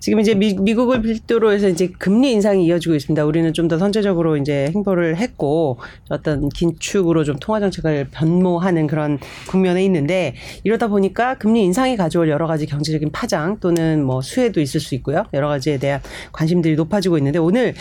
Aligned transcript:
지금 0.00 0.18
이제 0.20 0.34
미, 0.34 0.54
미국을 0.54 1.02
필두로 1.02 1.52
해서 1.52 1.68
이제 1.68 1.88
금리 1.98 2.32
인상이 2.32 2.64
이어지고 2.66 2.94
있습니다. 2.94 3.24
우리는 3.24 3.52
좀 3.54 3.70
더 3.70 3.78
선제적으로 3.78 4.36
이제 4.36 4.72
행보를 4.74 5.16
했고 5.18 5.78
어떤 6.08 6.48
긴축으로 6.48 7.22
좀 7.22 7.36
통화 7.38 7.60
정책을 7.60 8.08
변모하는 8.10 8.88
그런 8.88 9.18
국면에 9.48 9.84
있는데 9.84 10.34
이러다 10.64 10.88
보니까 10.88 11.34
금리 11.34 11.62
인상이 11.62 11.96
가져올 11.96 12.28
여러 12.30 12.48
가지 12.48 12.66
경제적인 12.66 13.12
파장 13.12 13.58
또는 13.60 14.02
뭐 14.04 14.22
수혜도 14.22 14.60
있을 14.60 14.80
수 14.80 14.96
있고요. 14.96 15.24
여러 15.34 15.46
가지에 15.46 15.78
대한 15.78 16.00
관심들이 16.32 16.74
높아지고 16.74 17.16
있는데 17.18 17.38
오늘 17.38 17.74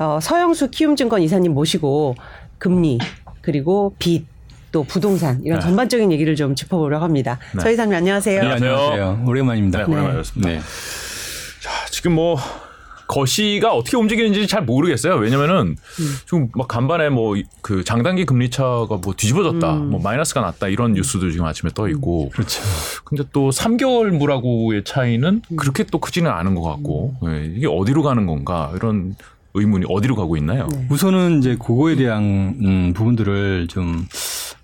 어, 0.00 0.18
서영수 0.20 0.70
키움증권 0.70 1.22
이사님 1.22 1.54
모시고 1.54 2.16
금리 2.58 2.98
그리고 3.40 3.94
빚또 4.00 4.82
부동산 4.88 5.40
이런 5.44 5.60
네. 5.60 5.64
전반적인 5.64 6.10
얘기를 6.10 6.34
좀 6.34 6.56
짚어보려고 6.56 7.04
합니다. 7.04 7.38
네. 7.54 7.60
서 7.60 7.70
이사님 7.70 7.94
안녕하세요. 7.94 8.42
네, 8.42 8.48
안녕하세요. 8.48 9.24
오랜만입니다. 9.24 9.84
네, 9.86 9.92
오랜만이었습니다. 9.92 10.50
네. 10.50 10.58
자, 11.68 11.90
지금 11.90 12.14
뭐 12.14 12.36
거시가 13.06 13.72
어떻게 13.72 13.96
움직이는지 13.96 14.46
잘 14.46 14.62
모르겠어요. 14.62 15.14
왜냐면은 15.16 15.76
지금 16.26 16.48
막 16.54 16.68
간밤에 16.68 17.08
뭐 17.08 17.36
그 17.62 17.84
장단기 17.84 18.24
금리 18.24 18.50
차가 18.50 18.86
뭐 18.86 19.12
뒤집어졌다, 19.14 19.74
음. 19.76 19.90
뭐 19.90 20.00
마이너스가 20.00 20.40
났다 20.40 20.68
이런 20.68 20.94
뉴스도 20.94 21.30
지금 21.30 21.44
아침에 21.44 21.70
떠 21.74 21.88
있고. 21.88 22.30
그렇죠. 22.30 22.62
근데 23.04 23.24
또 23.32 23.50
3개월 23.50 24.08
물하고의 24.10 24.84
차이는 24.84 25.42
그렇게 25.56 25.84
또 25.84 25.98
크지는 25.98 26.30
않은 26.30 26.54
것 26.54 26.62
같고 26.62 27.14
예, 27.26 27.44
이게 27.44 27.66
어디로 27.66 28.02
가는 28.02 28.24
건가 28.26 28.72
이런 28.74 29.16
의문이 29.52 29.84
어디로 29.88 30.16
가고 30.16 30.36
있나요? 30.38 30.66
네. 30.70 30.86
우선은 30.90 31.40
이제 31.40 31.56
그거에 31.56 31.96
대한 31.96 32.56
음, 32.62 32.92
부분들을 32.94 33.66
좀 33.68 34.06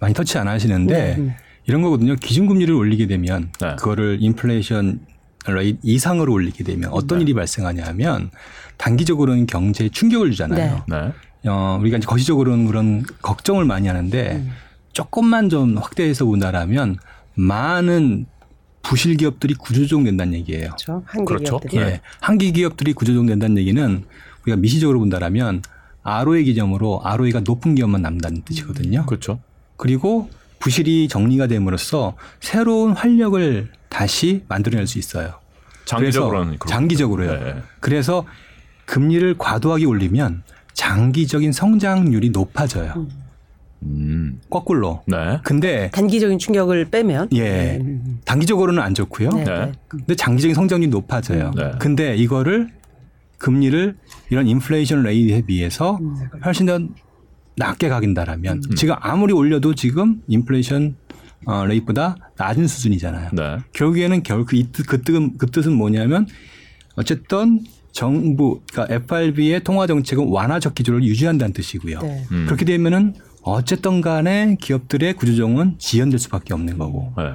많이 0.00 0.14
터치 0.14 0.38
안 0.38 0.48
하시는데 0.48 1.16
네. 1.18 1.36
이런 1.66 1.82
거거든요. 1.82 2.16
기준금리를 2.16 2.72
올리게 2.74 3.06
되면 3.06 3.50
네. 3.60 3.76
그거를 3.76 4.18
인플레이션 4.20 5.00
rate 5.46 5.78
이상으로 5.82 6.32
올리게 6.32 6.64
되면 6.64 6.90
어떤 6.92 7.18
네. 7.18 7.24
일이 7.24 7.34
발생하냐 7.34 7.84
하면 7.86 8.30
단기적으로는 8.76 9.46
경제에 9.46 9.88
충격을 9.90 10.30
주잖아요. 10.30 10.84
네. 10.88 11.12
어, 11.46 11.78
우리가 11.80 11.98
이제 11.98 12.06
거시적으로는 12.06 12.66
그런 12.66 13.04
걱정을 13.22 13.64
많이 13.64 13.86
하는데 13.86 14.32
음. 14.36 14.50
조금만 14.92 15.48
좀 15.48 15.76
확대해서 15.76 16.24
본다라면 16.24 16.96
많은 17.34 18.26
부실 18.82 19.16
기업들이 19.16 19.54
구조조정된다는 19.54 20.34
얘기예요. 20.34 20.66
그렇죠. 20.66 21.02
한계 21.06 21.24
그렇죠. 21.24 21.58
기업들이. 21.58 21.82
예. 21.82 22.00
한계 22.20 22.52
기업들이 22.52 22.92
구조조정된다는 22.92 23.58
얘기는 23.58 24.04
우리가 24.44 24.56
미시적으로 24.56 24.98
본다라면 25.00 25.62
ROE 26.02 26.44
기점으로 26.44 27.00
ROE가 27.02 27.40
높은 27.40 27.74
기업만 27.74 28.02
남다는 28.02 28.42
뜻이거든요. 28.42 29.06
그렇죠. 29.06 29.40
그리고 29.76 30.28
부실이 30.58 31.08
정리가 31.08 31.46
됨으로써 31.46 32.14
새로운 32.40 32.92
활력을 32.92 33.70
다시 33.94 34.42
만들어낼 34.48 34.88
수 34.88 34.98
있어요. 34.98 35.34
장기적으로는. 35.84 36.58
장기적으로요. 36.66 37.32
네. 37.32 37.62
그래서 37.78 38.26
금리를 38.86 39.38
과도하게 39.38 39.84
올리면 39.84 40.42
장기적인 40.72 41.52
성장률이 41.52 42.30
높아져요. 42.30 43.06
음. 43.84 44.40
거꾸로. 44.50 45.04
네. 45.06 45.38
근데 45.44 45.90
단기적인 45.92 46.40
충격을 46.40 46.86
빼면 46.86 47.28
예 47.34 47.78
음, 47.80 48.18
단기적으로는 48.24 48.82
안 48.82 48.94
좋고요. 48.94 49.30
네, 49.30 49.44
네. 49.44 49.54
네. 49.66 49.72
근데 49.86 50.16
장기적인 50.16 50.56
성장률이 50.56 50.90
높아져요. 50.90 51.52
네. 51.54 51.70
근데 51.78 52.16
이거를 52.16 52.70
금리를 53.38 53.96
이런 54.30 54.48
인플레이션 54.48 55.04
rate에 55.04 55.42
비해서 55.42 55.98
음. 56.00 56.16
훨씬 56.44 56.66
더 56.66 56.80
낮게 57.56 57.88
가져간다라면 57.88 58.62
지금 58.74 58.96
아무리 58.98 59.32
올려도 59.32 59.76
지금 59.76 60.20
인플레이션 60.26 60.96
어, 61.46 61.64
rate보다 61.66 62.16
낮은 62.36 62.66
수준이잖아요. 62.66 63.30
네. 63.32 63.58
결국에는 63.72 64.22
결국 64.22 64.48
그, 64.48 64.56
이 64.56 64.64
뜻- 64.72 64.86
그, 64.86 65.02
뜻은, 65.02 65.36
그 65.38 65.46
뜻은 65.46 65.72
뭐냐면 65.72 66.26
어쨌든 66.96 67.60
정부 67.92 68.60
그러니까 68.72 68.94
FRB의 68.94 69.62
통화 69.62 69.86
정책은 69.86 70.28
완화적 70.28 70.74
기조를 70.74 71.04
유지한다는 71.04 71.52
뜻이고요. 71.52 72.00
네. 72.00 72.24
음. 72.32 72.44
그렇게 72.46 72.64
되면은 72.64 73.14
어쨌든 73.42 74.00
간에 74.00 74.56
기업들의 74.60 75.14
구조조정은 75.14 75.76
지연될 75.78 76.18
수밖에 76.18 76.54
없는 76.54 76.78
거고 76.78 77.12
네. 77.16 77.32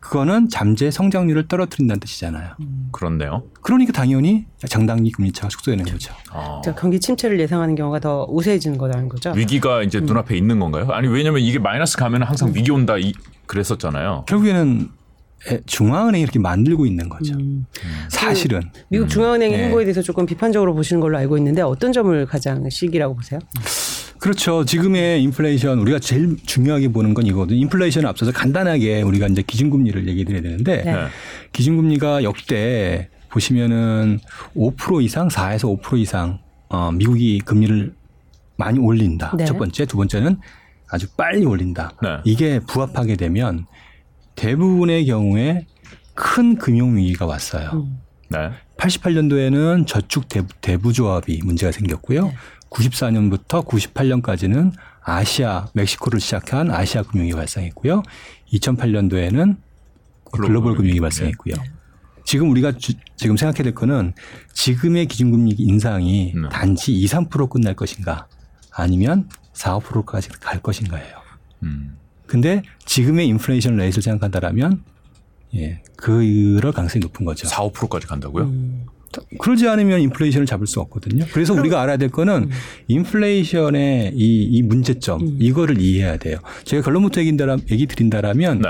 그거는 0.00 0.48
잠재 0.48 0.90
성장률을 0.92 1.48
떨어뜨린다는 1.48 1.98
뜻이잖아요. 2.00 2.52
그렇네요. 2.92 3.42
그러니까 3.62 3.92
당연히 3.92 4.46
장단기 4.66 5.10
금리차가 5.10 5.48
축소되는 5.48 5.84
거죠. 5.86 6.14
아. 6.30 6.60
자, 6.64 6.72
경기 6.74 7.00
침체를 7.00 7.40
예상하는 7.40 7.74
경우가 7.74 7.98
더 7.98 8.24
우세해지는 8.30 8.78
거라는 8.78 9.08
거죠. 9.08 9.32
위기가 9.32 9.82
이제 9.82 9.98
눈앞에 10.00 10.36
있는 10.36 10.60
건가요? 10.60 10.88
아니 10.92 11.08
왜냐면 11.08 11.40
이게 11.40 11.58
마이너스 11.58 11.96
가면 11.96 12.22
항상 12.22 12.52
위기 12.54 12.70
온다 12.70 12.96
이, 12.96 13.12
그랬었잖아요. 13.48 14.26
결국에는 14.28 14.88
에- 15.50 15.60
중앙은행이 15.66 16.22
이렇게 16.22 16.38
만들고 16.38 16.86
있는 16.86 17.08
거죠. 17.08 17.34
음. 17.34 17.66
사실은 18.08 18.60
미국 18.88 19.08
중앙은행의 19.08 19.56
네. 19.58 19.64
행보에 19.64 19.84
대해서 19.84 20.02
조금 20.02 20.26
비판적으로 20.26 20.74
보시는 20.74 21.00
걸로 21.00 21.18
알고 21.18 21.36
있는데 21.38 21.62
어떤 21.62 21.92
점을 21.92 22.26
가장 22.26 22.68
시기라고 22.68 23.14
보세요? 23.16 23.40
그렇죠. 24.20 24.64
지금의 24.64 25.22
인플레이션 25.22 25.78
우리가 25.78 26.00
제일 26.00 26.36
중요하게 26.44 26.88
보는 26.88 27.14
건 27.14 27.24
이거거든요. 27.26 27.58
인플레이션을 27.60 28.08
앞서서 28.08 28.32
간단하게 28.32 29.02
우리가 29.02 29.28
이제 29.28 29.42
기준금리를 29.46 30.08
얘기 30.08 30.24
드려야 30.24 30.42
되는데 30.42 30.82
네. 30.84 30.92
네. 30.92 31.06
기준금리가 31.52 32.24
역대 32.24 33.08
보시면은 33.30 34.18
5% 34.56 35.02
이상 35.04 35.28
4에서 35.28 35.80
5% 35.80 35.98
이상 35.98 36.40
어, 36.68 36.90
미국이 36.92 37.40
금리를 37.44 37.94
많이 38.56 38.80
올린다. 38.80 39.32
네. 39.38 39.44
첫 39.44 39.56
번째, 39.56 39.86
두 39.86 39.96
번째는 39.96 40.38
아주 40.90 41.06
빨리 41.16 41.44
올린다. 41.44 41.92
네. 42.02 42.18
이게 42.24 42.60
부합하게 42.60 43.16
되면 43.16 43.66
대부분의 44.36 45.06
경우에 45.06 45.66
큰 46.14 46.56
금융 46.56 46.96
위기가 46.96 47.26
왔어요. 47.26 47.70
음. 47.74 47.98
네. 48.30 48.50
88년도에는 48.76 49.86
저축 49.86 50.28
대부, 50.28 50.48
대부조합이 50.60 51.40
문제가 51.44 51.72
생겼고요. 51.72 52.26
네. 52.26 52.34
94년부터 52.70 53.66
98년까지는 53.66 54.72
아시아, 55.02 55.66
멕시코를 55.72 56.20
시작한 56.20 56.70
아시아 56.70 57.02
금융이 57.02 57.32
발생했고요. 57.32 58.02
2008년도에는 58.52 59.56
글로벌, 60.30 60.46
글로벌 60.48 60.74
금융위기 60.76 60.92
금융. 60.98 61.02
발생했고요. 61.02 61.54
지금 62.24 62.50
우리가 62.50 62.72
주- 62.72 62.92
지금 63.16 63.38
생각해야 63.38 63.62
될 63.64 63.74
거는 63.74 64.12
지금의 64.52 65.06
기준금리 65.06 65.54
인상이 65.58 66.34
네. 66.34 66.48
단지 66.50 66.92
2, 66.92 67.06
3% 67.06 67.48
끝날 67.48 67.74
것인가 67.74 68.26
아니면 68.70 69.28
4, 69.58 69.80
5%까지 69.80 70.28
갈 70.40 70.62
것인가예요. 70.62 71.16
음. 71.64 71.96
근데 72.26 72.62
지금의 72.84 73.26
인플레이션 73.26 73.76
rate를 73.76 74.02
생각한다라면 74.02 74.84
예, 75.56 75.82
그럴 75.96 76.70
가능성이 76.72 77.00
높은 77.00 77.24
거죠. 77.24 77.48
4, 77.48 77.64
5%까지 77.64 78.06
간다고요? 78.06 78.44
음. 78.44 78.86
그러지 79.40 79.66
않으면 79.66 80.00
인플레이션을 80.00 80.46
잡을 80.46 80.66
수 80.66 80.80
없거든요. 80.80 81.24
그래서 81.32 81.54
우리가 81.54 81.80
알아야 81.80 81.96
될 81.96 82.10
거는 82.10 82.50
인플레이션의 82.86 84.12
이, 84.14 84.42
이 84.44 84.62
문제점 84.62 85.22
음. 85.22 85.38
이거를 85.40 85.80
이해해야 85.80 86.18
돼요. 86.18 86.38
제가 86.64 86.82
결론부터 86.82 87.20
얘기한다라, 87.22 87.56
얘기 87.70 87.86
드린다라면 87.86 88.60
네. 88.60 88.68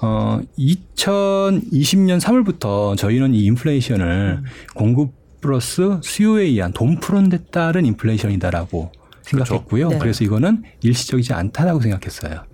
어, 0.00 0.40
2020년 0.58 2.20
3월부터 2.20 2.96
저희는 2.96 3.34
이 3.34 3.44
인플레이션을 3.44 4.40
음. 4.42 4.44
공급 4.74 5.12
플러스 5.40 6.00
수요에 6.02 6.44
의한 6.44 6.72
돈데 6.72 7.44
따른 7.50 7.84
인플레이션이다라고 7.84 8.90
생각했고요. 9.24 9.88
네. 9.88 9.98
그래서 9.98 10.24
이거는 10.24 10.62
일시적이지 10.82 11.32
않다라고 11.32 11.80
생각했어요. 11.80 12.44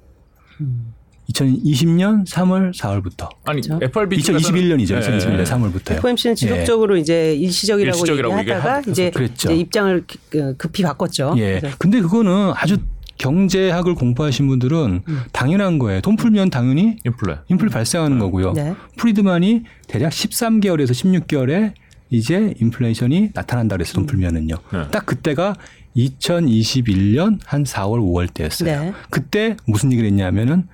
음. 0.61 0.93
2020년 1.33 2.27
3월, 2.27 2.75
4월부터. 2.75 3.29
아니 3.45 3.61
그렇죠. 3.63 3.79
FRB 3.85 4.17
2021년이죠. 4.19 4.99
네. 5.01 5.19
2021년 5.19 5.45
3월부터요. 5.45 5.93
FOMC는 5.99 6.35
지속적으로 6.35 6.97
이제 6.97 7.35
일시적이라고, 7.37 7.97
일시적이라고 7.99 8.39
얘기하다가 8.41 8.79
얘기하- 8.79 8.91
이제, 8.91 9.11
그랬죠. 9.11 9.49
이제 9.53 9.61
입장을 9.61 10.07
기- 10.07 10.19
그 10.29 10.57
급히 10.57 10.83
바꿨죠. 10.83 11.35
예. 11.37 11.61
그래서 11.61 11.77
근데 11.79 12.01
그거는 12.01 12.53
아주 12.57 12.79
경제학을 13.19 13.95
공부하신 13.95 14.49
분들은 14.49 15.03
음. 15.07 15.21
당연한 15.31 15.79
거예요. 15.79 16.01
돈 16.01 16.17
풀면 16.17 16.51
당연히 16.51 16.97
인플레. 17.05 17.37
인플레 17.49 17.71
발생하는 17.71 18.19
거고요. 18.19 18.53
네. 18.55 18.75
프리드만이 18.97 19.65
대략 19.87 20.11
13개월에서 20.11 20.91
16개월에 20.93 21.75
이제 22.13 22.55
인플레이션이 22.59 23.31
나타난다 23.35 23.77
그래서 23.77 23.93
돈 23.93 24.07
풀면은요. 24.07 24.55
네. 24.73 24.83
딱 24.91 25.07
그때가 25.07 25.55
2021년 25.97 27.41
한 27.45 27.65
4월, 27.65 27.99
5월 28.01 28.33
때였어요. 28.33 28.85
네. 28.85 28.93
그때 29.11 29.57
무슨 29.67 29.93
얘기를 29.93 30.09
했냐면은 30.09 30.69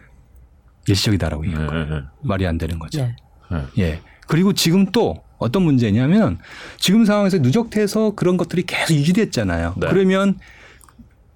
일시적이다라고 0.87 1.43
네, 1.43 1.49
얘기한 1.49 1.67
거예요. 1.67 1.85
네, 1.85 1.91
네. 1.91 2.01
말이 2.23 2.47
안 2.47 2.59
되는 2.59 2.79
거죠. 2.79 2.99
네. 2.99 3.17
네. 3.51 3.63
예. 3.79 4.01
그리고 4.27 4.53
지금 4.53 4.87
또 4.93 5.23
어떤 5.39 5.63
문제냐면 5.63 6.39
지금 6.79 7.05
상황에서 7.05 7.39
누적돼서 7.39 8.15
그런 8.15 8.37
것들이 8.37 8.63
계속 8.63 8.95
유지됐잖아요. 8.95 9.75
네. 9.79 9.87
그러면 9.89 10.39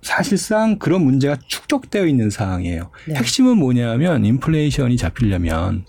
사실상 0.02 0.78
그런 0.78 1.04
문제가 1.04 1.36
축적되어 1.46 2.06
있는 2.06 2.30
상황이에요. 2.30 2.90
네. 3.08 3.14
핵심은 3.14 3.58
뭐냐면 3.58 4.24
인플레이션이 4.24 4.96
잡히려면 4.96 5.84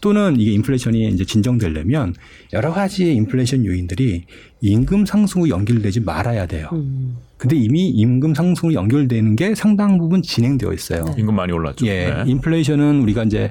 또는 0.00 0.38
이게 0.38 0.52
인플레이션이 0.52 1.08
이제 1.08 1.24
진정되려면 1.24 2.14
여러 2.52 2.72
가지 2.72 3.14
인플레이션 3.14 3.64
요인들이 3.64 4.26
임금 4.64 5.04
상승으로 5.04 5.50
연결되지 5.50 6.00
말아야 6.00 6.46
돼요. 6.46 6.70
음. 6.72 7.18
근데 7.36 7.54
이미 7.54 7.88
임금 7.88 8.34
상승으로 8.34 8.72
연결되는 8.72 9.36
게 9.36 9.54
상당 9.54 9.98
부분 9.98 10.22
진행되어 10.22 10.72
있어요. 10.72 11.04
네. 11.04 11.14
임금 11.18 11.36
많이 11.36 11.52
올랐죠. 11.52 11.86
예, 11.86 12.06
네. 12.06 12.24
인플레이션은 12.26 13.02
우리가 13.02 13.24
이제 13.24 13.50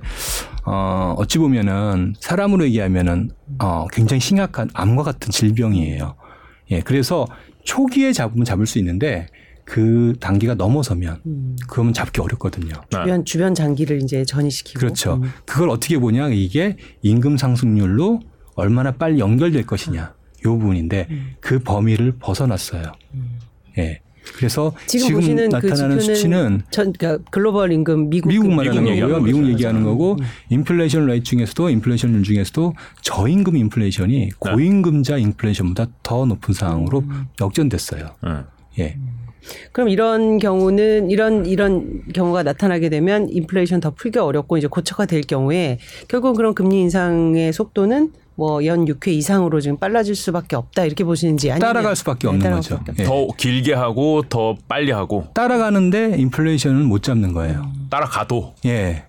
어, 0.66 1.14
어찌 1.16 1.38
보면은 1.38 2.16
사람으로 2.20 2.66
얘기하면은 2.66 3.30
어, 3.60 3.86
굉장히 3.92 4.22
심각한 4.22 4.70
암과 4.74 5.04
같은 5.04 5.32
질병이에요. 5.32 6.16
예, 6.72 6.80
그래서 6.80 7.28
초기에 7.64 8.12
잡으면 8.12 8.44
잡을 8.44 8.66
수 8.66 8.80
있는데 8.80 9.28
그 9.66 10.16
단계가 10.20 10.56
넘어서면 10.56 11.22
음. 11.28 11.56
그러면 11.68 11.94
잡기 11.94 12.22
어렵거든요. 12.22 12.74
네. 12.90 12.98
주변 13.04 13.26
주변 13.26 13.54
장기를 13.54 14.02
이제 14.02 14.26
전이시키고 14.26 14.80
그렇죠. 14.80 15.20
음. 15.22 15.32
그걸 15.46 15.70
어떻게 15.70 16.00
보냐 16.00 16.30
이게 16.30 16.76
임금 17.04 17.38
상승률로 17.38 18.20
얼마나 18.56 18.92
빨리 18.92 19.20
연결될 19.20 19.68
것이냐 19.68 20.14
요 20.46 20.58
부분인데 20.58 21.08
음. 21.10 21.36
그 21.40 21.60
범위를 21.60 22.14
벗어났어요. 22.20 22.84
예. 23.78 24.00
그래서 24.38 24.74
지금, 24.88 25.08
지금, 25.08 25.20
보시는 25.20 25.50
그 25.50 25.56
나타나는 25.56 26.00
지표는 26.00 26.00
수치는 26.00 26.62
전 26.72 26.94
그러니까 26.94 27.24
글로벌 27.30 27.74
임금 27.74 28.10
미국 28.10 28.30
미국 28.30 28.44
금- 28.48 28.56
말하는 28.56 28.84
미국 28.86 29.00
거고요. 29.02 29.20
미국 29.22 29.40
거죠. 29.42 29.52
얘기하는 29.52 29.84
거고 29.84 30.18
인플레이션 30.50 31.06
rate 31.08 31.26
중에서도 31.26 31.70
인플레이션율 31.70 32.24
중에서도 32.24 32.74
저임금 33.02 33.58
인플레이션이 33.58 34.30
고임금자 34.40 35.18
인플레이션보다 35.18 35.88
더 36.04 36.26
높은 36.26 36.54
상황으로 36.54 37.00
음. 37.00 37.26
역전됐어요. 37.42 38.12
네. 38.24 38.30
예. 38.80 38.98
그럼 39.74 39.90
이런 39.90 40.38
경우는 40.38 41.12
이런 41.12 41.46
이런 41.46 42.02
경우가 42.14 42.44
나타나게 42.44 42.88
되면 42.88 43.28
인플레이션 43.30 43.82
더 43.82 43.92
풀기 43.92 44.20
어렵고 44.20 44.58
이제 44.58 44.68
고착화 44.68 45.06
될 45.06 45.20
경우에 45.20 45.80
결국 46.08 46.38
그런 46.38 46.56
금리 46.56 46.80
인상의 46.80 47.52
속도는 47.52 48.14
뭐 48.36 48.66
연 48.66 48.86
6회 48.86 49.10
이상으로 49.10 49.62
지금 49.62 49.78
빨라질 49.78 50.16
수밖에 50.16 50.56
없다 50.56 50.86
이렇게 50.86 51.04
보시는지 51.04 51.52
아니면 51.52 51.68
따라갈 51.68 51.96
수밖에 51.96 52.22
네, 52.22 52.28
없는 52.30 52.40
따라갈 52.42 52.62
거죠. 52.64 52.76
수밖에. 52.80 53.04
예. 53.04 53.06
더 53.06 53.28
길게 53.38 53.74
하고 53.74 54.24
더 54.28 54.56
빨리 54.68 54.92
하고 54.92 55.28
따라가는데 55.34 56.16
인플레이션을 56.18 56.84
못 56.84 57.04
잡는 57.04 57.34
거예요. 57.34 57.72
따라가도 57.90 58.56
예. 58.66 59.04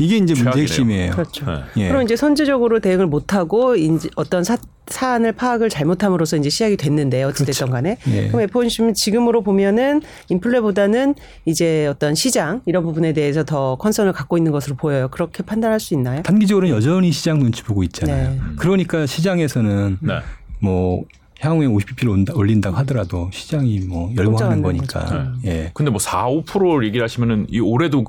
이게 0.00 0.16
이제 0.16 0.34
문제 0.34 0.42
최악이네요. 0.42 0.62
핵심이에요. 0.62 1.10
그렇죠. 1.12 1.46
네. 1.46 1.62
예. 1.76 1.88
그럼 1.88 2.02
이제 2.02 2.16
선제적으로 2.16 2.80
대응을 2.80 3.06
못하고 3.06 3.76
이제 3.76 4.08
어떤 4.16 4.42
사, 4.44 4.56
사안을 4.86 5.32
파악을 5.32 5.68
잘못함으로써 5.68 6.36
이제 6.36 6.48
시작이 6.48 6.76
됐는데 6.76 7.22
어찌됐든 7.22 7.70
간에 7.70 7.98
예. 8.08 8.28
그럼 8.28 8.42
FOMC는 8.42 8.94
지금으로 8.94 9.42
보면은 9.42 10.02
인플레보다는 10.28 11.14
이제 11.44 11.86
어떤 11.86 12.14
시장 12.14 12.62
이런 12.66 12.82
부분에 12.82 13.12
대해서 13.12 13.44
더 13.44 13.76
컨선을 13.76 14.12
갖고 14.12 14.36
있는 14.36 14.52
것으로 14.52 14.76
보여요. 14.76 15.08
그렇게 15.08 15.42
판단할 15.42 15.80
수 15.80 15.94
있나요? 15.94 16.22
단기적으로는 16.22 16.74
여전히 16.74 17.12
시장 17.12 17.38
눈치 17.38 17.62
보고 17.62 17.82
있잖아요. 17.84 18.30
네. 18.30 18.40
그러니까 18.56 19.06
시장에서는 19.06 19.98
네. 20.00 20.20
뭐 20.60 21.04
향후에 21.40 21.66
50bp를 21.66 22.36
올린다고 22.36 22.76
하더라도 22.78 23.30
시장이 23.32 23.80
뭐 23.80 24.12
열광하는 24.16 24.62
거니까. 24.62 25.00
거죠. 25.00 25.32
예. 25.46 25.70
근데 25.72 25.90
뭐 25.90 25.98
4, 25.98 26.26
5% 26.26 26.84
얘기를 26.84 27.02
하시면은 27.02 27.46
이 27.48 27.60
올해도 27.60 28.04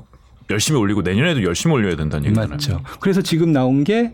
열심히 0.50 0.78
올리고 0.78 1.02
내년에도 1.02 1.42
열심히 1.42 1.74
올려야 1.74 1.96
된다는 1.96 2.26
얘기잖아요. 2.26 2.50
맞죠. 2.50 2.80
그래서 3.00 3.22
지금 3.22 3.52
나온 3.52 3.84
게 3.84 4.12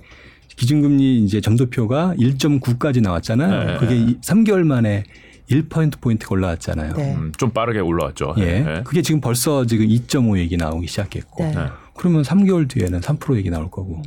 기준금리 0.56 1.24
이제 1.24 1.40
점도표가 1.40 2.14
1.9까지 2.18 3.00
나왔잖아요. 3.00 3.64
네. 3.64 3.76
그게 3.78 4.18
3개월 4.20 4.64
만에 4.64 5.04
1포인트 5.50 6.00
포인트가 6.00 6.34
올라왔잖아요. 6.34 6.94
네. 6.94 7.14
음, 7.14 7.32
좀 7.36 7.50
빠르게 7.50 7.78
올라왔죠. 7.80 8.34
예. 8.38 8.60
네. 8.60 8.82
그게 8.84 9.02
지금 9.02 9.20
벌써 9.20 9.64
지금 9.64 9.86
2.5 9.86 10.38
얘기 10.38 10.56
나오기 10.56 10.86
시작했고. 10.86 11.44
네. 11.44 11.54
네. 11.54 11.66
그러면 11.96 12.22
3개월 12.22 12.68
뒤에는 12.68 13.00
3% 13.00 13.36
얘기 13.36 13.50
나올 13.50 13.70
거고. 13.70 14.02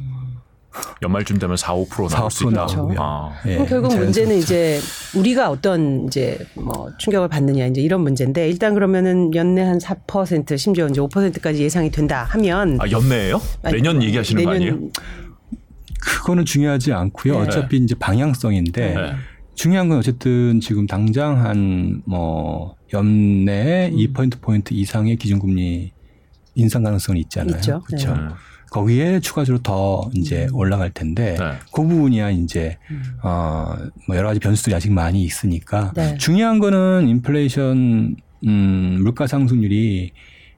연말쯤 1.01 1.37
되면 1.39 1.57
4, 1.57 1.73
5% 1.75 2.09
나올 2.09 2.29
수4% 2.29 2.51
있다. 2.51 2.65
나오고요. 2.65 2.97
아. 2.99 3.33
예. 3.45 3.53
그럼 3.55 3.67
결국 3.67 3.89
자연스럽죠. 3.89 4.03
문제는 4.05 4.37
이제 4.37 4.79
우리가 5.15 5.49
어떤 5.49 6.05
이제 6.07 6.37
뭐 6.55 6.89
충격을 6.97 7.27
받느냐 7.27 7.65
이제 7.67 7.81
이런 7.81 8.01
문제인데 8.01 8.47
일단 8.49 8.73
그러면은 8.73 9.33
연내 9.35 9.61
한 9.61 9.77
4% 9.79 10.57
심지어 10.57 10.87
이제 10.87 11.01
5%까지 11.01 11.61
예상이 11.63 11.91
된다 11.91 12.23
하면 12.29 12.77
아, 12.81 12.89
연내예요? 12.89 13.41
아니, 13.63 13.75
내년 13.77 14.01
얘기하시는 14.03 14.43
거 14.43 14.51
아니에요? 14.51 14.79
그거는 15.99 16.45
중요하지 16.45 16.93
않고요. 16.93 17.33
네. 17.33 17.39
어차피 17.47 17.77
이제 17.77 17.93
방향성인데 17.95 18.93
네. 18.95 19.13
중요한 19.55 19.89
건 19.89 19.99
어쨌든 19.99 20.59
지금 20.61 20.87
당장 20.87 21.43
한 21.45 22.01
뭐 22.05 22.75
연내에 22.93 23.89
음. 23.89 23.95
2포인트 23.97 24.41
포인트 24.41 24.73
이상의 24.73 25.15
기준금리 25.15 25.91
인상 26.55 26.83
가능성이 26.83 27.21
있잖아요. 27.21 27.55
있죠. 27.55 27.81
그렇죠. 27.85 28.13
네. 28.13 28.19
거기에 28.71 29.19
추가적으로 29.19 29.61
더 29.61 30.09
이제 30.15 30.47
음. 30.49 30.55
올라갈 30.55 30.89
텐데 30.91 31.35
네. 31.37 31.51
그 31.73 31.83
부분이야 31.83 32.31
이제 32.31 32.77
어뭐 33.21 34.15
여러 34.15 34.29
가지 34.29 34.39
변수들이 34.39 34.73
아직 34.73 34.91
많이 34.93 35.23
있으니까 35.23 35.91
네. 35.95 36.17
중요한 36.17 36.57
거는 36.59 37.07
인플레이션 37.09 38.15
음 38.47 38.97
물가 39.01 39.27
상승률이 39.27 40.11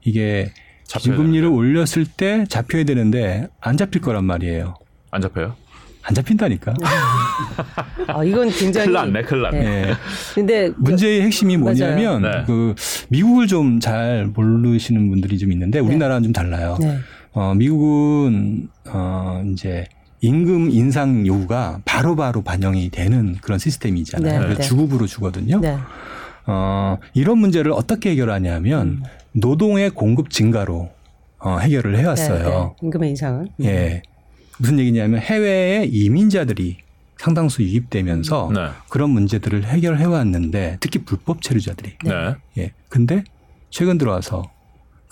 이게 0.04 0.52
기준금리를. 0.88 1.48
올렸을 1.48 2.06
때 2.16 2.44
잡혀야 2.48 2.84
되는데 2.84 3.48
안 3.60 3.76
잡힐 3.76 4.00
거란 4.00 4.24
말이에요. 4.24 4.74
안 5.10 5.20
잡혀요? 5.20 5.56
안 6.02 6.14
잡힌다니까. 6.14 6.74
아 8.06 8.22
이건 8.22 8.50
굉장히 8.50 8.86
큰일 8.86 8.92
났네, 8.92 9.22
큰일 9.22 9.42
났네. 9.42 9.58
네. 9.58 9.88
예. 9.88 9.94
근데 10.34 10.70
문제의 10.76 11.22
핵심이 11.22 11.56
뭐냐면. 11.56 12.22
네. 12.22 12.44
그 12.46 12.74
미국을 13.08 13.46
좀 13.48 13.80
잘 13.80 14.26
모르시는 14.26 15.08
분들이 15.10 15.36
좀 15.38 15.50
있는데 15.50 15.78
우리나라는 15.80 16.22
좀 16.22 16.32
달라요. 16.32 16.78
네. 17.34 17.40
어, 17.40 17.54
미국은 17.54 18.68
어 18.86 19.42
이제 19.52 19.86
임금 20.20 20.70
인상 20.70 21.26
요구가 21.26 21.80
바로 21.84 22.16
바로 22.16 22.42
반영이 22.42 22.90
되는 22.90 23.36
그런 23.42 23.58
시스템이잖아요. 23.58 24.48
네, 24.48 24.54
네. 24.54 24.62
주급으로 24.62 25.06
주거든요. 25.06 25.60
네. 25.60 25.76
어, 26.46 26.98
이런 27.12 27.38
문제를 27.38 27.72
어떻게 27.72 28.10
해결하냐면 28.10 28.86
음. 28.88 29.02
노동의 29.32 29.90
공급 29.90 30.30
증가로 30.30 30.90
어, 31.40 31.58
해결을 31.58 31.98
해왔어요. 31.98 32.44
네, 32.44 32.50
네. 32.50 32.70
임금의 32.82 33.10
인상을. 33.10 33.48
예. 33.62 34.02
무슨 34.58 34.78
얘기냐면 34.78 35.20
해외에 35.20 35.84
이민자들이 35.84 36.78
상당수 37.18 37.62
유입되면서 37.62 38.50
네. 38.54 38.68
그런 38.88 39.10
문제들을 39.10 39.64
해결해 39.64 40.04
왔는데 40.04 40.78
특히 40.80 41.04
불법 41.04 41.42
체류자들이 41.42 41.96
네. 42.04 42.34
예. 42.58 42.72
근데 42.88 43.24
최근 43.70 43.98
들어와서 43.98 44.53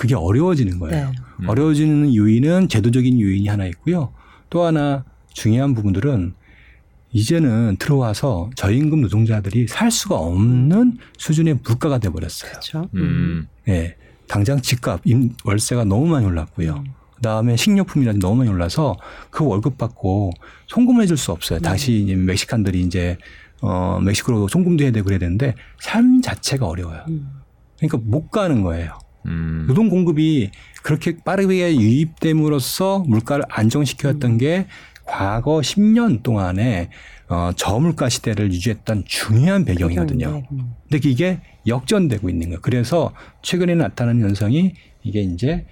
그게 0.03 0.17
어려워지는 0.17 0.81
거예요. 0.81 1.11
네. 1.11 1.17
음. 1.43 1.49
어려워지는 1.49 2.13
요인은 2.13 2.69
제도적인 2.69 3.21
요인이 3.21 3.47
하나 3.47 3.67
있고요. 3.67 4.13
또 4.51 4.65
하나 4.65 5.05
중요한 5.33 5.75
부분들은 5.77 6.35
이제는 7.13 7.77
들어와서 7.79 8.51
저임금 8.57 9.03
노동자들이 9.03 9.69
살 9.69 9.93
수가 9.93 10.17
없는 10.17 10.99
수준의 11.19 11.61
물가가 11.63 11.99
돼 11.99 12.09
버렸어요. 12.09 12.51
그렇죠. 12.51 12.89
음. 12.97 13.47
예. 13.69 13.95
당장 14.27 14.61
집값, 14.61 15.01
임- 15.05 15.35
월세가 15.45 15.85
너무 15.85 16.07
많이 16.09 16.27
올랐고요. 16.27 16.83
음. 16.85 16.93
그다음에 17.15 17.55
식료품이라든지 17.57 18.25
너무 18.27 18.39
많이 18.39 18.51
올라서 18.51 18.97
그 19.31 19.45
월급 19.47 19.79
받고 19.79 20.32
송금해 20.67 21.06
줄 21.06 21.17
수 21.17 21.31
없어요. 21.31 21.61
음. 21.61 21.63
다시 21.63 21.93
이제 22.03 22.17
멕시칸들이 22.17 22.81
이제 22.81 23.19
어 23.61 24.01
멕시코로 24.03 24.49
송금도 24.49 24.82
해야 24.82 24.91
되고 24.91 25.05
그래야 25.05 25.21
되는데 25.21 25.55
삶 25.81 26.21
자체가 26.23 26.67
어려워요. 26.67 27.05
음. 27.09 27.29
그러니까 27.79 27.99
못 28.03 28.31
가는 28.32 28.63
거예요. 28.63 28.99
음. 29.26 29.64
노동 29.69 29.88
공급이 29.88 30.50
그렇게 30.82 31.17
빠르게 31.17 31.76
유입됨으로써 31.76 33.05
물가를 33.06 33.44
안정시켰던 33.48 34.38
게 34.38 34.67
과거 35.05 35.60
10년 35.60 36.22
동안에 36.22 36.91
어, 37.29 37.50
저물가 37.56 38.08
시대를 38.08 38.52
유지했던 38.52 39.05
중요한 39.06 39.64
배경이거든요. 39.64 40.43
음. 40.52 40.74
근데 40.91 41.08
이게 41.08 41.41
역전되고 41.67 42.29
있는 42.29 42.48
거예요. 42.48 42.60
그래서 42.60 43.12
최근에 43.43 43.74
나타나는 43.74 44.22
현상이 44.22 44.74
이게 45.02 45.22
이제 45.22 45.67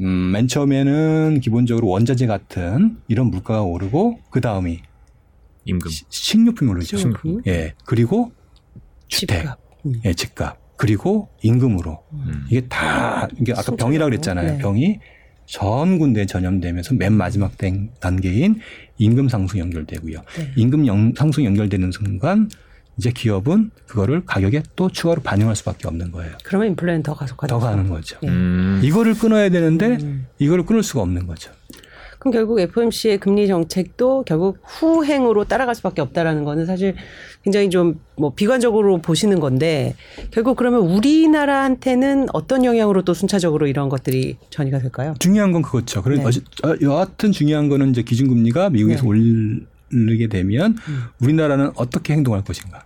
음, 0.00 0.32
맨 0.32 0.48
처음에는 0.48 1.40
기본적으로 1.40 1.88
원자재 1.88 2.26
같은 2.26 2.98
이런 3.08 3.30
물가가 3.30 3.62
오르고 3.62 4.18
그 4.30 4.40
다음이 4.40 4.80
임금. 5.64 5.90
식료품이 6.08 6.70
오르죠. 6.70 6.96
식료품. 6.96 7.42
예. 7.46 7.74
그리고 7.84 8.32
주택, 9.06 9.38
집값. 9.40 9.58
음. 9.86 9.92
예, 10.04 10.12
집값. 10.14 10.58
그리고 10.88 11.28
임금으로 11.42 11.98
음. 12.12 12.44
이게 12.48 12.62
다 12.68 13.28
이게 13.38 13.52
아까. 13.52 13.74
병이라 13.76 14.06
그랬잖아요. 14.06 14.52
네. 14.52 14.58
병이 14.58 15.00
전 15.44 15.98
군데에 15.98 16.24
전염되면서 16.24 16.94
맨 16.94 17.12
마지막 17.14 17.58
된 17.58 17.90
단계인 18.00 18.60
임금 18.98 19.28
상승 19.28 19.58
연결되고요. 19.58 20.20
네. 20.36 20.52
임금 20.56 20.86
연- 20.86 21.12
상승 21.16 21.44
연결되는 21.44 21.90
순간 21.90 22.48
이제 22.96 23.10
기업은 23.10 23.70
그거를 23.86 24.24
가격에 24.24 24.62
또 24.76 24.88
추가로 24.88 25.20
반영할 25.22 25.56
수밖에 25.56 25.88
없는 25.88 26.12
거예요. 26.12 26.32
그러면 26.44 26.68
인플레는 26.68 27.02
더 27.02 27.14
가속화돼. 27.14 27.50
더 27.50 27.58
가는 27.58 27.88
거죠. 27.88 28.16
네. 28.22 28.28
음. 28.28 28.80
이거를 28.82 29.14
끊어야 29.14 29.48
되는데 29.50 29.98
음. 30.02 30.26
이거를 30.38 30.64
끊을 30.64 30.82
수가 30.84 31.02
없는 31.02 31.26
거죠. 31.26 31.50
그럼 32.18 32.32
결국 32.32 32.58
FOMC의 32.60 33.18
금리 33.18 33.46
정책도 33.46 34.24
결국 34.26 34.58
후행으로 34.64 35.44
따라갈 35.44 35.74
수밖에 35.74 36.00
없다라는 36.02 36.44
거는 36.44 36.66
사실 36.66 36.94
굉장히 37.44 37.70
좀 37.70 37.98
뭐 38.20 38.32
비관적으로 38.34 38.98
보시는 39.00 39.38
건데 39.38 39.94
결국 40.32 40.56
그러면 40.56 40.80
우리나라한테는 40.80 42.26
어떤 42.32 42.64
영향으로 42.64 43.02
또 43.02 43.14
순차적으로 43.14 43.68
이런 43.68 43.88
것들이 43.88 44.36
전이가 44.50 44.80
될까요? 44.80 45.14
중요한 45.20 45.52
건 45.52 45.62
그거죠. 45.62 46.02
그래 46.02 46.16
네. 46.18 46.24
어찌- 46.24 46.42
어, 46.64 46.74
여하튼 46.82 47.30
중요한 47.30 47.68
거는 47.68 47.90
이제 47.90 48.02
기준금리가 48.02 48.70
미국에서 48.70 49.02
네. 49.04 49.08
올리게 49.92 50.26
되면 50.26 50.76
음. 50.88 51.04
우리나라는 51.22 51.70
어떻게 51.76 52.12
행동할 52.14 52.42
것인가. 52.42 52.84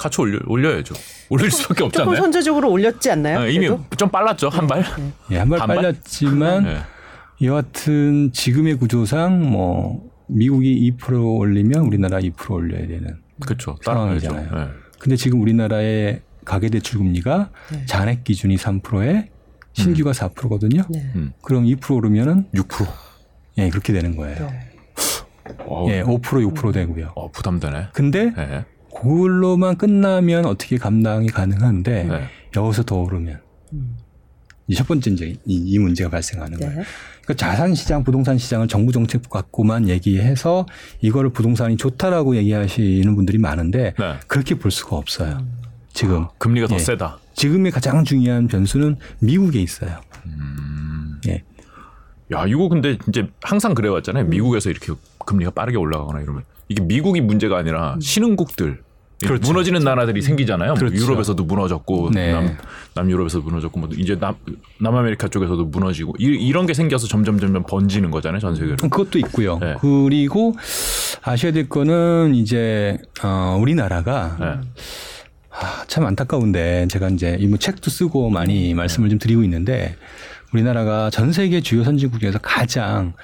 같이 0.00 0.20
올려, 0.20 0.40
올려야죠. 0.48 0.94
올릴 1.28 1.48
수밖에 1.52 1.84
없지 1.84 1.98
조금? 1.98 2.16
선제적으로 2.16 2.68
올렸지 2.68 3.08
않나요? 3.12 3.40
네, 3.42 3.52
이미 3.52 3.68
그래도? 3.68 3.84
좀 3.96 4.08
빨랐죠. 4.08 4.48
한 4.48 4.66
발. 4.66 4.82
예, 5.30 5.36
한발 5.38 5.60
반발? 5.60 5.76
빨렸지만 5.76 6.64
네. 6.64 6.76
여하튼 7.42 8.30
지금의 8.32 8.76
구조상 8.76 9.50
뭐 9.50 10.10
미국이 10.28 10.92
2% 10.98 11.38
올리면 11.38 11.80
우리나라 11.86 12.18
2% 12.20 12.50
올려야 12.50 12.86
되는. 12.86 13.16
그렇죠. 13.40 13.76
상황이잖아요. 13.82 14.50
네. 14.54 14.66
근데 14.98 15.16
지금 15.16 15.40
우리나라의 15.40 16.22
가계 16.44 16.68
대출 16.68 16.98
금리가 16.98 17.50
네. 17.72 17.86
잔액 17.86 18.24
기준이 18.24 18.56
3%에 18.56 19.30
신규가 19.72 20.12
4%거든요. 20.12 20.82
네. 20.90 21.12
음. 21.16 21.32
그럼 21.42 21.64
2% 21.64 21.96
오르면은 21.96 22.46
6%. 22.54 22.86
예, 23.58 23.68
그렇게 23.68 23.92
되는 23.92 24.16
거예요. 24.16 24.48
네. 24.48 24.72
예, 25.88 26.02
5% 26.02 26.20
6% 26.20 26.72
되고요. 26.72 27.12
어, 27.16 27.30
부담되네. 27.30 27.88
근데 27.92 28.32
네. 28.34 28.64
그걸로만 28.94 29.76
끝나면 29.76 30.46
어떻게 30.46 30.78
감당이 30.78 31.28
가능한데 31.28 32.04
네. 32.04 32.22
여기서 32.56 32.84
더 32.84 32.96
오르면 33.00 33.40
음. 33.72 33.96
이첫 34.68 34.86
번째 34.86 35.10
이제 35.10 35.36
이, 35.44 35.54
이 35.54 35.78
문제가 35.78 36.10
발생하는 36.10 36.58
네. 36.58 36.66
거예요. 36.66 36.82
그러니까 37.22 37.34
자산 37.34 37.74
시장, 37.74 38.04
부동산 38.04 38.38
시장을 38.38 38.68
정부 38.68 38.92
정책 38.92 39.28
갖고만 39.28 39.88
얘기해서 39.88 40.66
이거를 41.00 41.30
부동산이 41.30 41.76
좋다라고 41.76 42.36
얘기하시는 42.36 43.14
분들이 43.14 43.38
많은데 43.38 43.94
네. 43.98 44.14
그렇게 44.26 44.56
볼 44.56 44.70
수가 44.70 44.96
없어요. 44.96 45.38
음. 45.40 45.62
지금 45.92 46.26
금리가 46.38 46.68
더 46.68 46.76
예. 46.76 46.78
세다. 46.78 47.18
지금의 47.34 47.72
가장 47.72 48.04
중요한 48.04 48.46
변수는 48.48 48.96
미국에 49.20 49.60
있어요. 49.60 50.00
음. 50.26 51.20
예. 51.28 51.42
야, 52.32 52.46
이거 52.46 52.68
근데 52.68 52.96
이제 53.08 53.28
항상 53.42 53.72
음. 53.72 53.74
그래 53.74 53.88
왔잖아요. 53.88 54.24
미국에서 54.24 54.70
이렇게 54.70 54.92
금리가 55.26 55.50
빠르게 55.50 55.76
올라가거나 55.76 56.20
이러면 56.20 56.44
이게 56.68 56.82
미국이 56.82 57.20
문제가 57.20 57.58
아니라 57.58 57.96
신흥국들 58.00 58.82
그렇죠. 59.26 59.46
무너지는 59.50 59.80
나라들이 59.82 60.22
생기잖아요. 60.22 60.70
뭐 60.70 60.78
그렇죠. 60.78 60.96
유럽에서도 60.96 61.42
무너졌고 61.44 62.10
네. 62.12 62.32
남 62.32 62.56
남 62.94 63.10
유럽에서도 63.10 63.42
무너졌고 63.44 63.80
뭐 63.80 63.88
이제 63.96 64.18
남 64.18 64.34
남아메리카 64.80 65.28
쪽에서도 65.28 65.64
무너지고 65.64 66.14
이, 66.18 66.52
런게 66.52 66.74
생겨서 66.74 67.06
점점 67.06 67.38
점점 67.38 67.64
번지는 67.66 68.10
거잖아요. 68.10 68.38
전 68.40 68.54
세계로. 68.54 68.76
그것도 68.76 69.18
있고요. 69.20 69.58
네. 69.58 69.76
그리고 69.80 70.54
아셔야 71.22 71.52
될 71.52 71.68
거는 71.70 72.34
이제 72.34 72.98
어, 73.22 73.56
우리나라가 73.58 74.36
네. 74.38 74.46
아, 75.50 75.84
참 75.86 76.04
안타까운데 76.06 76.88
제가 76.90 77.08
이제 77.08 77.36
이 77.40 77.46
뭐 77.46 77.58
책도 77.58 77.90
쓰고 77.90 78.28
많이 78.30 78.74
말씀을 78.74 79.08
좀 79.08 79.18
드리고 79.18 79.42
있는데 79.44 79.96
우리나라가 80.52 81.08
전 81.10 81.32
세계 81.32 81.60
주요 81.62 81.82
선진국 81.84 82.20
중에서 82.20 82.38
가장 82.42 83.14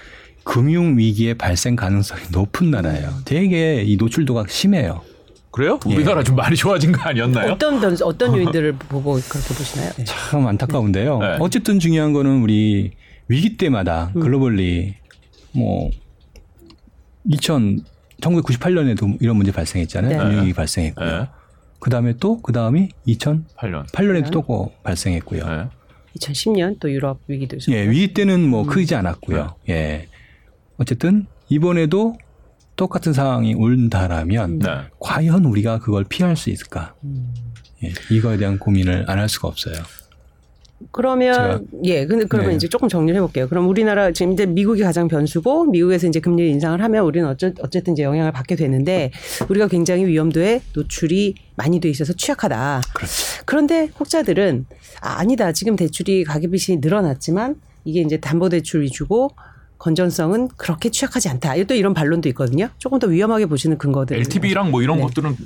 금융 0.45 0.97
위기의 0.97 1.35
발생 1.35 1.77
가능성이 1.77 2.23
높은 2.33 2.71
나라예요. 2.71 3.11
되게 3.27 3.83
이 3.83 3.97
노출도가 3.99 4.45
심해요. 4.49 5.03
그래요? 5.59 5.81
예. 5.89 5.95
우리나라 5.97 6.23
좀 6.23 6.37
많이 6.37 6.55
좋아진 6.55 6.93
거 6.93 7.03
아니었나요? 7.03 7.51
어떤 7.53 7.81
변수, 7.81 8.05
어떤 8.05 8.33
요인들을 8.37 8.75
보고 8.75 9.15
그렇게 9.15 9.55
보시나요? 9.55 9.91
네. 9.97 10.05
참 10.07 10.47
안타까운데요. 10.47 11.19
네. 11.19 11.37
어쨌든 11.41 11.81
중요한 11.81 12.13
거는 12.13 12.43
우리 12.43 12.93
위기 13.27 13.57
때마다 13.57 14.13
음. 14.15 14.21
글로벌리 14.21 14.95
뭐 15.51 15.91
2000, 17.25 17.81
1998년에도 18.21 19.21
이런 19.21 19.37
문제 19.37 19.51
발생했잖아요. 19.51 20.17
네. 20.17 20.17
금융위기 20.17 20.53
발생했고요. 20.53 21.19
네. 21.23 21.29
그 21.81 21.91
다음에 21.91 22.15
또, 22.21 22.41
그 22.41 22.53
다음이 22.53 22.91
2008년에도 23.09 23.87
8년. 23.93 24.31
또그 24.31 24.83
발생했고요. 24.85 25.45
네. 25.45 25.65
2010년 26.21 26.79
또 26.79 26.89
유럽 26.89 27.19
위기도 27.27 27.57
있었고. 27.57 27.77
예, 27.77 27.89
위기 27.91 28.15
때는 28.15 28.49
뭐 28.49 28.63
음. 28.63 28.69
크지 28.69 28.95
않았고요. 28.95 29.57
예. 29.71 30.07
어쨌든 30.77 31.27
이번에도 31.49 32.17
똑같은 32.79 33.13
상황이 33.13 33.55
온다라면 33.55 34.61
네. 34.61 34.69
과연 35.01 35.45
우리가 35.45 35.81
그걸 35.81 36.05
피할 36.05 36.37
수 36.37 36.49
있을까? 36.49 36.95
음. 37.05 37.35
예, 37.85 37.93
이거에 38.11 38.39
대한 38.39 38.59
고민을 38.59 39.05
안 39.11 39.19
할 39.19 39.29
수가 39.29 39.49
없어요. 39.49 39.75
그러면 40.93 41.67
예, 41.83 42.07
근데 42.07 42.25
그러면 42.27 42.53
네. 42.53 42.57
이제 42.57 42.69
조금 42.69 42.89
정리를 42.89 43.17
해볼게요. 43.17 43.49
그럼 43.49 43.67
우리나라 43.69 44.13
지금 44.13 44.33
이제 44.33 44.47
미국이 44.47 44.81
가장 44.83 45.09
변수고 45.09 45.65
미국에서 45.65 46.07
이제 46.07 46.21
금리 46.21 46.49
인상을 46.51 46.81
하면 46.81 47.05
우리는 47.05 47.29
어쩌, 47.29 47.51
어쨌든 47.61 47.95
이제 47.95 48.05
영향을 48.05 48.31
받게 48.31 48.55
되는데 48.55 49.11
우리가 49.49 49.67
굉장히 49.67 50.07
위험도에 50.07 50.63
노출이 50.75 51.35
많이 51.57 51.81
돼 51.81 51.89
있어서 51.91 52.13
취약하다. 52.13 52.83
그렇죠. 52.95 53.13
그런데 53.45 53.91
혹자들은 53.99 54.67
아, 55.01 55.19
아니다. 55.19 55.51
지금 55.51 55.75
대출이 55.75 56.23
가계빚이 56.23 56.77
늘어났지만 56.77 57.57
이게 57.85 58.01
이제 58.01 58.19
담보대출 58.21 58.83
위주고 58.83 59.33
건전성은 59.79 60.49
그렇게 60.57 60.91
취약하지 60.91 61.29
않다. 61.29 61.55
또 61.65 61.75
이런 61.75 61.95
반론도 61.95 62.29
있거든요. 62.31 62.69
조금 62.79 62.99
더 62.99 63.07
위험하게 63.07 63.47
보시는 63.47 63.79
근거들. 63.79 64.17
LTV랑 64.19 64.71
뭐 64.71 64.83
이런 64.83 64.97
네. 64.99 65.03
것들은 65.05 65.37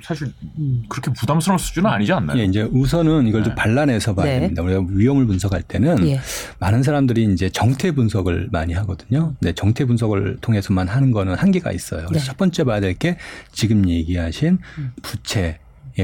사실 0.00 0.32
음. 0.58 0.84
그렇게 0.88 1.12
부담스러운 1.12 1.58
수준은 1.58 1.90
아니지 1.90 2.12
않나요? 2.12 2.38
예, 2.38 2.44
이제 2.44 2.62
우선은 2.62 3.26
이걸 3.26 3.42
좀 3.42 3.54
네. 3.54 3.60
발란해서 3.60 4.14
봐야 4.14 4.26
네. 4.34 4.40
됩니다. 4.40 4.62
우리가 4.62 4.84
위험을 4.88 5.26
분석할 5.26 5.62
때는 5.62 6.06
예. 6.06 6.20
많은 6.60 6.84
사람들이 6.84 7.24
이제 7.32 7.50
정태 7.50 7.90
분석을 7.92 8.48
많이 8.52 8.74
하거든요. 8.74 9.34
네, 9.40 9.52
정태 9.52 9.84
분석을 9.86 10.38
통해서만 10.40 10.86
하는 10.86 11.10
거는 11.10 11.34
한계가 11.34 11.72
있어요. 11.72 12.06
그래서 12.06 12.24
네. 12.24 12.26
첫 12.26 12.36
번째 12.36 12.64
봐야 12.64 12.80
될 12.80 12.94
게 12.94 13.16
지금 13.52 13.88
얘기하신 13.88 14.58
부채의 15.02 15.56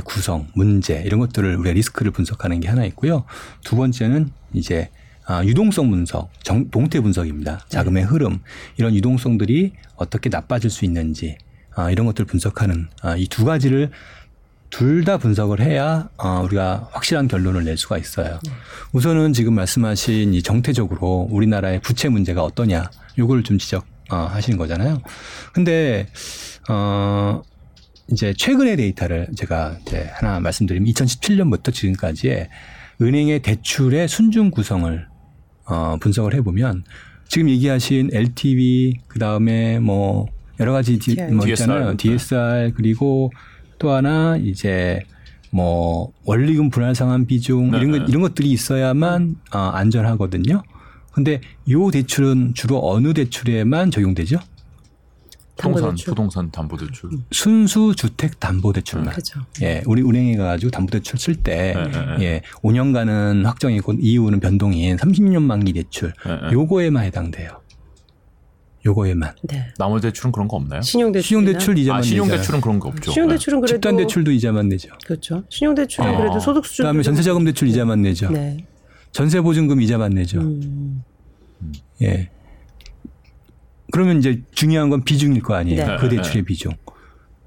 구성, 0.04 0.48
문제 0.54 1.00
이런 1.06 1.20
것들을 1.20 1.54
우리가 1.56 1.72
리스크를 1.74 2.10
분석하는 2.10 2.58
게 2.60 2.68
하나 2.68 2.84
있고요. 2.86 3.24
두 3.64 3.76
번째는 3.76 4.30
이제 4.54 4.90
아, 5.26 5.44
유동성 5.44 5.90
분석, 5.90 6.30
정, 6.42 6.70
동태 6.70 7.00
분석입니다. 7.00 7.64
자금의 7.68 8.04
흐름 8.04 8.40
이런 8.76 8.94
유동성들이 8.94 9.72
어떻게 9.96 10.28
나빠질 10.28 10.70
수 10.70 10.84
있는지 10.84 11.38
아, 11.74 11.90
이런 11.90 12.06
것들을 12.06 12.26
분석하는 12.26 12.88
아, 13.02 13.16
이 13.16 13.26
두 13.28 13.44
가지를 13.44 13.90
둘 14.70 15.04
다 15.04 15.18
분석을 15.18 15.60
해야 15.60 16.08
어, 16.16 16.40
우리가 16.44 16.88
확실한 16.92 17.28
결론을 17.28 17.64
낼 17.64 17.76
수가 17.76 17.96
있어요. 17.96 18.40
우선은 18.92 19.32
지금 19.32 19.54
말씀하신 19.54 20.34
이 20.34 20.42
정태적으로 20.42 21.28
우리나라의 21.30 21.80
부채 21.80 22.08
문제가 22.08 22.42
어떠냐, 22.42 22.90
요걸 23.16 23.44
좀 23.44 23.58
지적 23.58 23.86
어, 24.10 24.16
하시는 24.16 24.58
거잖아요. 24.58 25.00
근데 25.52 26.08
어 26.68 27.40
이제 28.10 28.34
최근의 28.36 28.76
데이터를 28.76 29.28
제가 29.36 29.76
이제 29.86 30.10
하나 30.12 30.40
말씀드리면 30.40 30.92
2017년부터 30.92 31.72
지금까지의 31.72 32.48
은행의 33.00 33.42
대출의 33.42 34.08
순증 34.08 34.50
구성을 34.50 35.06
어 35.66 35.96
분석을 36.00 36.34
해보면 36.34 36.84
지금 37.28 37.48
얘기하신 37.48 38.10
LTV 38.12 39.00
그 39.08 39.18
다음에 39.18 39.78
뭐 39.78 40.26
여러 40.60 40.72
가지 40.72 40.98
디. 40.98 41.16
뭐 41.32 41.46
있잖아요. 41.48 41.96
DSR. 41.96 42.72
그리고 42.76 43.32
또 43.78 43.90
하나 43.90 44.36
이제 44.36 45.00
뭐 45.50 46.12
원리금 46.24 46.70
불안상환 46.70 47.26
비중 47.26 47.70
네, 47.70 47.78
이런 47.78 47.90
것 47.92 47.98
네. 47.98 48.04
이런 48.08 48.22
것들이 48.22 48.50
있어야만 48.50 49.36
어, 49.52 49.58
안전하거든요. 49.58 50.62
근데 51.12 51.40
요 51.70 51.90
대출은 51.90 52.54
주로 52.54 52.80
어느 52.88 53.14
대출에만 53.14 53.90
적용되죠? 53.90 54.38
부동산. 55.56 55.94
부동산 55.94 56.50
담보대출. 56.50 57.10
순수 57.30 57.94
주택 57.96 58.40
담보 58.40 58.72
대출만. 58.72 59.10
그렇죠. 59.10 59.40
예, 59.62 59.82
우리 59.86 60.02
은행에 60.02 60.36
가가지고 60.36 60.70
담보대출 60.70 61.18
쓸 61.18 61.36
때, 61.36 61.74
네, 61.74 61.82
네, 61.84 62.16
네. 62.18 62.24
예, 62.24 62.40
5년간은 62.62 63.44
확정이고 63.44 63.94
이후는 64.00 64.40
변동인 64.40 64.96
30년 64.96 65.42
만기 65.42 65.72
대출, 65.72 66.12
네, 66.26 66.32
네. 66.48 66.52
요거에만 66.52 67.04
해당돼요. 67.04 67.60
요거에만. 68.86 69.34
네. 69.44 69.68
나머지 69.78 70.08
대출은 70.08 70.30
그런 70.32 70.46
거 70.46 70.56
없나요? 70.56 70.82
신용대출. 70.82 71.26
신용대출 71.26 71.78
이자만 71.78 71.98
아, 71.98 72.00
내죠. 72.02 72.10
신용대출은 72.10 72.60
그런 72.60 72.78
거 72.78 72.88
없죠. 72.90 73.12
신용대출은 73.12 73.60
그래도 73.60 73.76
집단 73.76 73.96
대출도 73.96 74.30
이자만 74.30 74.68
내죠. 74.68 74.90
그렇죠. 75.06 75.42
신용대출은 75.48 76.10
아. 76.14 76.18
그래도 76.18 76.38
소득 76.38 76.66
수준. 76.66 76.82
그다음에 76.82 77.02
전세자금 77.02 77.44
대출 77.44 77.68
이자만 77.68 78.02
내죠. 78.02 78.28
네. 78.30 78.58
전세 79.12 79.40
보증금 79.40 79.80
이자만 79.80 80.10
내죠. 80.12 80.40
음. 80.40 81.02
예. 82.02 82.28
그러면 83.94 84.18
이제 84.18 84.42
중요한 84.50 84.90
건 84.90 85.04
비중일 85.04 85.40
거 85.40 85.54
아니에요. 85.54 85.86
네. 85.86 85.96
그 86.00 86.08
대출의 86.08 86.42
비중. 86.42 86.72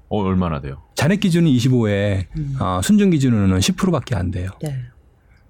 어, 0.08 0.22
얼마나 0.22 0.62
돼요? 0.62 0.80
잔액 0.94 1.20
기준은 1.20 1.50
25에 1.50 2.24
음. 2.38 2.56
어, 2.58 2.80
순증 2.82 3.10
기준으로는 3.10 3.58
10%밖에 3.58 4.16
안 4.16 4.30
돼요. 4.30 4.48
네. 4.62 4.74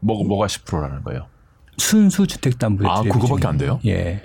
뭐, 0.00 0.24
뭐가 0.24 0.48
10%라는 0.48 1.04
거예요? 1.04 1.28
순수 1.76 2.26
주택담보대출. 2.26 3.12
아, 3.12 3.14
그거밖에 3.14 3.46
안 3.46 3.58
돼요? 3.58 3.78
예. 3.86 4.22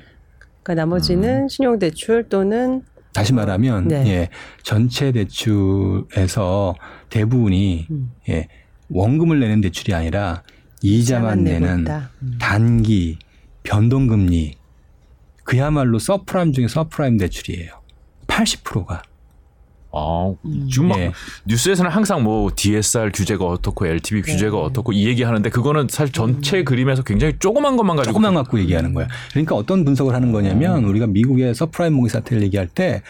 그러니까 0.64 0.74
나머지는 0.74 1.48
신용대출 1.48 2.28
또는 2.30 2.82
다시 3.14 3.34
말하면 3.34 3.90
네. 3.90 4.08
예, 4.08 4.30
전체 4.64 5.12
대출에서 5.12 6.74
대부분이 7.12 7.86
음. 7.92 8.12
예, 8.30 8.48
원금을 8.90 9.40
내는 9.40 9.62
대출이 9.62 9.94
아니라 9.94 10.42
이자만 10.82 11.44
내는 11.44 11.82
있다. 11.82 12.10
음. 12.24 12.38
단기 12.42 13.20
변동금리 13.62 14.63
그야말로 15.44 16.00
서프라임 16.00 16.54
중에 16.54 16.68
서프라임 16.68 17.18
대출이에요. 17.18 17.72
80%가 18.28 19.04
아, 19.96 20.34
음. 20.46 20.68
지금 20.72 20.88
막 20.88 20.98
예. 21.00 21.12
뉴스에서는 21.46 21.92
항상 21.92 22.24
뭐 22.24 22.52
DSR 22.56 23.12
규제가 23.14 23.46
어떻고 23.46 23.86
LTV 23.86 24.24
규제가 24.24 24.58
네. 24.58 24.64
어떻고 24.64 24.92
이 24.92 25.06
얘기 25.06 25.22
하는데 25.22 25.48
그거는 25.52 25.88
사실 25.90 26.12
전체 26.12 26.60
음. 26.60 26.66
그림에서 26.66 27.04
굉장히 27.04 27.36
조그만 27.38 27.78
것만 27.78 27.98
가지고 27.98 28.14
조금만 28.14 28.34
갖고 28.34 28.60
얘기하는 28.60 28.96
거야. 28.96 29.08
그러니까 29.32 29.56
어떤 29.56 29.86
분석을 29.86 30.16
하는 30.16 30.32
거냐면 30.32 30.86
우리가 30.86 31.06
미국의 31.06 31.54
subprime 31.54 31.94
mortgage 31.94 32.10
사태를 32.10 32.42
얘기할 32.44 32.68
때 32.68 33.04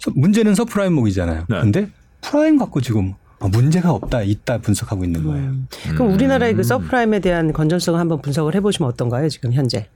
서- 0.00 0.10
문제는 0.16 0.56
subprime 0.56 0.92
mortgage잖아요. 0.94 1.44
네. 1.48 1.60
근데 1.60 1.88
prime 2.20 2.58
갖고 2.58 2.80
지금 2.80 3.14
어, 3.38 3.46
문제가 3.48 3.92
없다 3.92 4.22
있다 4.22 4.58
분석하고 4.58 5.04
있는 5.04 5.22
거예요. 5.22 5.44
음. 5.50 5.68
그럼 5.90 6.12
우리나라의 6.12 6.54
그 6.54 6.64
subprime에 6.64 7.20
대한 7.20 7.52
건전성을 7.52 7.98
한번 8.00 8.20
분석을 8.22 8.56
해보시면 8.56 8.90
어떤가요? 8.90 9.28
지금 9.28 9.52
현재. 9.52 9.88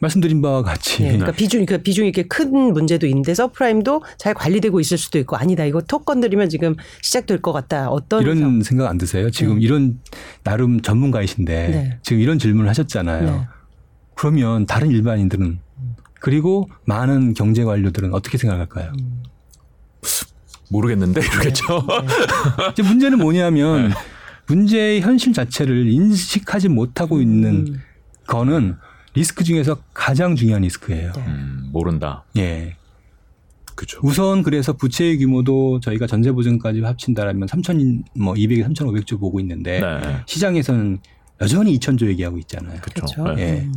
말씀드린 0.00 0.42
바와 0.42 0.62
같이 0.62 1.02
예, 1.04 1.08
그러니까 1.08 1.32
비중, 1.32 1.64
그 1.64 1.78
비중이 1.78 2.08
이렇게 2.08 2.22
큰 2.28 2.52
문제도 2.72 3.06
있는데 3.06 3.34
subprime도 3.34 4.02
잘 4.18 4.34
관리되고 4.34 4.78
있을 4.80 4.98
수도 4.98 5.18
있고 5.18 5.36
아니다 5.36 5.64
이거 5.64 5.80
톡 5.80 6.04
건드리면 6.04 6.48
지금 6.50 6.76
시작될 7.02 7.40
것 7.40 7.52
같다. 7.52 7.88
어떤 7.88 8.22
이런 8.22 8.38
상- 8.38 8.62
생각 8.62 8.88
안 8.88 8.98
드세요? 8.98 9.30
지금 9.30 9.60
이런 9.60 9.98
나름 10.44 10.82
전문가이신데 10.82 11.68
네. 11.68 11.98
지금 12.02 12.20
이런 12.20 12.38
질문을 12.38 12.68
하셨잖아요. 12.68 13.24
네. 13.24 13.46
그러면 14.14 14.66
다른 14.66 14.90
일반인들은 14.90 15.60
그리고 16.20 16.68
많은 16.84 17.34
경제 17.34 17.64
관료들은 17.64 18.12
어떻게 18.12 18.36
생각할까요? 18.38 18.92
음. 19.00 19.22
모르겠는데 20.70 21.20
이러겠죠. 21.20 21.86
이제 22.72 22.82
문제는 22.82 23.18
뭐냐면 23.18 23.88
네. 23.90 23.94
문제의 24.48 25.00
현실 25.00 25.32
자체를 25.32 25.88
인식하지 25.88 26.68
못하고 26.68 27.20
있는 27.20 27.66
음. 27.68 27.82
거는 28.26 28.76
리스크 29.16 29.44
중에서 29.44 29.78
가장 29.94 30.36
중요한 30.36 30.62
리스크예요. 30.62 31.12
네. 31.16 31.24
음, 31.26 31.70
모른다. 31.72 32.24
예. 32.36 32.76
그죠. 33.74 33.98
우선 34.02 34.42
그래서 34.42 34.72
부채의 34.74 35.18
규모도 35.18 35.80
저희가 35.80 36.06
전세 36.06 36.32
보증까지 36.32 36.80
합친다라면 36.80 37.48
3천 37.48 38.04
뭐 38.14 38.34
200, 38.36 38.66
3,500조 38.68 39.18
보고 39.18 39.40
있는데 39.40 39.80
네. 39.80 40.22
시장에서는 40.26 40.98
여전히 41.40 41.78
2,000조 41.78 42.06
얘기하고 42.08 42.38
있잖아요. 42.38 42.80
그렇죠. 42.80 43.34
예. 43.38 43.62
음. 43.66 43.74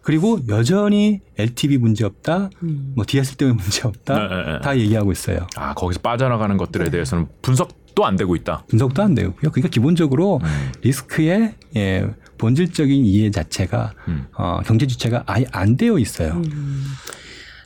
그리고 0.00 0.38
여전히 0.48 1.20
LTV 1.36 1.78
문제 1.78 2.04
없다, 2.04 2.50
음. 2.62 2.92
뭐 2.94 3.04
DSL 3.06 3.36
때문에 3.38 3.56
문제 3.60 3.88
없다, 3.88 4.14
네, 4.14 4.28
네, 4.28 4.52
네. 4.52 4.60
다 4.60 4.78
얘기하고 4.78 5.10
있어요. 5.10 5.46
아 5.56 5.74
거기서 5.74 6.00
빠져나가는 6.00 6.56
것들에 6.56 6.90
대해서는 6.90 7.26
분석도 7.42 8.04
안 8.06 8.16
되고 8.16 8.36
있다. 8.36 8.64
분석도 8.68 9.02
안 9.02 9.14
되고요. 9.14 9.50
그러니까 9.50 9.68
기본적으로 9.68 10.40
음. 10.44 10.72
리스크의 10.82 11.54
예, 11.74 12.06
본질적인 12.38 13.04
이해 13.04 13.30
자체가 13.30 13.92
음. 14.08 14.26
어, 14.36 14.60
경제 14.64 14.86
주체가 14.86 15.24
아예 15.26 15.44
안 15.52 15.76
되어 15.76 15.98
있어요. 15.98 16.32
음. 16.34 16.84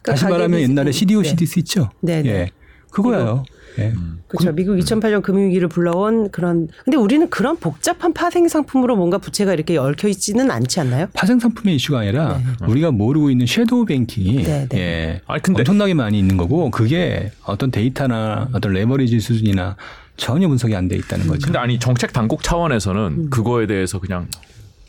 다시 0.02 0.24
그러니까 0.24 0.28
말하면 0.30 0.50
가계 0.52 0.62
옛날에 0.62 0.92
CDO, 0.92 1.22
네. 1.22 1.28
CDS 1.28 1.58
있죠. 1.60 1.90
네, 2.00 2.22
네. 2.22 2.28
예, 2.30 2.50
그거예요. 2.90 3.44
예. 3.78 3.92
그렇죠. 4.26 4.52
미국 4.52 4.76
2008년 4.76 5.22
금융위기를 5.22 5.68
불러온 5.68 6.30
그런 6.30 6.68
근데 6.84 6.96
우리는 6.96 7.28
그런 7.30 7.56
복잡한 7.56 8.12
파생 8.12 8.48
상품으로 8.48 8.96
뭔가 8.96 9.18
부채가 9.18 9.52
이렇게 9.54 9.76
얽혀 9.76 10.08
있지는 10.08 10.50
않지 10.50 10.80
않나요? 10.80 11.06
파생 11.14 11.38
상품의 11.38 11.76
이슈가 11.76 12.00
아니라 12.00 12.38
네. 12.38 12.66
우리가 12.66 12.90
모르고 12.90 13.30
있는 13.30 13.46
섀도우 13.46 13.84
뱅킹이 13.86 14.42
네, 14.42 14.66
네. 14.68 14.78
예, 14.78 15.20
아니 15.26 15.40
근데 15.42 15.60
엄청나게 15.60 15.94
많이 15.94 16.18
있는 16.18 16.36
거고 16.36 16.70
그게 16.70 17.30
어떤 17.44 17.70
데이터나 17.70 18.48
어떤 18.52 18.72
레버리지 18.72 19.20
수준이나 19.20 19.76
전혀 20.16 20.48
분석이 20.48 20.74
안 20.74 20.88
돼 20.88 20.96
있다는 20.96 21.28
거죠. 21.28 21.46
근데 21.46 21.58
아니 21.58 21.78
정책 21.78 22.12
당국 22.12 22.42
차원에서는 22.42 23.02
음. 23.02 23.30
그거에 23.30 23.66
대해서 23.66 23.98
그냥 24.00 24.26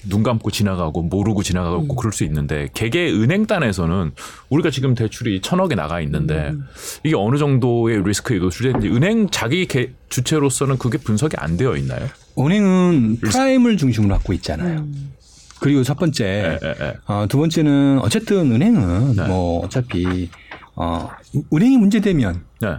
눈 0.08 0.24
감고 0.24 0.52
지나가고 0.52 1.04
모르고 1.04 1.42
음. 1.42 1.44
지나가고 1.44 1.96
그럴 1.96 2.14
수 2.14 2.24
있는데 2.24 2.70
개개 2.74 3.12
은행단에서는 3.12 4.12
우리가 4.50 4.70
지금 4.70 4.96
대출이 4.96 5.42
천억에 5.42 5.76
나가 5.76 6.02
있는데 6.02 6.50
음. 6.50 6.66
이게 7.04 7.16
어느 7.16 7.38
정도의 7.38 8.04
리스크에 8.04 8.40
노출되는지 8.40 8.90
은행 8.90 9.30
자기 9.30 9.66
개, 9.66 9.92
주체로서는 10.10 10.78
그게 10.78 10.98
분석이 10.98 11.36
안 11.38 11.58
되어 11.58 11.76
있나요? 11.78 12.08
은행은 12.38 13.18
prime을 13.22 13.78
중심으로 13.78 14.14
갖고 14.16 14.34
있잖아요. 14.34 14.80
음. 14.80 15.14
그리고 15.60 15.84
첫 15.84 15.96
번째, 15.96 16.26
예, 16.26 16.68
예, 16.68 16.76
예. 16.82 16.94
어, 17.06 17.28
두 17.30 17.38
번째는 17.38 18.00
어쨌든 18.02 18.52
은행은 18.52 19.16
네. 19.16 19.28
뭐 19.28 19.64
어차피 19.64 20.30
어, 20.76 21.08
은행이 21.54 21.78
문제되면 21.78 22.44
네. 22.62 22.78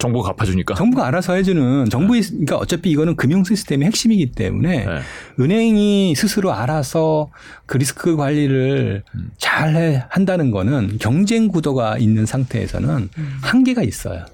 정부가 0.00 0.30
갚아주니까. 0.32 0.74
정부가 0.74 1.06
알아서 1.06 1.34
해주는 1.34 1.88
정부 1.90 2.16
의 2.16 2.22
그러니까 2.22 2.56
어차피 2.56 2.90
이거는 2.90 3.16
금융 3.16 3.44
시스템의 3.44 3.86
핵심이기 3.86 4.32
때문에 4.32 4.84
네. 4.86 4.98
은행이 5.38 6.14
스스로 6.16 6.52
알아서 6.52 7.30
그 7.66 7.76
리스크 7.76 8.16
관리를 8.16 9.04
음. 9.14 9.30
잘 9.38 9.76
해- 9.76 10.04
한다는 10.08 10.50
거는 10.50 10.96
경쟁 11.00 11.48
구도가 11.48 11.98
있는 11.98 12.26
상태에서는 12.26 13.10
한계가 13.42 13.82
있어요. 13.82 14.24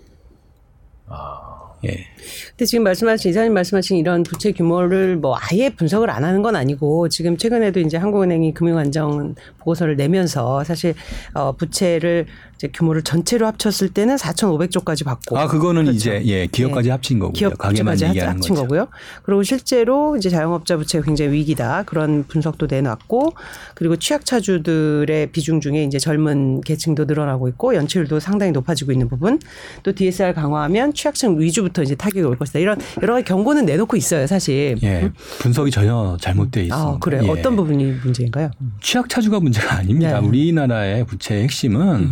아, 1.09 1.41
예. 1.85 2.07
근데 2.51 2.65
지금 2.65 2.85
말씀하신 2.85 3.31
이사님 3.31 3.53
말씀하신 3.53 3.99
이런 3.99 4.23
부채 4.23 4.53
규모를 4.53 5.17
뭐 5.17 5.37
아예 5.39 5.71
분석을 5.71 6.11
안 6.11 6.25
하는 6.25 6.43
건 6.43 6.57
아니고 6.57 7.09
지금 7.09 7.37
최근에도 7.37 7.81
이제 7.81 7.97
한국은행이 7.97 8.55
금융안정 8.55 9.35
보고서를 9.59 9.97
내면서 9.97 10.65
사실 10.65 10.95
어 11.35 11.53
부채를 11.53 12.27
이제 12.57 12.69
규모를 12.73 13.03
전체로 13.03 13.47
합쳤을 13.47 13.91
때는 13.91 14.17
4,500조까지 14.17 15.05
받고 15.05 15.39
아 15.39 15.47
그거는 15.47 15.83
그렇죠. 15.83 15.97
이제 15.97 16.23
예 16.25 16.47
기업까지 16.47 16.89
합친 16.89 17.19
거고요. 17.19 17.33
기업 17.33 17.53
얘기하는 17.53 18.27
합친 18.27 18.55
거죠. 18.55 18.63
거고요. 18.63 18.89
그리고 19.25 19.43
실제로 19.43 20.17
이제 20.17 20.31
자영업자 20.31 20.79
부채가 20.79 21.05
굉장히 21.05 21.33
위기다 21.33 21.83
그런 21.83 22.25
분석도 22.27 22.67
내놨고 22.67 23.35
그리고 23.75 23.97
취약차주들의 23.97 25.33
비중 25.33 25.61
중에 25.61 25.85
이제 25.85 25.99
젊은 25.99 26.63
계층도 26.63 27.05
늘어나고 27.05 27.49
있고 27.49 27.75
연체율도 27.75 28.21
상당히 28.21 28.53
높아지고 28.53 28.93
있는 28.93 29.09
부분 29.09 29.39
또 29.83 29.93
DSR 29.93 30.33
강화하면 30.33 30.95
취약층 30.95 31.39
위주 31.39 31.66
부터 31.67 31.83
이제 31.83 31.95
타격이 31.95 32.23
올 32.23 32.37
것이다 32.39 32.59
이런 32.59 32.79
여러 33.03 33.15
가지 33.15 33.25
경고는 33.25 33.67
내놓고 33.67 33.97
있어요 33.97 34.27
사실. 34.27 34.77
예 34.83 35.11
분석이 35.41 35.71
전혀 35.71 36.17
잘못되어 36.21 36.63
있습니다. 36.65 36.77
아 36.89 36.99
그래요. 36.99 37.23
예. 37.25 37.29
어떤 37.29 37.57
부분이 37.57 37.85
문제인가요? 38.05 38.51
취약 38.81 39.09
차주가 39.09 39.41
문제가 39.41 39.77
아닙니다. 39.77 40.21
네. 40.21 40.27
우리나라의 40.27 41.05
부채의 41.07 41.45
핵심은 41.45 42.11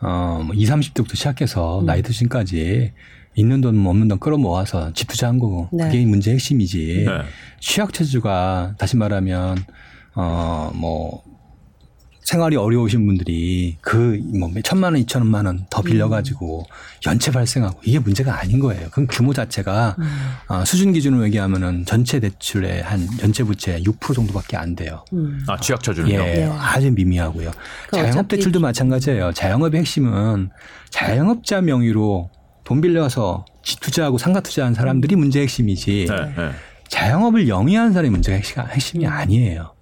어, 0.00 0.42
뭐 0.44 0.54
20, 0.54 0.74
30대부터 0.74 1.16
시작해서 1.16 1.80
음. 1.80 1.86
나이 1.86 2.02
드신 2.02 2.28
까지 2.28 2.92
있는 3.34 3.60
돈 3.60 3.86
없는 3.86 4.08
돈 4.08 4.18
끌어모아서 4.18 4.92
집 4.94 5.08
투자한 5.08 5.38
거고 5.38 5.68
네. 5.72 5.84
그게 5.84 6.04
문제의 6.04 6.34
핵심이지. 6.34 7.04
네. 7.06 7.12
취약 7.60 7.92
차주가 7.92 8.74
다시 8.78 8.96
말하면 8.96 9.58
어뭐 10.14 11.22
생활이 12.26 12.56
어려우신 12.56 13.06
분들이 13.06 13.76
그 13.80 14.20
뭐 14.34 14.50
천만 14.64 14.92
원, 14.94 15.00
이천만 15.00 15.46
원 15.46 15.64
더 15.70 15.80
빌려가지고 15.80 16.64
연체 17.06 17.30
발생하고 17.30 17.80
이게 17.84 18.00
문제가 18.00 18.40
아닌 18.40 18.58
거예요. 18.58 18.88
그 18.90 19.06
규모 19.08 19.32
자체가 19.32 19.94
음. 19.98 20.04
어, 20.48 20.64
수준 20.64 20.92
기준으로 20.92 21.24
얘기하면은 21.26 21.84
전체 21.86 22.18
대출의 22.18 22.82
한 22.82 23.06
전체 23.18 23.44
부채 23.44 23.80
6% 23.80 24.12
정도밖에 24.14 24.56
안 24.56 24.74
돼요. 24.74 25.04
음. 25.12 25.38
아 25.46 25.56
취약차주는요. 25.56 26.14
예, 26.14 26.18
네. 26.18 26.44
아주 26.46 26.90
미미하고요. 26.90 27.52
그러니까 27.88 28.10
자영업 28.10 28.28
대출도 28.28 28.58
마찬가지예요. 28.58 29.32
자영업의 29.32 29.80
핵심은 29.80 30.50
자영업자 30.90 31.60
명의로 31.60 32.30
돈 32.64 32.80
빌려서 32.80 33.44
집 33.62 33.78
투자하고 33.80 34.18
상가 34.18 34.40
투자한 34.40 34.74
사람들이 34.74 35.14
문제 35.14 35.40
핵심이지. 35.42 36.06
네, 36.08 36.16
네. 36.36 36.50
자영업을 36.88 37.46
영위한 37.46 37.92
사람이 37.92 38.10
문제가 38.10 38.36
핵심- 38.36 38.60
핵심이 38.68 39.06
아니에요. 39.06 39.74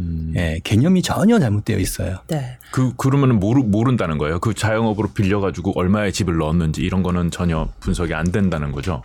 음. 0.00 0.32
예, 0.36 0.60
개념이 0.64 1.02
전혀 1.02 1.38
잘못되어 1.38 1.78
있어요. 1.78 2.18
네. 2.28 2.58
그 2.72 2.94
그러면은 2.96 3.38
모르 3.38 3.62
모른다는 3.62 4.18
거예요. 4.18 4.38
그 4.40 4.54
자영업으로 4.54 5.08
빌려가지고 5.12 5.72
얼마의 5.78 6.12
집을 6.12 6.36
넣었는지 6.38 6.82
이런 6.82 7.02
거는 7.02 7.30
전혀 7.30 7.68
분석이 7.80 8.14
안 8.14 8.32
된다는 8.32 8.72
거죠. 8.72 9.02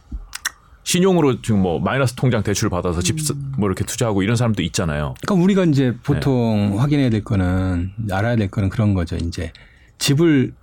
신용으로 0.84 1.42
지금 1.42 1.62
뭐 1.62 1.80
마이너스 1.80 2.14
통장 2.14 2.44
대출 2.44 2.70
받아서 2.70 3.02
집 3.02 3.16
뭐 3.58 3.68
이렇게 3.68 3.84
투자하고 3.86 4.22
이런 4.22 4.36
사람도 4.36 4.62
있잖아요. 4.64 5.16
그러니까 5.26 5.44
우리가 5.44 5.64
이제 5.66 5.92
네. 5.92 5.98
보통 6.04 6.76
확인해야 6.80 7.10
될 7.10 7.24
거는 7.24 7.92
알아야 8.12 8.36
될 8.36 8.50
거는 8.52 8.70
그런 8.70 8.94
거죠. 8.94 9.16
이제 9.16 9.52
집을 9.98 10.54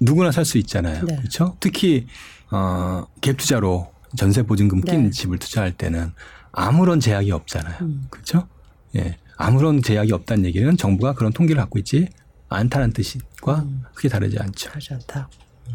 누구나 0.00 0.32
살 0.32 0.44
수 0.44 0.58
있잖아요. 0.58 1.04
네. 1.04 1.16
그렇죠? 1.16 1.56
특히 1.60 2.06
어, 2.50 3.04
갭 3.20 3.36
투자로 3.36 3.92
전세 4.16 4.42
보증금 4.42 4.80
낀 4.80 5.04
네. 5.04 5.10
집을 5.10 5.38
투자할 5.38 5.72
때는 5.72 6.12
아무런 6.52 6.98
제약이 7.00 7.30
없잖아요. 7.30 7.76
음. 7.82 8.06
그렇죠? 8.10 8.48
예. 8.96 9.16
아무런 9.38 9.82
제약이 9.82 10.12
없다는 10.12 10.44
얘기는 10.44 10.76
정부가 10.76 11.14
그런 11.14 11.32
통계를 11.32 11.62
갖고 11.62 11.78
있지 11.78 12.08
않다는 12.48 12.92
뜻과 12.92 13.60
음. 13.60 13.84
크게 13.94 14.08
다르지 14.08 14.36
않죠. 14.38 14.70
하지 14.72 14.94
않다. 14.94 15.30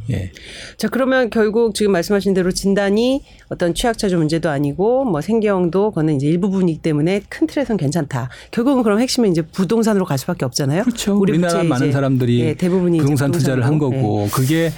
예. 0.09 0.31
자 0.77 0.87
그러면 0.87 1.29
결국 1.29 1.75
지금 1.75 1.91
말씀하신 1.93 2.33
대로 2.33 2.51
진단이 2.51 3.21
어떤 3.49 3.73
취약차주 3.73 4.17
문제도 4.17 4.49
아니고 4.49 5.05
뭐 5.05 5.21
생계형도 5.21 5.91
그거는 5.91 6.15
이제 6.15 6.27
일부분이기 6.27 6.81
때문에 6.81 7.21
큰 7.29 7.47
틀에선 7.47 7.77
괜찮다. 7.77 8.29
결국은 8.51 8.83
그럼 8.83 8.99
핵심은 8.99 9.31
이제 9.31 9.41
부동산으로 9.43 10.03
갈 10.03 10.17
수밖에 10.17 10.45
없잖아요. 10.45 10.83
그렇죠. 10.83 11.17
우리 11.17 11.33
우리나라 11.33 11.63
많은 11.63 11.91
사람들이 11.91 12.41
예, 12.41 12.53
대부분이 12.55 12.97
부동산 12.97 13.31
투자를 13.31 13.65
한 13.65 13.77
거고 13.77 14.27
그게 14.33 14.71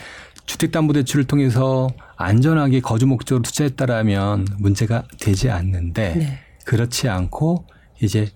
주택담보대출을 0.45 1.25
통해서 1.25 1.89
안전하게 2.17 2.81
거주 2.81 3.07
목적으로 3.07 3.41
투자했다라면 3.41 4.47
문제가 4.59 5.05
되지 5.19 5.49
않는데 5.49 6.15
네. 6.15 6.39
그렇지 6.65 7.09
않고 7.09 7.65
이제 8.01 8.27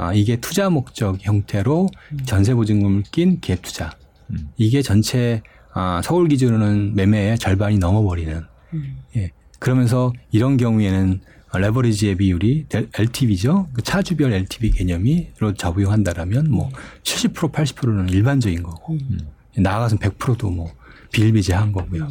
아, 0.00 0.14
이게 0.14 0.36
투자 0.36 0.70
목적 0.70 1.18
형태로 1.20 1.88
음. 2.12 2.18
전세 2.24 2.54
보증금을 2.54 3.02
낀갭 3.02 3.60
투자 3.60 3.90
음. 4.30 4.48
이게 4.56 4.80
전체 4.80 5.42
아, 5.74 6.00
서울 6.02 6.26
기준으로는 6.28 6.94
매매의 6.94 7.38
절반이 7.38 7.78
넘어버리는 7.78 8.42
음. 8.72 8.98
예. 9.16 9.30
그러면서 9.58 10.12
이런 10.30 10.56
경우에는 10.56 11.20
레버리지의 11.52 12.14
비율이 12.14 12.66
LTV죠. 12.94 13.68
그 13.74 13.82
차주별 13.82 14.32
LTV 14.32 14.70
개념이로 14.70 15.52
적용한다라면 15.54 16.50
뭐 16.50 16.70
70% 17.02 17.52
80%는 17.52 18.08
일반적인 18.08 18.62
거고 18.62 18.94
음. 18.94 19.18
나아가서 19.58 19.96
100%도 19.96 20.48
뭐 20.48 20.72
비일비재한 21.12 21.72
거고요. 21.72 22.08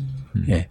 예. 0.50 0.68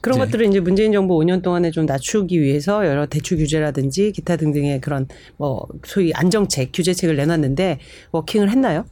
그런 0.00 0.18
네. 0.18 0.24
것들을 0.24 0.46
이제 0.46 0.60
문재인 0.60 0.92
정부 0.92 1.16
5년 1.18 1.42
동안에 1.42 1.70
좀 1.70 1.86
낮추기 1.86 2.40
위해서 2.40 2.86
여러 2.86 3.06
대출 3.06 3.38
규제라든지 3.38 4.12
기타 4.12 4.36
등등의 4.36 4.80
그런 4.80 5.06
뭐 5.36 5.66
소위 5.84 6.12
안정책, 6.14 6.70
규제책을 6.72 7.16
내놨는데 7.16 7.78
워킹을 8.12 8.50
했나요? 8.50 8.84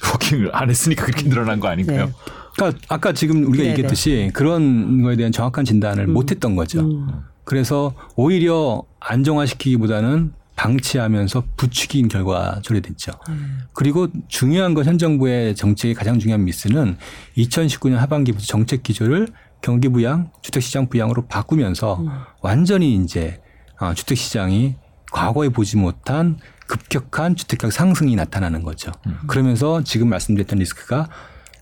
워킹을 0.12 0.50
안 0.52 0.70
했으니까 0.70 1.04
그렇게 1.04 1.28
늘어난 1.28 1.60
거 1.60 1.68
아닌가요? 1.68 2.06
네. 2.06 2.12
그러니까 2.56 2.80
아까 2.88 3.12
지금 3.12 3.46
우리가 3.46 3.64
네네. 3.64 3.70
얘기했듯이 3.70 4.30
그런 4.32 5.02
거에 5.02 5.16
대한 5.16 5.32
정확한 5.32 5.64
진단을 5.64 6.06
못했던 6.06 6.54
거죠. 6.56 6.80
음. 6.80 7.08
그래서 7.44 7.94
오히려 8.16 8.82
안정화시키기보다는 9.00 10.32
방치하면서 10.56 11.44
부추긴 11.56 12.08
결과 12.08 12.60
조례됐죠. 12.62 13.12
음. 13.28 13.60
그리고 13.72 14.08
중요한 14.28 14.74
건현 14.74 14.98
정부의 14.98 15.54
정책의 15.56 15.94
가장 15.94 16.18
중요한 16.18 16.44
미스는 16.44 16.96
2019년 17.36 17.96
하반기부터 17.96 18.44
정책 18.44 18.82
기조를 18.82 19.28
경기 19.64 19.88
부양, 19.88 20.30
주택 20.42 20.62
시장 20.62 20.90
부양으로 20.90 21.24
바꾸면서 21.24 21.94
음. 21.94 22.10
완전히 22.42 22.96
이제 22.96 23.40
어, 23.80 23.94
주택 23.94 24.18
시장이 24.18 24.74
과거에 25.10 25.48
보지 25.48 25.78
못한 25.78 26.36
급격한 26.66 27.34
주택가격 27.34 27.72
상승이 27.72 28.14
나타나는 28.14 28.62
거죠. 28.62 28.92
그러면서 29.26 29.82
지금 29.82 30.10
말씀드렸던 30.10 30.58
리스크가 30.58 31.08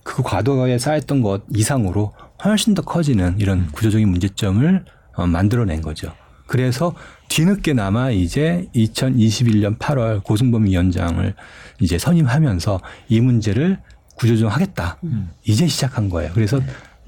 그 0.03 0.21
과도하게 0.21 0.79
쌓였던 0.79 1.21
것 1.21 1.43
이상으로 1.55 2.13
훨씬 2.43 2.73
더 2.73 2.81
커지는 2.81 3.39
이런 3.39 3.67
구조적인 3.71 4.09
문제점을 4.09 4.83
어, 5.15 5.25
만들어낸 5.25 5.81
거죠. 5.81 6.13
그래서 6.45 6.93
뒤늦게나마 7.29 8.11
이제 8.11 8.67
2021년 8.75 9.79
8월 9.79 10.21
고승범 10.23 10.65
위원장을 10.65 11.33
이제 11.79 11.97
선임하면서 11.97 12.81
이 13.07 13.21
문제를 13.21 13.79
구조조정하겠다. 14.17 14.97
이제 15.45 15.67
시작한 15.67 16.09
거예요. 16.09 16.31
그래서 16.33 16.59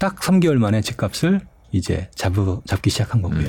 딱 0.06 0.18
3개월 0.20 0.58
만에 0.58 0.82
집값을 0.82 1.42
이제 1.72 2.10
잡, 2.14 2.32
잡기 2.68 2.92
시작한 2.92 3.24
거고요. 3.24 3.48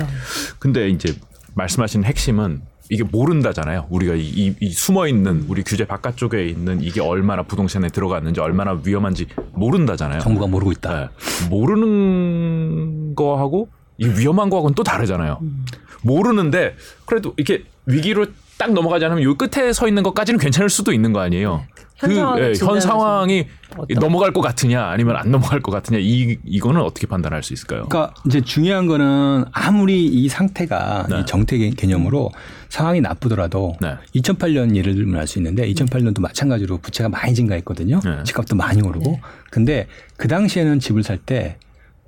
근데 0.58 0.88
이제 0.88 1.14
말씀하신 1.54 2.04
핵심은 2.04 2.62
이게 2.88 3.04
모른다잖아요. 3.04 3.88
우리가 3.90 4.14
이, 4.14 4.22
이- 4.22 4.54
이 4.58 4.70
숨어 4.72 5.06
있는 5.06 5.44
우리 5.48 5.62
규제 5.62 5.84
바깥쪽에 5.86 6.46
있는 6.46 6.80
이게 6.80 7.02
얼마나 7.02 7.42
부동산에 7.42 7.88
들어갔는지 7.88 8.40
얼마나 8.40 8.80
위험한지 8.82 9.26
모른다잖아요. 9.52 10.20
정부가 10.20 10.46
모르고 10.46 10.72
있다. 10.72 11.10
네. 11.10 11.48
모르는 11.50 13.14
거하고 13.14 13.68
이 13.98 14.06
위험한 14.06 14.48
거하고는 14.48 14.74
또 14.74 14.82
다르잖아요. 14.82 15.38
음. 15.42 15.66
모르는데 16.02 16.74
그래도 17.04 17.34
이렇게 17.36 17.64
위기로 17.84 18.26
딱 18.56 18.72
넘어가지 18.72 19.04
않으면 19.04 19.22
요 19.24 19.36
끝에 19.36 19.74
서 19.74 19.88
있는 19.88 20.02
것까지는 20.02 20.38
괜찮을 20.40 20.70
수도 20.70 20.92
있는 20.94 21.12
거 21.12 21.20
아니에요. 21.20 21.64
현 21.98 22.14
상황을 22.14 22.54
예, 22.54 22.64
현 22.66 22.80
상황이 22.80 23.46
어떤- 23.76 23.98
넘어갈 23.98 24.32
것 24.32 24.42
같으냐 24.42 24.84
아니면 24.84 25.16
안 25.16 25.30
넘어갈 25.30 25.60
것 25.60 25.72
같으냐 25.72 25.98
이 25.98 26.36
이거는 26.44 26.82
어떻게 26.82 27.06
판단할 27.06 27.42
수 27.42 27.54
있을까요? 27.54 27.86
그러니까 27.88 28.14
이제 28.26 28.42
중요한 28.42 28.86
거는 28.86 29.44
아무리 29.50 30.04
이 30.04 30.28
상태가 30.28 31.06
네. 31.08 31.20
이 31.20 31.26
정태 31.26 31.56
개- 31.56 31.70
개념으로 31.70 32.30
상황이 32.68 33.00
나쁘더라도 33.00 33.76
네. 33.80 33.94
2008년 34.14 34.76
예를 34.76 34.94
들면 34.94 35.18
알 35.20 35.26
수 35.26 35.38
있는데 35.38 35.66
2008년도 35.72 36.20
마찬가지로 36.20 36.78
부채가 36.78 37.08
많이 37.08 37.34
증가했거든요. 37.34 38.00
네. 38.04 38.22
집값도 38.24 38.56
많이 38.56 38.82
오르고. 38.82 39.12
네. 39.12 39.20
근데 39.50 39.86
그 40.18 40.28
당시에는 40.28 40.78
집을 40.80 41.02
살 41.02 41.16
때 41.16 41.56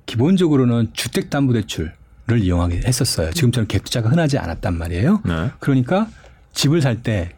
기본적으로는 0.05 0.89
주택담보대출을 0.93 1.91
이용하게 2.39 2.81
했었어요. 2.85 3.31
지금처럼 3.31 3.67
갭투자가 3.67 4.11
흔하지 4.11 4.37
않았단 4.37 4.77
말이에요. 4.77 5.21
네. 5.25 5.49
그러니까 5.59 6.07
집을 6.53 6.81
살 6.81 7.01
때 7.01 7.31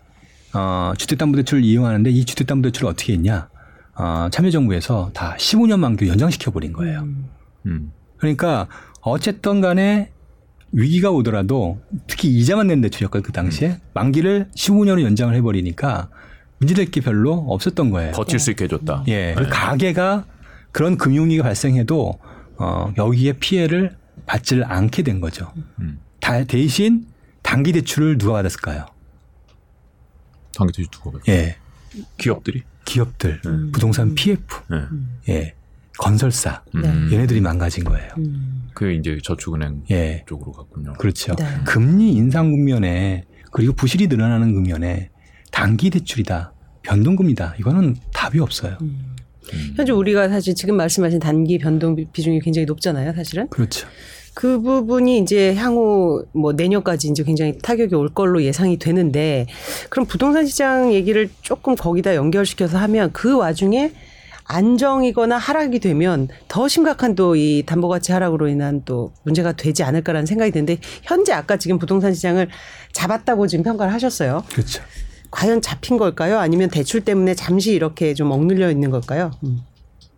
어, 0.54 0.94
주택담보대출을 0.98 1.64
이용하는데 1.64 2.10
이 2.10 2.26
주택담보대출을 2.26 2.90
어떻게 2.90 3.14
했냐? 3.14 3.50
어, 3.96 4.28
참여정부에서 4.32 5.12
다 5.14 5.36
15년 5.38 5.80
만기 5.80 6.08
연장시켜 6.08 6.52
버린 6.52 6.74
거예요. 6.74 7.08
음. 7.66 7.92
그러니까 8.18 8.68
어쨌든 9.02 9.62
간에 9.62 10.12
위기가 10.72 11.12
오더라도 11.12 11.82
특히 12.08 12.30
이자만 12.30 12.68
낸 12.68 12.82
대출이었거든요. 12.82 13.24
그 13.24 13.32
당시에 13.32 13.80
만기를 13.94 14.50
15년을 14.56 15.04
연장을 15.04 15.34
해버리니까 15.36 16.10
문제될 16.60 16.92
게 16.92 17.02
별로 17.02 17.34
없었던 17.34 17.90
거예요. 17.90 18.12
버틸 18.12 18.40
수 18.40 18.52
있게 18.52 18.66
해줬다. 18.66 19.04
예, 19.08 19.34
그 19.36 19.48
가게가 19.50 20.26
그런 20.72 20.98
금융위기가 20.98 21.44
발생해도 21.44 22.20
어, 22.58 22.94
여기에 22.98 23.34
피해를 23.34 23.98
받지를 24.26 24.72
않게 24.72 25.04
된 25.04 25.20
거죠. 25.20 25.52
음. 25.80 26.00
다, 26.20 26.44
대신 26.44 27.06
단기 27.42 27.72
대출을 27.72 28.18
누가 28.18 28.34
받았을까요? 28.34 28.86
당기도 30.56 30.84
두고 30.92 31.20
예, 31.30 31.56
기업들이. 32.18 32.64
기업들, 32.86 33.40
음. 33.46 33.72
부동산 33.72 34.16
PF, 34.16 34.42
네. 34.70 34.78
예, 35.30 35.54
건설사, 35.98 36.64
음. 36.76 37.10
얘네들이 37.12 37.40
망가진 37.42 37.84
거예요. 37.84 38.10
음. 38.18 38.70
그 38.74 38.92
이제 38.92 39.20
저축은행 39.24 39.84
예, 39.92 40.24
쪽으로 40.28 40.52
갔군요. 40.52 40.94
그렇죠. 40.94 41.36
네. 41.36 41.46
금리 41.66 42.12
인상 42.14 42.52
국면에 42.52 43.26
그리고 43.52 43.74
부실이 43.74 44.08
늘어나는 44.08 44.54
국면에 44.54 45.10
단기 45.52 45.90
대출이다, 45.92 46.54
변동금이다. 46.82 47.56
이거는 47.60 47.96
답이 48.14 48.40
없어요. 48.40 48.78
음. 48.82 49.16
음. 49.54 49.74
현재 49.76 49.92
우리가 49.92 50.28
사실 50.30 50.56
지금 50.56 50.76
말씀하신 50.78 51.20
단기 51.20 51.58
변동 51.60 51.96
비- 51.96 52.08
비중이 52.12 52.40
굉장히 52.40 52.66
높잖아요, 52.66 53.14
사실은. 53.14 53.48
그렇죠. 53.50 53.88
그 54.34 54.62
부분이 54.62 55.20
이제 55.20 55.54
향후 55.56 56.26
뭐 56.32 56.54
내년까지 56.54 57.10
이제 57.10 57.24
굉장히 57.24 57.58
타격이 57.58 57.96
올 57.96 58.10
걸로 58.10 58.44
예상이 58.44 58.78
되는데 58.80 59.46
그럼 59.90 60.06
부동산 60.06 60.46
시장 60.46 60.94
얘기를 60.94 61.30
조금 61.42 61.76
거기다 61.76 62.16
연결시켜서 62.16 62.78
하면 62.78 63.12
그 63.12 63.36
와중에 63.38 63.92
안정이거나 64.46 65.38
하락이 65.38 65.80
되면 65.80 66.28
더 66.48 66.68
심각한 66.68 67.16
또 67.16 67.36
이 67.36 67.64
담보가치 67.66 68.12
하락으로 68.12 68.48
인한 68.50 68.82
또 68.86 69.12
문제가 69.24 69.54
되지 69.54 69.84
않을까라는 69.84 70.26
생각이 70.26 70.52
드는데 70.52 70.78
현재 71.04 71.32
아까 71.32 71.58
지금 71.58 71.80
부동산 71.80 72.14
시장을 72.14 72.50
잡았다고 72.92 73.48
지금 73.48 73.64
평가를 73.64 73.94
하셨어요. 73.94 74.44
그렇죠. 74.52 74.84
과연 75.30 75.62
잡힌 75.62 75.98
걸까요? 75.98 76.40
아니면 76.40 76.70
대출 76.70 77.02
때문에 77.02 77.36
잠시 77.36 77.72
이렇게 77.72 78.14
좀 78.14 78.32
억눌려 78.32 78.70
있는 78.70 78.92
걸까요? 78.92 79.32
음. 79.44 79.62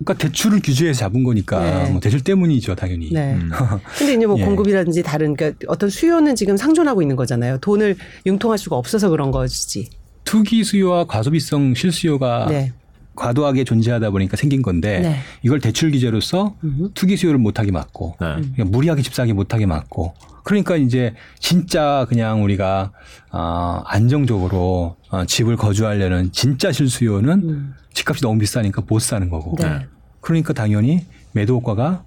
그러니까 0.04 0.14
대출을 0.16 0.60
규제해서 0.62 1.00
잡은 1.00 1.24
거니까 1.24 1.60
네. 1.60 1.92
뭐 1.92 2.00
대출 2.00 2.22
때문이죠, 2.22 2.76
당연히. 2.76 3.12
네. 3.12 3.34
음. 3.34 3.50
근데 3.98 4.14
이제 4.14 4.26
뭐 4.26 4.38
예. 4.40 4.46
공급이라든지 4.46 5.04
다른 5.04 5.36
그러니까 5.36 5.66
어떤 5.68 5.90
수요는 5.90 6.36
지금 6.36 6.58
상존하고 6.58 7.02
있는 7.02 7.16
거잖아요. 7.16 7.58
돈을 7.60 7.96
융통할 8.26 8.58
수가 8.58 8.76
없어서 8.76 9.10
그런 9.10 9.32
거지. 9.32 9.90
투기 10.24 10.64
수요와 10.64 11.06
과소비성 11.06 11.74
실수요가 11.76 12.48
네. 12.50 12.72
과도하게 13.16 13.64
존재하다 13.64 14.10
보니까 14.10 14.38
생긴 14.38 14.62
건데 14.62 15.00
네. 15.00 15.20
이걸 15.44 15.60
대출 15.60 15.92
규제로서 15.92 16.56
음. 16.64 16.90
투기 16.94 17.16
수요를 17.18 17.38
못하게 17.40 17.72
막고 17.72 18.16
네. 18.20 18.36
그냥 18.56 18.72
무리하게 18.72 19.02
집 19.02 19.14
사게 19.14 19.34
못하게 19.34 19.66
막고 19.66 20.14
그러니까 20.44 20.76
이제 20.76 21.14
진짜 21.40 22.06
그냥 22.10 22.44
우리가 22.44 22.92
어, 23.32 23.82
안정적으로 23.86 24.98
어, 25.10 25.26
집을 25.26 25.58
거주하려는 25.58 26.32
진짜 26.32 26.72
실수요는 26.72 27.32
음. 27.44 27.74
집값이 27.94 28.22
너무 28.22 28.40
비싸니까 28.40 28.84
못 28.88 29.00
사는 29.00 29.30
거고 29.30 29.56
네. 29.60 29.88
그러니까 30.24 30.54
당연히 30.54 31.06
매도 31.34 31.56
효과가 31.56 32.04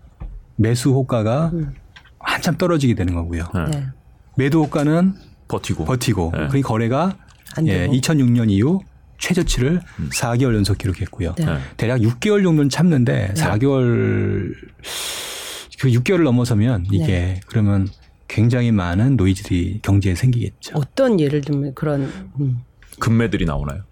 매수 0.57 0.91
효과가 0.91 1.51
음. 1.53 1.75
한참 2.19 2.57
떨어지게 2.57 2.95
되는 2.95 3.15
거고요. 3.15 3.45
네. 3.55 3.65
네. 3.71 3.87
매도 4.37 4.65
효과는 4.65 5.15
버티고. 5.49 5.85
버티고 5.85 6.33
네. 6.35 6.49
그 6.49 6.61
거래가 6.63 7.17
안 7.57 7.69
예, 7.69 7.81
되고. 7.81 7.93
2006년 7.93 8.51
이후 8.51 8.81
최저치를 9.19 9.81
4개월 10.11 10.55
연속 10.55 10.79
기록했고요. 10.79 11.35
네. 11.37 11.45
네. 11.45 11.59
대략 11.77 12.01
6개월 12.01 12.43
정도는 12.43 12.69
참는데 12.69 13.35
4개월 13.37 14.53
그 15.79 15.89
6개월을 15.89 16.23
넘어서면 16.25 16.87
이게 16.91 17.07
네. 17.07 17.41
그러면 17.47 17.87
굉장히 18.29 18.73
많은 18.73 19.17
노이즈들이 19.17 19.81
경제에 19.83 20.15
생기겠죠. 20.15 20.77
어떤 20.77 21.21
예를 21.21 21.43
들면 21.43 21.75
그런 21.75 22.11
음. 22.41 22.63
금매들이 22.99 23.45
나오나요? 23.45 23.83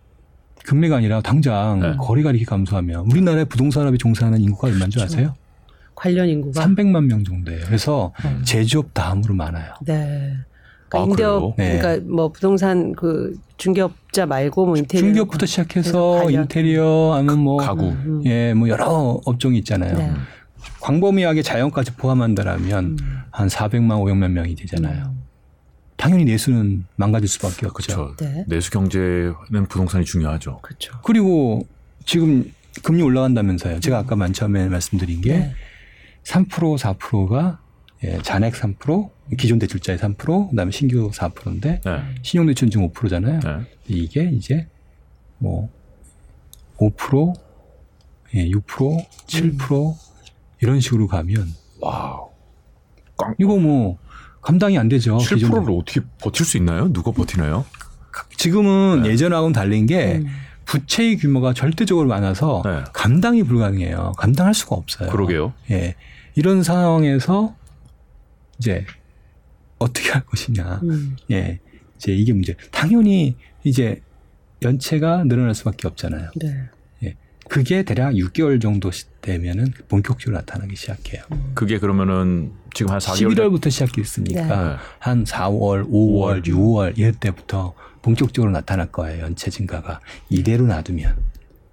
금리가 0.64 0.96
아니라 0.96 1.20
당장 1.20 1.80
네. 1.80 1.94
거래가 1.98 2.30
이렇게 2.30 2.44
감소하면 2.44 3.06
우리나라의 3.10 3.44
부동산업에 3.46 3.96
종사하는 3.96 4.40
인구가 4.40 4.68
얼마인 4.68 4.90
줄 4.90 5.00
그렇죠. 5.00 5.14
아세요? 5.14 5.34
관련 5.94 6.28
인구가 6.28 6.64
300만 6.64 7.04
명 7.04 7.22
정도예요. 7.22 7.64
그래서 7.66 8.12
음. 8.24 8.42
제조업 8.44 8.92
다음으로 8.94 9.34
많아요. 9.34 9.74
네. 9.82 10.32
그러니까 10.88 10.98
아, 10.98 11.02
임대업 11.02 11.56
그래요? 11.56 11.72
네. 11.72 11.78
그러니까 11.78 12.06
뭐 12.10 12.28
부동산 12.32 12.92
그 12.94 13.34
중개업자 13.56 14.26
말고 14.26 14.66
뭐 14.66 14.76
인테리어 14.76 15.06
중기업부터 15.06 15.46
시작해서. 15.46 16.30
인테리어 16.30 17.14
하면 17.14 17.38
뭐 17.38 17.58
가구. 17.58 17.90
음. 17.90 18.22
예, 18.24 18.54
뭐 18.54 18.68
여러 18.68 19.20
업종이 19.24 19.58
있잖아요. 19.58 19.96
네. 19.96 20.12
광범위하게 20.80 21.42
자연까지 21.42 21.92
포함한다라면 21.92 22.84
음. 22.84 22.96
한 23.30 23.48
400만 23.48 24.00
500만 24.02 24.30
명이 24.30 24.54
되잖아요. 24.56 25.14
당연히 26.04 26.26
내수는 26.26 26.84
망가질 26.96 27.26
수밖에 27.26 27.64
없죠. 27.64 28.12
그렇죠. 28.12 28.16
네. 28.16 28.44
내수 28.46 28.70
경제는 28.70 29.66
부동산이 29.70 30.04
중요하죠. 30.04 30.58
그렇죠. 30.60 30.92
그리고 31.02 31.66
지금 32.04 32.52
금리 32.82 33.00
올라간다면서요. 33.00 33.80
제가 33.80 34.00
아까 34.00 34.14
맨 34.14 34.34
처음에 34.34 34.68
말씀드린 34.68 35.22
게 35.22 35.38
네. 35.38 35.54
3% 36.24 36.76
4%가 36.76 37.58
예, 38.02 38.18
잔액 38.18 38.52
3%, 38.52 39.10
기존 39.38 39.58
대출자의 39.58 39.98
3%, 39.98 40.50
그다음에 40.50 40.70
신규 40.72 41.10
4%인데 41.10 41.80
네. 41.82 42.02
신용대출은 42.20 42.70
지금 42.70 42.90
5%잖아요. 42.90 43.40
네. 43.40 43.60
이게 43.88 44.24
이제 44.24 44.66
뭐 45.38 45.70
5%, 46.76 47.32
예, 48.34 48.50
6%, 48.50 49.06
7% 49.26 49.94
이런 50.60 50.80
식으로 50.80 51.06
가면 51.06 51.48
wow. 51.80 52.28
꽝. 53.16 53.34
이거 53.38 53.56
뭐 53.56 53.96
감당이 54.44 54.78
안 54.78 54.88
되죠. 54.88 55.16
7%를 55.16 55.74
어떻게 55.74 56.00
버틸 56.20 56.44
수 56.44 56.58
있나요? 56.58 56.92
누가 56.92 57.10
버티나요? 57.10 57.64
지금은 58.36 59.02
네. 59.02 59.10
예전하고는 59.10 59.54
다른 59.54 59.86
게 59.86 60.16
음. 60.16 60.26
부채의 60.66 61.16
규모가 61.16 61.54
절대적으로 61.54 62.06
많아서 62.08 62.62
네. 62.64 62.84
감당이 62.92 63.42
불가능해요. 63.44 64.12
감당할 64.18 64.52
수가 64.54 64.76
없어요. 64.76 65.10
그러게요. 65.10 65.54
예. 65.70 65.94
이런 66.34 66.62
상황에서 66.62 67.54
이제 68.58 68.84
어떻게 69.78 70.10
할 70.10 70.24
것이냐. 70.26 70.80
음. 70.84 71.16
예. 71.30 71.58
이제 71.96 72.12
이게 72.12 72.32
문제. 72.34 72.54
당연히 72.70 73.36
이제 73.64 74.02
연체가 74.62 75.24
늘어날 75.24 75.54
수밖에 75.54 75.88
없잖아요. 75.88 76.30
네. 76.36 76.68
그게 77.48 77.82
대략 77.82 78.14
6개월 78.14 78.60
정도 78.60 78.90
되면은 79.20 79.72
본격적으로 79.88 80.38
나타나기 80.38 80.76
시작해요. 80.76 81.22
그게 81.54 81.78
그러면은 81.78 82.52
지금 82.74 82.92
한 82.92 82.98
4개월 82.98 83.34
11월부터 83.34 83.70
시작했으니까 83.70 84.42
네. 84.42 84.76
한 84.98 85.24
4월, 85.24 85.88
5월, 85.88 86.44
6월 86.46 86.98
이럴 86.98 87.12
때부터 87.12 87.72
본격적으로 88.02 88.50
나타날 88.52 88.92
거예요. 88.92 89.22
연체 89.22 89.50
증가가 89.50 90.00
이대로 90.28 90.66
놔두면. 90.66 91.16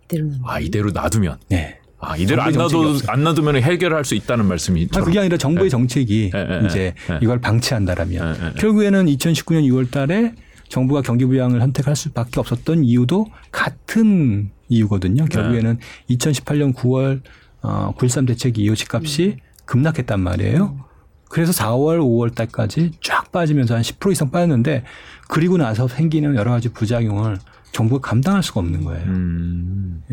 이대로는 0.06 0.40
아 0.46 0.60
이대로 0.60 0.92
놔두면 0.92 1.38
네. 1.50 1.80
아 2.00 2.18
이대로 2.18 2.42
안 2.42 2.60
없어요. 2.60 2.98
안 3.08 3.24
놔두면 3.24 3.58
해결할 3.58 4.06
수 4.06 4.16
있다는 4.16 4.46
말씀이 4.46 4.88
아, 4.96 5.02
그게 5.02 5.20
아니라 5.20 5.38
정부의 5.38 5.66
네. 5.66 5.70
정책이 5.70 6.30
네, 6.34 6.44
네, 6.46 6.66
이제 6.66 6.94
네. 7.08 7.20
이걸 7.22 7.40
방치한다라면 7.40 8.34
네, 8.34 8.40
네. 8.40 8.54
결국에는 8.58 9.06
2019년 9.06 9.64
2월 9.70 9.92
달에 9.92 10.34
정부가 10.70 11.02
경기 11.02 11.26
부양을 11.26 11.60
선택할 11.60 11.96
수밖에 11.96 12.40
없었던 12.40 12.86
이유도 12.86 13.28
같은 13.52 14.52
이유거든요. 14.70 15.26
결국에는 15.26 15.78
2018년 16.10 16.74
9월 16.74 17.22
어, 17.62 17.94
9.13 17.98 18.28
대책 18.28 18.58
이후 18.58 18.76
집값이 18.76 19.38
급락했단 19.66 20.20
말이에요. 20.20 20.91
그래서 21.32 21.54
4월, 21.54 22.00
5월 22.00 22.36
달까지 22.36 22.92
쫙 23.02 23.32
빠지면서 23.32 23.76
한 23.76 23.82
10% 23.82 24.12
이상 24.12 24.32
빠졌는데 24.32 24.84
그리고 25.30 25.58
나서 25.58 25.88
생기는 25.88 26.36
여러 26.36 26.52
가지 26.52 26.70
부작용을 26.70 27.38
정부가 27.72 28.10
감당할 28.10 28.44
수가 28.44 28.60
없는 28.60 28.84
거예요. 28.84 29.06
음. 29.06 30.04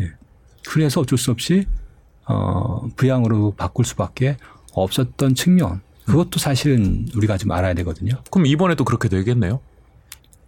그래서 0.65 1.01
어쩔 1.01 1.17
수 1.17 1.31
없이 1.31 1.65
어, 2.25 2.87
부양으로 2.95 3.55
바꿀 3.57 3.83
수밖에 3.83 4.37
없었던 4.73 5.35
측면. 5.35 5.81
그것도 6.05 6.39
사실은 6.39 7.07
우리가 7.15 7.37
좀 7.37 7.51
알아야 7.51 7.73
되거든요. 7.75 8.13
그럼 8.31 8.45
이번에도 8.45 8.85
그렇게 8.85 9.09
되겠네요. 9.09 9.59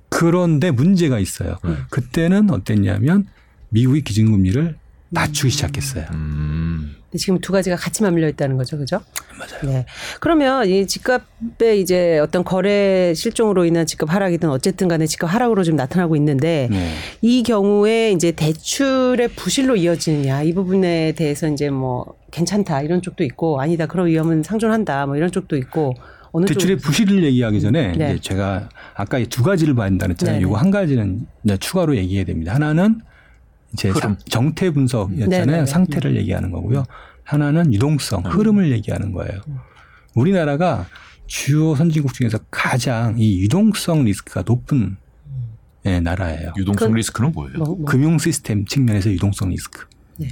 그런데 0.09 0.71
문제가 0.71 1.19
있어요. 1.19 1.57
네. 1.63 1.75
그때는 1.89 2.49
어땠냐면 2.49 3.27
미국이 3.69 4.03
기준금리를 4.03 4.77
낮추기 5.11 5.51
시작했어요. 5.51 6.05
음. 6.13 6.95
근데 7.03 7.17
지금 7.17 7.39
두 7.39 7.51
가지가 7.51 7.75
같이 7.75 8.03
맞물려 8.03 8.29
있다는 8.29 8.55
거죠, 8.55 8.77
그죠? 8.77 9.01
맞아요. 9.37 9.73
네. 9.73 9.85
그러면 10.21 10.65
이 10.67 10.87
집값의 10.87 11.81
이제 11.81 12.19
어떤 12.19 12.45
거래 12.45 13.13
실종으로 13.13 13.65
인한 13.65 13.85
집값 13.85 14.13
하락이든 14.13 14.49
어쨌든 14.49 14.87
간에 14.87 15.05
집값 15.05 15.33
하락으로 15.33 15.63
좀 15.63 15.75
나타나고 15.75 16.15
있는데 16.15 16.69
네. 16.71 16.93
이 17.21 17.43
경우에 17.43 18.11
이제 18.11 18.31
대출의 18.31 19.29
부실로 19.35 19.75
이어지느냐 19.75 20.43
이 20.43 20.53
부분에 20.53 21.11
대해서 21.11 21.49
이제 21.49 21.69
뭐 21.69 22.15
괜찮다 22.31 22.81
이런 22.81 23.01
쪽도 23.01 23.25
있고 23.25 23.59
아니다 23.59 23.87
그런 23.87 24.07
위험은 24.07 24.43
상존한다 24.43 25.05
뭐 25.05 25.17
이런 25.17 25.31
쪽도 25.31 25.57
있고 25.57 25.95
어느 26.31 26.45
대출의 26.45 26.77
쪽 26.77 26.85
부실을 26.85 27.23
얘기하기 27.25 27.59
전에 27.59 27.91
네. 27.91 28.11
이제 28.11 28.19
제가 28.21 28.69
아까 28.95 29.17
이두 29.17 29.43
가지를 29.43 29.75
봐야 29.75 29.89
된다 29.89 30.05
그랬잖아요. 30.07 30.39
이거 30.39 30.55
한 30.55 30.71
가지는 30.71 31.27
이제 31.43 31.57
추가로 31.57 31.97
얘기해야 31.97 32.23
됩니다. 32.23 32.53
하나는 32.53 33.01
이제 33.73 33.89
흐름. 33.89 34.13
사- 34.13 34.25
정태 34.29 34.69
분석이었잖아요. 34.71 35.45
네네네. 35.45 35.65
상태를 35.65 36.15
얘기하는 36.17 36.51
거고요. 36.51 36.83
하나는 37.23 37.73
유동성, 37.73 38.23
흐름을 38.25 38.71
얘기하는 38.71 39.11
거예요. 39.13 39.41
우리나라가 40.15 40.85
주요 41.27 41.75
선진국 41.75 42.13
중에서 42.13 42.39
가장 42.51 43.15
이 43.17 43.39
유동성 43.43 44.03
리스크가 44.03 44.43
높은 44.45 44.97
예, 45.85 45.99
나라예요. 45.99 46.53
유동성 46.57 46.91
그- 46.91 46.97
리스크는 46.97 47.31
뭐예요? 47.31 47.57
뭐, 47.57 47.67
뭐. 47.75 47.85
금융 47.85 48.17
시스템 48.17 48.65
측면에서 48.65 49.09
유동성 49.11 49.49
리스크. 49.49 49.85
네. 50.17 50.27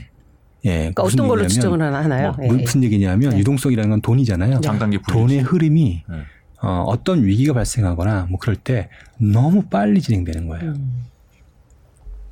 예, 0.66 0.78
그러니까 0.78 1.04
무슨 1.04 1.20
어떤 1.22 1.28
걸로 1.30 1.42
얘기냐면 1.44 1.50
추정을 1.50 1.82
하나 1.82 2.04
하나요? 2.04 2.34
뭐, 2.34 2.46
예, 2.46 2.50
예. 2.50 2.62
무슨 2.62 2.84
얘기냐면 2.84 3.30
네. 3.32 3.40
유동성이라는 3.40 3.90
건 3.90 4.02
돈이잖아요. 4.02 4.60
장단기 4.62 4.98
불 5.00 5.14
돈의 5.14 5.40
흐름이 5.40 6.04
네. 6.08 6.16
어, 6.62 6.84
어떤 6.88 7.24
위기가 7.24 7.54
발생하거나 7.54 8.28
뭐 8.30 8.38
그럴 8.38 8.58
때 8.58 8.90
너무 9.18 9.64
빨리 9.70 10.02
진행되는 10.02 10.48
거예요. 10.50 10.72
음. 10.74 11.04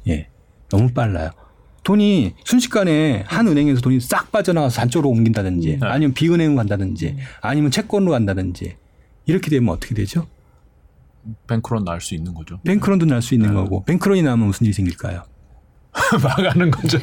예, 0.09 0.27
너무 0.69 0.89
빨라요. 0.91 1.31
돈이 1.83 2.33
순식간에 2.43 3.23
한 3.27 3.47
은행에서 3.47 3.79
돈이 3.81 4.01
싹 4.01 4.31
빠져나가서 4.31 4.81
한쪽으로 4.81 5.09
옮긴다든지 5.09 5.77
네. 5.79 5.87
아니면 5.87 6.13
비은행으로 6.13 6.57
간다든지 6.57 7.07
음. 7.09 7.17
아니면 7.41 7.71
채권으로 7.71 8.11
간다든지 8.11 8.75
이렇게 9.25 9.49
되면 9.49 9.69
어떻게 9.73 9.95
되죠? 9.95 10.27
뱅크론 11.47 11.83
날 11.85 11.99
수 12.01 12.13
있는 12.15 12.33
거죠. 12.33 12.59
뱅크런도 12.63 13.05
날 13.05 13.21
수 13.21 13.33
있는 13.33 13.49
네. 13.49 13.55
거고 13.55 13.83
뱅크런이 13.85 14.21
나면 14.21 14.47
무슨 14.47 14.65
일이 14.65 14.73
생길까요? 14.73 15.23
막아는 16.23 16.71
거죠. 16.71 16.99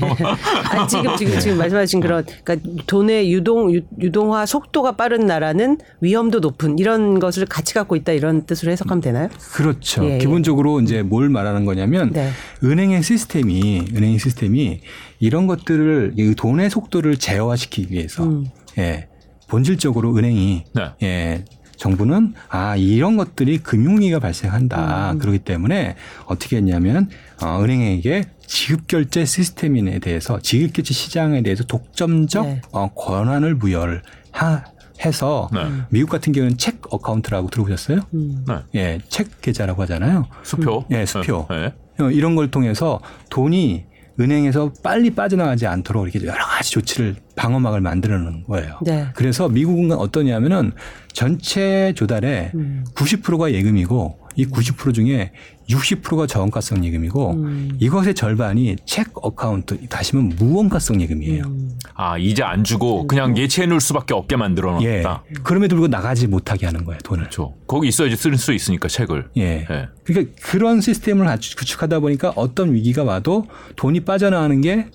아니, 0.70 0.88
지금 0.88 1.16
지금 1.16 1.38
지금 1.38 1.59
말씀하신 1.59 2.00
그런 2.00 2.24
그러니까 2.44 2.83
돈의 2.87 3.33
유동 3.33 3.72
유, 3.74 3.83
유동화 4.00 4.46
속도가 4.46 4.92
빠른 4.92 5.26
나라는 5.26 5.78
위험도 6.00 6.40
높은 6.40 6.78
이런 6.78 7.18
것을 7.18 7.46
같이 7.46 7.74
갖고 7.74 7.96
있다 7.96 8.12
이런 8.12 8.46
뜻으로 8.46 8.72
해석하면 8.72 9.00
되나요? 9.00 9.28
그렇죠. 9.52 10.04
예, 10.04 10.14
예. 10.14 10.18
기본적으로 10.18 10.80
이제 10.80 11.02
뭘 11.02 11.28
말하는 11.28 11.64
거냐면 11.64 12.11
네. 12.12 12.30
은행의 12.62 13.02
시스템이 13.02 13.88
은행의 13.94 14.18
시스템이 14.18 14.80
이런 15.20 15.46
것들을 15.46 16.14
이 16.16 16.35
돈의 16.35 16.70
속도를 16.70 17.16
제어화시키기 17.16 17.92
위해서 17.92 18.24
음. 18.24 18.46
예 18.78 19.09
본질적으로 19.48 20.16
은행이 20.16 20.64
네. 20.74 20.83
예 21.02 21.44
정부는 21.85 22.33
아 22.49 22.77
이런 22.77 23.18
것들이 23.18 23.59
금융위기가 23.59 24.18
발생한다 24.18 25.12
음. 25.12 25.18
그렇기 25.18 25.40
때문에 25.40 25.97
어떻게 26.25 26.57
했냐면 26.57 27.11
어, 27.42 27.62
은행에게 27.62 28.25
지급결제 28.47 29.27
시스템에 29.27 29.99
대해서 29.99 30.40
지급결제 30.40 30.94
시장에 30.94 31.42
대해서 31.42 31.64
독점적 31.64 32.47
네. 32.47 32.62
어, 32.73 32.88
권한을 32.94 33.59
부여를 33.59 34.03
하, 34.33 34.64
해서 35.05 35.51
네. 35.53 35.61
미국 35.90 36.09
같은 36.09 36.33
경우는 36.33 36.57
check 36.57 36.80
account라고 36.88 37.50
들어보셨어요? 37.51 38.01
음. 38.14 38.47
네. 38.49 38.62
예, 38.75 38.99
책 39.09 39.42
계좌라고 39.42 39.83
하잖아요. 39.83 40.27
수표. 40.42 40.87
예, 40.90 41.05
수표. 41.05 41.47
네. 41.51 41.75
어, 42.01 42.11
이런 42.11 42.35
걸 42.35 42.51
통해서 42.51 43.01
돈이 43.29 43.85
은행에서 44.18 44.72
빨리 44.83 45.11
빠져나가지 45.11 45.66
않도록 45.66 46.09
이렇게 46.14 46.27
여러 46.27 46.44
가지 46.44 46.70
조치를 46.70 47.16
방어막을 47.37 47.81
만들어 47.81 48.18
놓은 48.18 48.44
거예요. 48.44 48.79
네. 48.83 49.07
그래서 49.14 49.48
미국은 49.48 49.92
어떠냐면은 49.92 50.72
전체 51.12 51.92
조달의 51.96 52.53
음. 52.55 52.85
90%가 52.94 53.53
예금이고 53.53 54.23
이 54.37 54.47
90% 54.47 54.94
중에 54.94 55.33
60%가 55.68 56.27
저원가성 56.27 56.85
예금이고 56.85 57.33
음. 57.33 57.77
이것의 57.79 58.14
절반이 58.14 58.77
check 58.85 59.09
account 59.14 59.87
다시 59.88 60.16
면 60.16 60.33
무원가성 60.37 61.01
예금이에요. 61.01 61.44
음. 61.44 61.70
아 61.94 62.18
이제 62.18 62.42
안 62.42 62.64
주고 62.64 63.07
그냥 63.07 63.37
예치해 63.37 63.66
놓을 63.66 63.81
수밖에 63.81 64.14
없게 64.14 64.37
만들어 64.37 64.79
예. 64.83 65.01
놨다. 65.01 65.25
그럼에도 65.42 65.77
불구하고 65.77 65.88
나가지 65.88 66.27
못하게 66.27 66.66
하는 66.66 66.85
거예요, 66.85 66.99
돈을. 67.05 67.25
그렇죠. 67.25 67.55
거기 67.66 67.88
있어야지 67.88 68.16
쓸 68.16 68.37
수 68.37 68.53
있으니까 68.53 68.88
check를. 68.88 69.28
예. 69.37 69.66
예. 69.70 69.88
그러니까 70.05 70.35
그런 70.42 70.81
시스템을 70.81 71.27
구축하다 71.57 72.01
보니까 72.01 72.33
어떤 72.37 72.75
위기가 72.75 73.05
와도 73.05 73.47
돈이 73.77 74.01
빠져나가는 74.01 74.61
게 74.61 74.87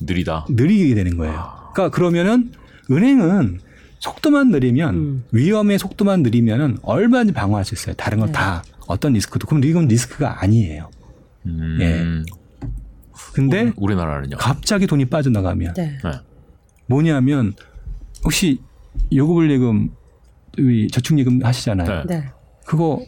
느리다. 0.00 0.46
느리게 0.50 0.94
되는 0.94 1.16
거예요. 1.16 1.50
그러니까 1.74 1.94
그러면은 1.94 2.52
은행은 2.90 3.60
속도만 4.00 4.50
느리면 4.50 4.94
음. 4.94 5.24
위험의 5.30 5.78
속도만 5.78 6.22
느리면은 6.22 6.78
얼마든지 6.82 7.32
방어할 7.34 7.64
수 7.64 7.74
있어요. 7.74 7.94
다른 7.94 8.18
건다 8.18 8.62
어떤 8.90 9.12
리스크도 9.12 9.46
그럼 9.46 9.62
이건 9.64 9.86
리스크가 9.88 10.42
아니에요. 10.42 10.90
음. 11.46 11.78
예. 11.80 12.04
근데 13.32 13.68
우- 13.68 13.72
우리나라는요. 13.84 14.36
갑자기 14.36 14.86
돈이 14.86 15.04
빠져나가면 15.06 15.74
네. 15.74 15.98
네. 16.02 16.10
뭐냐면 16.86 17.54
혹시 18.24 18.60
요금을 19.12 19.50
예금 19.50 19.90
우리 20.58 20.88
저축예금 20.88 21.44
하시잖아요. 21.44 22.04
네. 22.06 22.16
네. 22.20 22.28
그거 22.66 23.00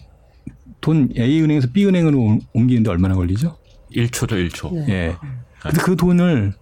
돈 0.80 1.08
A 1.18 1.40
은행에서 1.42 1.68
B 1.72 1.84
은행으로 1.86 2.18
옮- 2.20 2.40
옮기는데 2.54 2.90
얼마나 2.90 3.14
걸리죠? 3.14 3.56
1초죠, 3.94 4.48
1초. 4.48 4.72
네. 4.74 4.86
예. 4.88 5.16
근데 5.60 5.80
그 5.82 5.96
돈을 5.96 6.52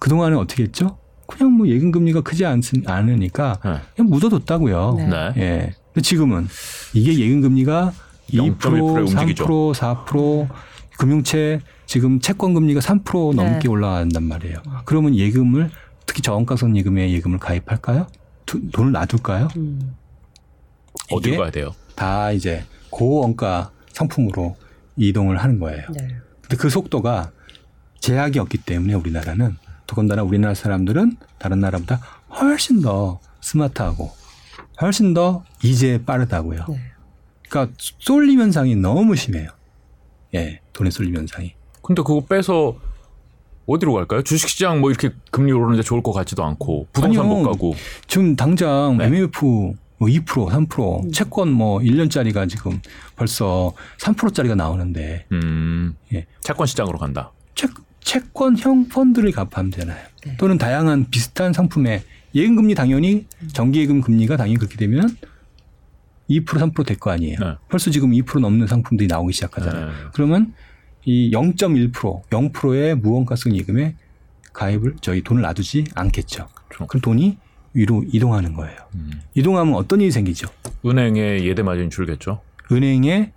그동안에 0.00 0.34
어떻게 0.36 0.62
했죠? 0.64 0.98
그냥 1.26 1.52
뭐 1.52 1.68
예금 1.68 1.90
금리가 1.92 2.22
크지 2.22 2.44
않, 2.46 2.60
않으니까 2.86 3.58
네. 3.62 3.76
그냥 3.94 4.10
묻어뒀다고요. 4.10 4.94
네. 4.96 5.06
네. 5.08 5.32
예. 5.36 5.74
근데 5.92 6.00
지금은 6.02 6.48
이게 6.94 7.18
예금 7.18 7.40
금리가 7.42 7.92
2%, 8.30 8.58
0.1%에 8.58 9.00
움직이죠. 9.00 9.44
3%, 9.46 10.04
4% 10.06 10.48
금융채 10.98 11.60
지금 11.86 12.20
채권 12.20 12.54
금리가 12.54 12.80
3% 12.80 13.36
네. 13.36 13.42
넘게 13.44 13.68
올라간단 13.68 14.22
말이에요. 14.22 14.58
그러면 14.84 15.14
예금을 15.16 15.70
특히 16.06 16.22
저원가성 16.22 16.76
예금에 16.76 17.10
예금을 17.12 17.38
가입할까요? 17.38 18.06
두- 18.46 18.70
돈을 18.70 18.92
놔둘까요? 18.92 19.48
음. 19.56 19.94
이게 21.16 21.36
가야 21.36 21.50
돼요? 21.50 21.70
다 21.94 22.30
이제 22.32 22.64
고원가 22.90 23.70
상품으로 23.92 24.56
이동을 24.96 25.38
하는 25.38 25.58
거예요. 25.58 25.82
네. 25.92 26.08
근데 26.42 26.56
그 26.56 26.68
속도가 26.68 27.30
제약이 28.00 28.38
없기 28.38 28.58
때문에 28.58 28.94
우리나라는 28.94 29.56
더군다나 29.86 30.22
우리나라 30.22 30.54
사람들은 30.54 31.16
다른 31.38 31.60
나라보다 31.60 32.00
훨씬 32.30 32.80
더 32.80 33.20
스마트하고 33.40 34.12
훨씬 34.80 35.14
더 35.14 35.44
이제 35.62 36.02
빠르다고요. 36.04 36.64
네. 36.68 36.89
그러니까 37.50 37.74
쏠림 37.78 38.40
현상이 38.40 38.76
너무 38.76 39.16
심해요. 39.16 39.50
예, 40.34 40.60
돈의 40.72 40.92
쏠림 40.92 41.16
현상이. 41.16 41.52
근데 41.82 42.02
그거 42.02 42.24
빼서 42.24 42.76
어디로 43.66 43.92
갈까요? 43.92 44.22
주식시장 44.22 44.80
뭐 44.80 44.90
이렇게 44.90 45.10
금리 45.30 45.52
오르는데 45.52 45.82
좋을 45.82 46.02
것 46.02 46.12
같지도 46.12 46.44
않고 46.44 46.86
부동산 46.92 47.24
아니요. 47.24 47.36
못 47.36 47.42
가고 47.42 47.74
지금 48.06 48.36
당장 48.36 48.96
네. 48.98 49.06
MMF 49.06 49.74
뭐 49.98 50.08
2%, 50.08 50.24
3%, 50.24 51.12
채권 51.12 51.50
뭐 51.50 51.78
1년짜리가 51.80 52.48
지금 52.48 52.80
벌써 53.16 53.74
3%짜리가 53.98 54.54
나오는데 54.54 55.26
음, 55.32 55.94
예. 56.14 56.26
채권 56.40 56.66
시장으로 56.66 56.98
간다. 56.98 57.32
채, 57.54 57.68
채권형 58.00 58.88
펀드를 58.88 59.30
갚으면 59.32 59.70
되나요? 59.70 60.02
네. 60.24 60.36
또는 60.38 60.56
다양한 60.56 61.10
비슷한 61.10 61.52
상품의 61.52 62.02
예금금리 62.34 62.74
당연히 62.74 63.26
정기예금 63.52 64.00
금리가 64.00 64.36
당연히 64.36 64.56
그렇게 64.56 64.76
되면 64.76 65.16
2% 66.30 66.46
3%될 66.46 66.98
거 66.98 67.10
아니에요. 67.10 67.38
네. 67.38 67.54
벌써 67.68 67.90
지금 67.90 68.12
2% 68.12 68.40
넘는 68.40 68.66
상품들이 68.68 69.08
나오기 69.08 69.32
시작하잖아요. 69.32 69.86
네. 69.86 69.92
그러면 70.14 70.54
이 71.04 71.30
0.1% 71.32 72.22
0%의 72.28 72.94
무언가성 72.96 73.56
예금에 73.56 73.96
가입을 74.52 74.96
저희 75.00 75.22
돈을 75.22 75.42
놔두지 75.42 75.86
않겠죠. 75.94 76.48
그렇죠. 76.68 76.86
그럼 76.86 77.00
돈이 77.00 77.38
위로 77.74 78.04
이동하는 78.12 78.54
거예요. 78.54 78.76
음. 78.94 79.20
이동하면 79.34 79.74
어떤 79.74 80.00
일이 80.00 80.10
생기죠? 80.10 80.48
은행의 80.84 81.46
예대 81.46 81.62
마진이 81.62 81.90
줄겠죠. 81.90 82.40
은행의 82.70 83.32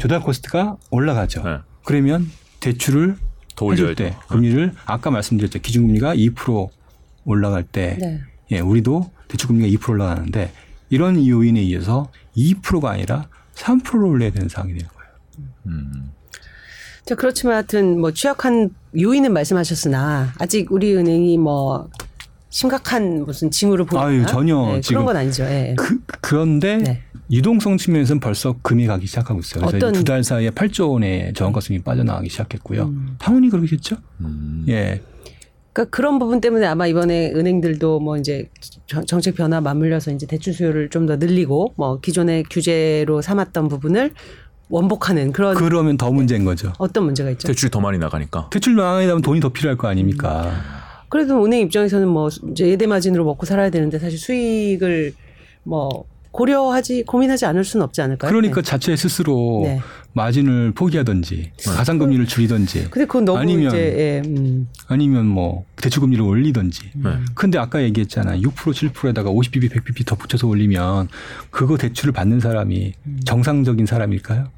조달 0.00 0.20
코스트가 0.20 0.76
올라가죠. 0.90 1.42
네. 1.42 1.58
그러면 1.84 2.30
대출을 2.60 3.16
더 3.54 3.70
해줄 3.70 3.86
올려야죠. 3.86 4.04
때 4.04 4.16
금리를 4.28 4.72
아까 4.84 5.10
말씀드렸죠. 5.10 5.60
기준금리가 5.60 6.14
2% 6.14 6.68
올라갈 7.24 7.62
때 7.64 7.96
네. 8.00 8.20
예, 8.52 8.60
우리도 8.60 9.10
대출금리가 9.28 9.68
2% 9.78 9.90
올라가는데 9.90 10.52
이런 10.90 11.24
요인에 11.26 11.60
의해서 11.60 12.10
2%가 12.36 12.90
아니라 12.90 13.28
3%를 13.54 14.04
올려야 14.04 14.30
되는 14.30 14.48
상황이 14.48 14.74
되는 14.74 14.86
거예요. 14.88 15.10
음. 15.66 16.10
자, 17.04 17.14
그렇지만 17.14 17.54
하여튼 17.54 18.00
뭐 18.00 18.12
취약한 18.12 18.70
요인은 18.98 19.32
말씀하셨으나 19.32 20.32
아직 20.38 20.70
우리 20.72 20.94
은행이 20.96 21.38
뭐 21.38 21.88
심각한 22.50 23.24
무슨 23.24 23.50
징후를 23.50 23.84
보이나 23.84 24.06
아유, 24.06 24.24
전혀 24.26 24.56
네, 24.72 24.80
지금 24.80 25.02
그런 25.02 25.06
건 25.06 25.16
아니죠. 25.16 25.44
예. 25.44 25.74
그, 25.76 26.00
그런데 26.20 26.76
네. 26.78 27.02
유동성 27.30 27.76
측면에서는 27.76 28.20
벌써 28.20 28.54
금이 28.62 28.86
가기 28.86 29.06
시작하고 29.06 29.40
있어요. 29.40 29.66
그래서 29.66 29.92
두 29.92 30.04
달 30.04 30.22
사이에 30.24 30.50
8조 30.50 30.90
원의 30.92 31.32
저원가성이 31.34 31.80
빠져나가기 31.82 32.28
시작했고요. 32.28 32.84
음. 32.84 33.16
당연히 33.18 33.50
그러겠죠. 33.50 33.96
음. 34.20 34.64
예. 34.68 35.02
그러니까 35.76 35.94
그런 35.94 36.18
부분 36.18 36.40
때문에 36.40 36.64
아마 36.66 36.86
이번에 36.86 37.32
은행들도 37.34 38.00
뭐 38.00 38.16
이제 38.16 38.48
정- 38.86 39.04
정책 39.04 39.34
변화 39.36 39.60
맞물려서 39.60 40.10
이제 40.12 40.26
대출 40.26 40.54
수요를 40.54 40.88
좀 40.88 41.06
더 41.06 41.16
늘리고 41.16 41.74
뭐 41.76 42.00
기존의 42.00 42.44
규제로 42.50 43.20
삼았던 43.20 43.68
부분을 43.68 44.10
원복하는 44.70 45.32
그런 45.32 45.54
그러면 45.54 45.98
더 45.98 46.10
문제인 46.10 46.44
거죠. 46.46 46.72
어떤 46.78 47.04
문제가 47.04 47.30
있죠? 47.32 47.46
대출이 47.46 47.70
더 47.70 47.78
많이 47.80 47.98
나가니까. 47.98 48.48
대출 48.50 48.74
망하게 48.74 49.06
되면 49.06 49.20
돈이 49.20 49.38
더 49.40 49.50
필요할 49.50 49.76
거 49.76 49.86
아닙니까? 49.86 50.50
그래도 51.10 51.44
은행 51.44 51.60
입장에서는 51.60 52.08
뭐 52.08 52.30
이제 52.50 52.66
예대 52.66 52.86
마진으로 52.86 53.24
먹고 53.26 53.44
살아야 53.44 53.68
되는데 53.70 53.98
사실 53.98 54.18
수익을 54.18 55.12
뭐 55.62 56.06
고려하지 56.36 57.04
고민하지 57.06 57.46
않을 57.46 57.64
수는 57.64 57.82
없지 57.84 58.02
않을까요? 58.02 58.28
그러니까 58.30 58.60
네. 58.60 58.62
자체 58.62 58.94
스스로 58.94 59.62
네. 59.64 59.80
마진을 60.12 60.72
포기하든지 60.72 61.52
가상금리를 61.64 62.26
줄이든지 62.26 62.88
근데 62.90 63.06
그건 63.06 63.24
너무 63.24 63.38
아니면- 63.38 63.68
이제 63.68 63.78
예, 63.78 64.28
음. 64.28 64.68
아니면 64.86 65.26
뭐 65.26 65.64
대출금리를 65.76 66.22
올리든지. 66.22 66.90
네. 66.94 67.10
근데 67.34 67.58
아까 67.58 67.82
얘기했잖아. 67.82 68.36
6% 68.38 68.52
7%에다가 68.52 69.30
50bp, 69.30 69.70
100bp 69.70 70.06
더 70.06 70.14
붙여서 70.16 70.46
올리면 70.46 71.08
그거 71.50 71.78
대출을 71.78 72.12
받는 72.12 72.40
사람이 72.40 72.92
음. 73.06 73.20
정상적인 73.24 73.86
사람일까요? 73.86 74.48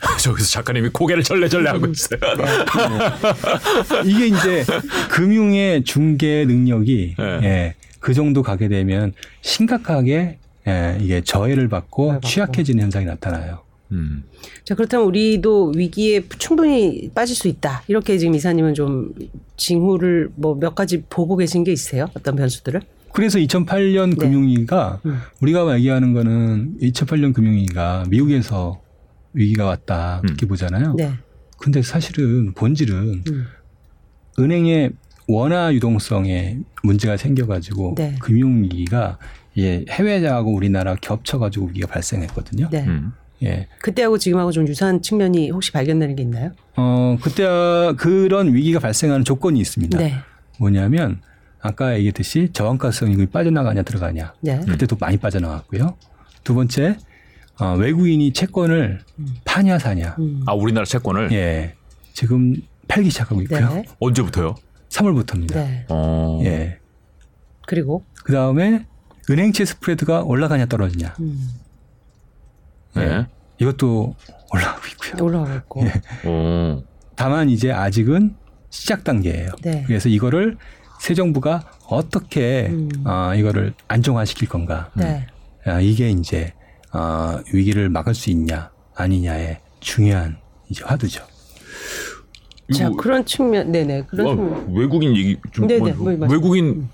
저기서 0.22 0.48
작가님이 0.48 0.90
고개를 0.90 1.24
절레절레 1.24 1.70
하고 1.70 1.86
음. 1.86 1.90
있어요. 1.92 2.20
이게 4.06 4.28
이제 4.28 4.64
금융의 5.10 5.82
중개 5.84 6.44
능력이 6.46 7.16
네. 7.18 7.24
예, 7.42 7.74
그 7.98 8.14
정도 8.14 8.42
가게 8.42 8.68
되면 8.68 9.12
심각하게 9.42 10.38
예, 10.68 10.98
이게 11.00 11.20
저해를 11.22 11.68
받고 11.68 12.06
저해받고. 12.06 12.28
취약해지는 12.28 12.82
현상이 12.84 13.06
나타나요. 13.06 13.60
음. 13.92 14.22
자 14.64 14.74
그렇다면 14.76 15.06
우리도 15.06 15.72
위기에 15.76 16.22
충분히 16.38 17.10
빠질 17.12 17.34
수 17.34 17.48
있다 17.48 17.82
이렇게 17.88 18.18
지금 18.18 18.34
이사님은 18.36 18.74
좀 18.74 19.12
징후를 19.56 20.30
뭐 20.36 20.54
몇 20.54 20.74
가지 20.76 21.02
보고 21.10 21.36
계신 21.36 21.64
게 21.64 21.72
있으세요? 21.72 22.06
어떤 22.14 22.36
변수들을? 22.36 22.80
그래서 23.12 23.38
2008년 23.40 24.10
네. 24.10 24.16
금융위기가 24.16 25.00
음. 25.06 25.18
우리가 25.40 25.74
얘기하는 25.76 26.12
거는 26.12 26.76
2008년 26.80 27.34
금융위기가 27.34 28.04
미국에서 28.08 28.80
위기가 29.32 29.64
왔다 29.64 30.20
이렇게 30.24 30.46
보잖아요. 30.46 30.94
네. 30.96 31.10
근데 31.58 31.82
사실은 31.82 32.52
본질은 32.54 33.22
음. 33.28 33.46
은행의 34.38 34.92
원화 35.26 35.74
유동성에 35.74 36.58
문제가 36.84 37.16
생겨가지고 37.16 37.94
네. 37.98 38.14
금융위기가 38.20 39.18
예, 39.58 39.84
해외하고 39.88 40.52
우리나라 40.54 40.94
겹쳐가지고 40.96 41.66
위기가 41.68 41.86
발생했거든요. 41.88 42.68
네. 42.70 42.84
음. 42.86 43.12
예. 43.42 43.68
그때하고 43.80 44.18
지금하고 44.18 44.52
좀 44.52 44.68
유사한 44.68 45.00
측면이 45.02 45.50
혹시 45.50 45.72
발견되는 45.72 46.14
게 46.14 46.22
있나요? 46.22 46.52
어, 46.76 47.16
그때 47.22 47.44
그런 47.96 48.54
위기가 48.54 48.78
발생하는 48.78 49.24
조건이 49.24 49.58
있습니다. 49.60 49.98
네. 49.98 50.14
뭐냐면 50.58 51.20
아까 51.60 51.94
얘기했듯이 51.94 52.50
저원가성이 52.52 53.26
빠져나가냐 53.26 53.82
들어가냐. 53.82 54.34
네. 54.40 54.60
그때도 54.60 54.96
많이 55.00 55.16
빠져나갔고요. 55.16 55.96
두 56.44 56.54
번째 56.54 56.96
어, 57.58 57.74
외국인이 57.76 58.32
채권을 58.32 59.00
파냐 59.44 59.78
사냐. 59.78 60.16
음. 60.18 60.42
아 60.46 60.52
우리나라 60.54 60.84
채권을 60.84 61.32
예. 61.32 61.74
지금 62.12 62.54
팔기 62.88 63.10
시작하고 63.10 63.42
있고요. 63.42 63.68
네. 63.74 63.84
언제부터요? 64.00 64.54
3월부터입니다. 64.88 65.54
네. 65.54 65.86
어. 65.88 66.40
예. 66.44 66.78
그리고 67.66 68.04
그 68.24 68.32
다음에 68.32 68.86
은행채 69.30 69.64
스프레드가 69.64 70.22
올라가냐 70.22 70.66
떨어지냐. 70.66 71.14
음. 71.20 71.50
네. 72.94 73.26
이것도 73.58 74.16
올라가고 74.52 74.86
있고요. 74.92 75.24
올라가고 75.24 75.54
있고. 75.58 75.86
예. 75.86 75.92
어. 76.24 76.82
다만 77.14 77.48
이제 77.48 77.70
아직은 77.70 78.34
시작 78.70 79.04
단계예요. 79.04 79.50
네. 79.62 79.84
그래서 79.86 80.08
이거를 80.08 80.56
새 81.00 81.14
정부가 81.14 81.70
어떻게 81.86 82.68
음. 82.70 82.88
어, 83.06 83.34
이거를 83.34 83.74
안정화시킬 83.88 84.48
건가. 84.48 84.90
네. 84.94 85.26
아, 85.64 85.80
이게 85.80 86.10
이제 86.10 86.52
어, 86.92 87.38
위기를 87.52 87.88
막을 87.88 88.14
수 88.14 88.30
있냐 88.30 88.70
아니냐의 88.94 89.60
중요한 89.80 90.38
이제 90.68 90.84
화두죠. 90.84 91.24
자 92.72 92.88
그런 92.90 93.24
측면, 93.24 93.72
네네 93.72 94.04
그런 94.06 94.26
어, 94.26 94.34
측면. 94.36 94.74
외국인 94.74 95.16
얘기 95.16 95.36
좀 95.52 95.66
네네, 95.66 95.92
뭐, 95.92 96.12
외국인 96.12 96.88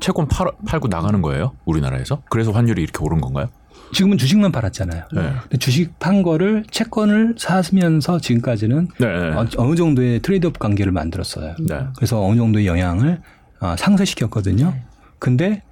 채권 0.00 0.28
팔, 0.28 0.50
팔고 0.66 0.88
나가는 0.88 1.20
거예요? 1.22 1.52
우리나라에서? 1.64 2.22
그래서 2.30 2.52
환율이 2.52 2.82
이렇게 2.82 2.98
오른 3.02 3.20
건가요? 3.20 3.48
지금은 3.94 4.18
주식만 4.18 4.52
팔았잖아요. 4.52 5.04
네. 5.14 5.32
근데 5.42 5.56
주식 5.58 5.98
판 5.98 6.22
거를 6.22 6.64
채권을 6.70 7.36
사면서 7.38 8.18
지금까지는 8.18 8.88
네. 8.98 9.06
어, 9.06 9.46
어느 9.56 9.74
정도의 9.76 10.20
trade-off 10.20 10.58
관계를 10.58 10.92
만들었어요. 10.92 11.54
네. 11.60 11.86
그래서 11.96 12.22
어느 12.22 12.36
정도의 12.36 12.66
영향을 12.66 13.20
어, 13.60 13.74
상쇄시켰거든요. 13.78 14.70
네. 14.70 14.84
근데 15.18 15.62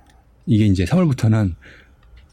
이게 0.46 0.64
이제 0.64 0.84
3월부터는 0.84 1.54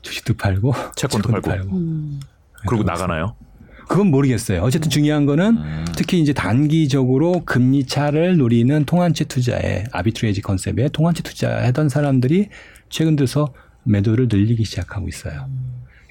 주식도 0.02 0.36
팔고 0.36 0.74
채권도 0.96 1.42
팔고. 1.42 1.76
음. 1.76 2.20
그리고 2.68 2.84
나가나요? 2.84 3.36
그건 3.94 4.08
모르겠어요. 4.08 4.62
어쨌든 4.64 4.90
중요한 4.90 5.28
거는 5.28 5.58
음. 5.58 5.86
특히 5.96 6.20
이제 6.20 6.34
단기적으로 6.34 7.44
금리 7.46 7.86
차를 7.86 8.38
노리는 8.38 8.86
통안채 8.86 9.26
투자에 9.26 9.84
arbitrage 9.92 10.42
concept에 10.42 10.90
통안채 10.90 11.22
투자하던 11.22 11.90
사람들이 11.90 12.50
최근 12.90 13.16
들어서 13.16 13.54
매도를 13.84 14.30
늘리기 14.32 14.66
시작하고 14.66 15.08
있어요. 15.08 15.48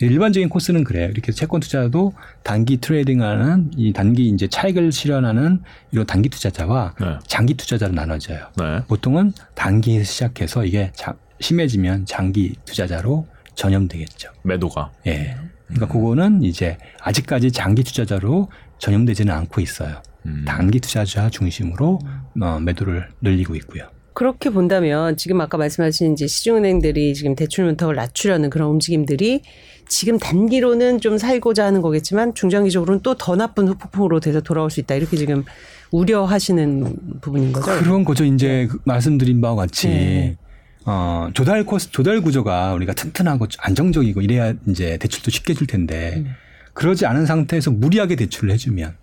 일반적인 0.01 0.49
코스는 0.49 0.85
그래요. 0.85 1.09
이렇게 1.11 1.33
채권 1.33 1.59
투자도 1.61 2.12
단기 2.45 2.76
트레이딩하는 2.76 3.72
이 3.76 3.93
단기 3.93 4.28
이제 4.28 4.47
차익을 4.47 4.93
실현하는 4.93 5.61
이런 5.91 6.07
단기 6.07 6.28
투자자와 6.28 6.95
네. 7.01 7.07
장기 7.26 7.55
투자자로 7.55 7.93
나눠져요. 7.95 8.47
네. 8.59 8.80
보통은 8.87 9.33
단기에서 9.57 10.05
시작해서 10.05 10.64
이게 10.64 10.93
자- 10.95 11.16
심해지면 11.41 12.07
장기 12.07 12.55
투자자로 12.64 13.26
전염되겠죠. 13.57 14.28
매도가. 14.45 14.93
예. 15.09 15.37
그러니까 15.75 15.89
그거는 15.89 16.43
이제 16.43 16.79
아직까지 17.01 17.53
장기 17.53 17.83
투자자로 17.83 18.49
전염되지는 18.79 19.33
않고 19.33 19.61
있어요. 19.61 20.03
음. 20.27 20.45
단기 20.47 20.81
투자자 20.81 21.31
중심으로 21.31 21.99
어, 22.41 22.59
매도를 22.61 23.09
늘리고 23.20 23.55
있고요. 23.57 23.85
그렇게 24.14 24.51
본다면 24.51 25.16
지금 25.16 25.41
아까 25.41 25.57
말씀하신 25.57 26.12
이제 26.12 26.27
시중은행들이 26.27 27.14
지금 27.14 27.35
대출 27.35 27.64
문턱을 27.64 27.95
낮추려는 27.95 28.51
그런 28.51 28.68
움직임들이 28.68 29.41
지금 29.89 30.18
단기로는 30.18 31.01
좀 31.01 31.16
살고자 31.18 31.64
하는 31.64 31.81
거겠지만 31.83 32.35
중장기적으로는 32.35 33.01
또 33.03 33.14
더 33.14 33.37
나쁜 33.37 33.68
후폭풍으로 33.68 34.20
돼서 34.20 34.41
돌아올 34.41 34.70
수 34.70 34.81
있다 34.81 34.95
이렇게 34.97 35.16
지금 35.16 35.45
우려하시는 35.91 37.20
부분인 37.20 37.53
거죠. 37.53 37.79
그런 37.79 38.05
거죠. 38.05 38.25
이제 38.25 38.66
그 38.70 38.79
말씀드린 38.85 39.41
바와 39.41 39.55
같이 39.57 39.89
네. 39.89 40.37
어, 40.85 41.28
조달 41.35 41.64
코스, 41.64 41.91
조달 41.91 42.20
구조가 42.20 42.74
우리가 42.74 42.93
튼튼하고 42.95 43.47
안정적이고 43.59 44.20
이래야 44.20 44.55
이제 44.68 44.97
대출도 44.99 45.30
쉽게 45.30 45.55
줄 45.55 45.66
텐데 45.66 46.14
음. 46.16 46.35
그러지 46.74 47.07
않은 47.07 47.26
상태에서 47.26 47.70
무리하게 47.70 48.16
대출을 48.16 48.51
해주면 48.53 48.97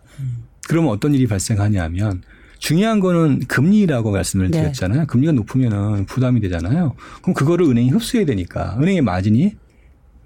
그러면 0.68 0.92
어떤 0.92 1.14
일이 1.14 1.28
발생하냐면 1.28 2.22
중요한 2.60 3.00
거는 3.00 3.40
금리라고 3.48 4.12
말씀을 4.12 4.52
네. 4.52 4.62
드렸잖아요. 4.62 5.08
금리가 5.08 5.32
높으면은 5.32 6.06
부담이 6.06 6.42
되잖아요. 6.42 6.96
그럼 7.22 7.34
그거를 7.34 7.66
은행이 7.68 7.90
흡수해야 7.90 8.26
되니까 8.26 8.78
은행의 8.80 9.02
마진이 9.02 9.56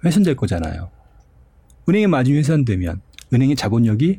훼손될 0.03 0.35
거잖아요. 0.35 0.89
은행의 1.87 2.07
마진이 2.07 2.37
훼손되면 2.39 3.01
은행의 3.33 3.55
자본력이 3.55 4.17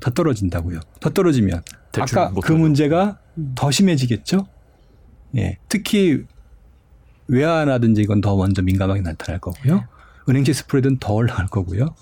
더 0.00 0.10
떨어진다고요. 0.10 0.80
더 1.00 1.10
떨어지면 1.10 1.62
대출 1.92 2.18
아까 2.18 2.30
못그 2.30 2.52
하죠. 2.52 2.60
문제가 2.60 3.18
더 3.54 3.70
심해지겠죠. 3.70 4.46
예, 5.36 5.58
특히 5.68 6.24
외화라든지 7.28 8.02
이건 8.02 8.20
더 8.20 8.36
먼저 8.36 8.62
민감하게 8.62 9.00
나타날 9.00 9.40
거고요. 9.40 9.84
은행채 10.28 10.52
스프레드는 10.52 10.98
더 10.98 11.14
올라갈 11.14 11.46
거고요. 11.46 11.94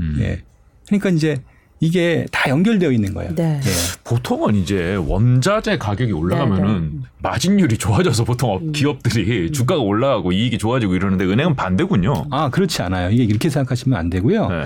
음. 0.00 0.16
예, 0.20 0.42
그러니까 0.86 1.10
이제 1.10 1.42
이게 1.80 2.26
다 2.32 2.48
연결되어 2.48 2.90
있는 2.90 3.12
거예요. 3.12 3.34
네. 3.34 3.60
예. 3.62 3.70
보통은 4.04 4.54
이제 4.54 4.94
원자재 4.94 5.76
가격이 5.76 6.12
올라가면은 6.12 7.02
마진율이 7.18 7.76
좋아져서 7.76 8.24
보통 8.24 8.72
기업들이 8.72 9.52
주가가 9.52 9.82
올라가고 9.82 10.32
이익이 10.32 10.56
좋아지고 10.56 10.94
이러는데 10.94 11.26
은행은 11.26 11.54
반대군요. 11.54 12.28
아 12.30 12.48
그렇지 12.48 12.80
않아요. 12.82 13.10
이게 13.10 13.24
이렇게 13.24 13.50
생각하시면 13.50 13.98
안 13.98 14.08
되고요. 14.08 14.48
네. 14.48 14.64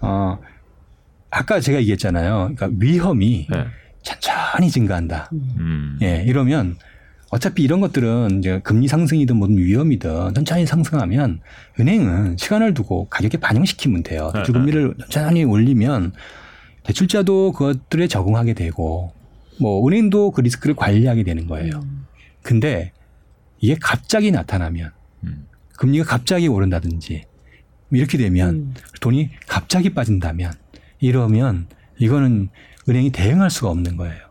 어, 0.00 0.38
아까 1.30 1.60
제가 1.60 1.78
얘기했잖아요. 1.78 2.54
그러니까 2.56 2.70
위험이 2.80 3.46
네. 3.50 3.66
천천히 4.02 4.70
증가한다. 4.70 5.30
음. 5.32 5.98
예, 6.02 6.24
이러면 6.26 6.76
어차피 7.30 7.62
이런 7.62 7.80
것들은 7.80 8.38
이제 8.38 8.60
금리 8.64 8.88
상승이든 8.88 9.36
뭐든 9.36 9.58
위험이든 9.58 10.34
천천히 10.34 10.64
상승하면 10.64 11.40
은행은 11.78 12.36
시간을 12.38 12.74
두고 12.74 13.08
가격에 13.08 13.38
반영시키면 13.38 14.02
돼요. 14.02 14.30
네, 14.32 14.40
대출 14.40 14.54
금리를 14.54 14.94
천천히 15.10 15.44
올리면 15.44 16.12
대출자도 16.84 17.52
그것들에 17.52 18.08
적응하게 18.08 18.54
되고 18.54 19.12
뭐 19.60 19.86
은행도 19.86 20.30
그 20.30 20.40
리스크를 20.40 20.74
관리하게 20.74 21.22
되는 21.22 21.46
거예요. 21.46 21.82
근데 22.42 22.92
이게 23.60 23.76
갑자기 23.78 24.30
나타나면 24.30 24.92
음. 25.24 25.46
금리가 25.76 26.04
갑자기 26.04 26.48
오른다든지 26.48 27.24
이렇게 27.90 28.16
되면 28.16 28.54
음. 28.54 28.74
돈이 29.00 29.30
갑자기 29.46 29.90
빠진다면 29.90 30.52
이러면 31.00 31.66
이거는 31.98 32.48
은행이 32.88 33.10
대응할 33.10 33.50
수가 33.50 33.70
없는 33.70 33.96
거예요. 33.96 34.27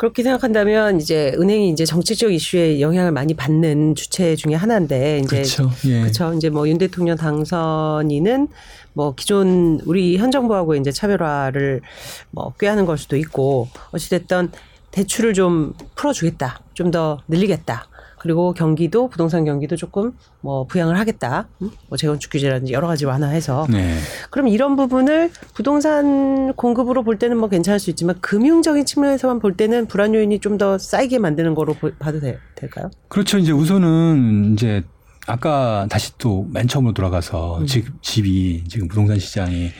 그렇게 0.00 0.22
생각한다면 0.22 0.98
이제 0.98 1.34
은행이 1.38 1.68
이제 1.68 1.84
정치적 1.84 2.32
이슈에 2.32 2.80
영향을 2.80 3.12
많이 3.12 3.34
받는 3.34 3.94
주체 3.96 4.34
중에 4.34 4.54
하나인데 4.54 5.18
이제 5.18 5.26
그렇죠. 5.28 5.70
예. 5.84 6.00
그렇죠. 6.00 6.32
이제 6.32 6.48
뭐 6.48 6.66
윤 6.66 6.78
대통령 6.78 7.18
당선인은 7.18 8.48
뭐 8.94 9.14
기존 9.14 9.78
우리 9.84 10.16
현 10.16 10.30
정부하고 10.30 10.74
이제 10.76 10.90
차별화를 10.90 11.82
뭐 12.30 12.54
꾀하는 12.58 12.86
걸 12.86 12.96
수도 12.96 13.18
있고 13.18 13.68
어찌됐든 13.90 14.52
대출을 14.90 15.34
좀 15.34 15.74
풀어주겠다, 15.96 16.62
좀 16.72 16.90
더 16.90 17.18
늘리겠다. 17.28 17.86
그리고 18.20 18.52
경기도 18.52 19.08
부동산 19.08 19.46
경기도 19.46 19.76
조금 19.76 20.12
뭐 20.42 20.66
부양을 20.66 20.98
하겠다. 20.98 21.48
음? 21.62 21.70
뭐 21.88 21.96
재건축 21.96 22.30
규제라든지 22.30 22.74
여러 22.74 22.86
가지 22.86 23.06
완화해서 23.06 23.66
네. 23.70 23.96
그럼 24.30 24.48
이런 24.48 24.76
부분을 24.76 25.30
부동산 25.54 26.52
공급으로 26.52 27.02
볼 27.02 27.18
때는 27.18 27.38
뭐 27.38 27.48
괜찮을 27.48 27.78
수 27.80 27.88
있지만 27.90 28.16
금융적인 28.20 28.84
측면에서만 28.84 29.38
볼 29.40 29.56
때는 29.56 29.86
불안 29.86 30.14
요인이 30.14 30.38
좀 30.40 30.58
더 30.58 30.76
쌓이게 30.76 31.18
만드는 31.18 31.54
거로 31.54 31.72
보- 31.72 31.92
봐도 31.98 32.20
돼- 32.20 32.36
될까요? 32.56 32.90
그렇죠. 33.08 33.38
이제 33.38 33.52
우선은 33.52 34.52
이제 34.52 34.82
아까 35.26 35.86
다시 35.88 36.12
또 36.18 36.44
맨 36.52 36.68
처음으로 36.68 36.92
돌아가서 36.92 37.60
음. 37.60 37.66
집, 37.66 37.86
집이 38.02 38.64
지금 38.68 38.88
부동산 38.88 39.18
시장이 39.18 39.70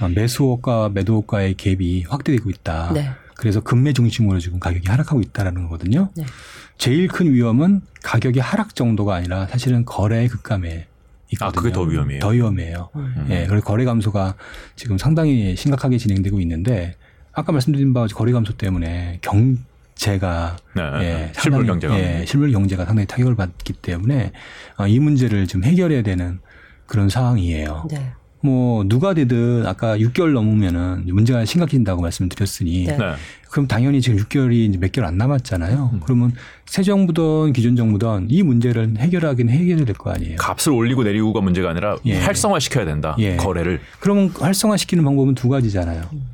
어, 0.00 0.08
매수호가 0.08 0.90
매도호가의 0.94 1.56
갭이 1.56 2.08
확대되고 2.08 2.48
있다. 2.48 2.92
네. 2.94 3.10
그래서 3.36 3.60
금매 3.60 3.92
중심으로 3.92 4.38
지금 4.38 4.60
가격이 4.60 4.88
하락하고 4.88 5.20
있다라는 5.20 5.64
거거든요. 5.64 6.10
네. 6.16 6.24
제일 6.78 7.08
큰 7.08 7.32
위험은 7.32 7.82
가격의 8.02 8.42
하락 8.42 8.74
정도가 8.74 9.14
아니라 9.14 9.46
사실은 9.46 9.84
거래의 9.84 10.28
급감에 10.28 10.86
있거든요. 11.32 11.48
아, 11.48 11.52
그게 11.52 11.72
더 11.72 11.82
위험해요? 11.82 12.20
더 12.20 12.28
위험해요. 12.28 12.90
음. 12.96 13.26
예, 13.30 13.46
그래서 13.46 13.64
거래 13.64 13.84
감소가 13.84 14.34
지금 14.76 14.98
상당히 14.98 15.56
심각하게 15.56 15.98
진행되고 15.98 16.40
있는데 16.40 16.94
아까 17.32 17.52
말씀드린 17.52 17.92
바와 17.92 18.04
같이 18.04 18.14
거래 18.14 18.32
감소 18.32 18.56
때문에 18.56 19.18
경제가 19.22 20.56
네. 20.76 20.82
예, 21.00 21.32
실물 21.38 21.60
상당히, 21.60 21.66
경제가. 21.66 21.98
예, 21.98 22.24
실물 22.26 22.52
경제가 22.52 22.84
상당히 22.84 23.06
타격을 23.06 23.34
받기 23.34 23.72
때문에 23.74 24.32
아, 24.76 24.86
이 24.86 24.98
문제를 25.00 25.46
좀 25.46 25.64
해결해야 25.64 26.02
되는 26.02 26.40
그런 26.86 27.08
상황이에요. 27.08 27.86
네. 27.90 28.12
뭐 28.44 28.84
누가 28.86 29.14
되든 29.14 29.66
아까 29.66 29.96
6개월 29.96 30.32
넘으면은 30.32 31.04
문제가 31.06 31.46
심각해진다고 31.46 32.02
말씀드렸으니 32.02 32.84
네. 32.84 32.96
네. 32.98 33.14
그럼 33.48 33.66
당연히 33.66 34.02
지금 34.02 34.18
6개월이 34.18 34.68
이제 34.68 34.76
몇 34.78 34.92
개월 34.92 35.08
안 35.08 35.16
남았잖아요. 35.16 35.90
음. 35.94 36.00
그러면 36.04 36.32
새 36.66 36.82
정부든 36.82 37.54
기존 37.54 37.74
정부든 37.74 38.26
이 38.28 38.42
문제를 38.42 38.96
해결하긴 38.98 39.48
해결해야 39.48 39.86
될거 39.86 40.10
아니에요. 40.10 40.36
값을 40.36 40.72
올리고 40.72 41.04
내리고가 41.04 41.40
문제가 41.40 41.70
아니라 41.70 41.96
예. 42.04 42.18
활성화 42.18 42.58
시켜야 42.58 42.84
된다. 42.84 43.16
예. 43.18 43.36
거래를. 43.36 43.80
그러면 43.98 44.28
활성화 44.28 44.76
시키는 44.76 45.04
방법은 45.04 45.34
두 45.34 45.48
가지잖아요. 45.48 46.02
음. 46.12 46.33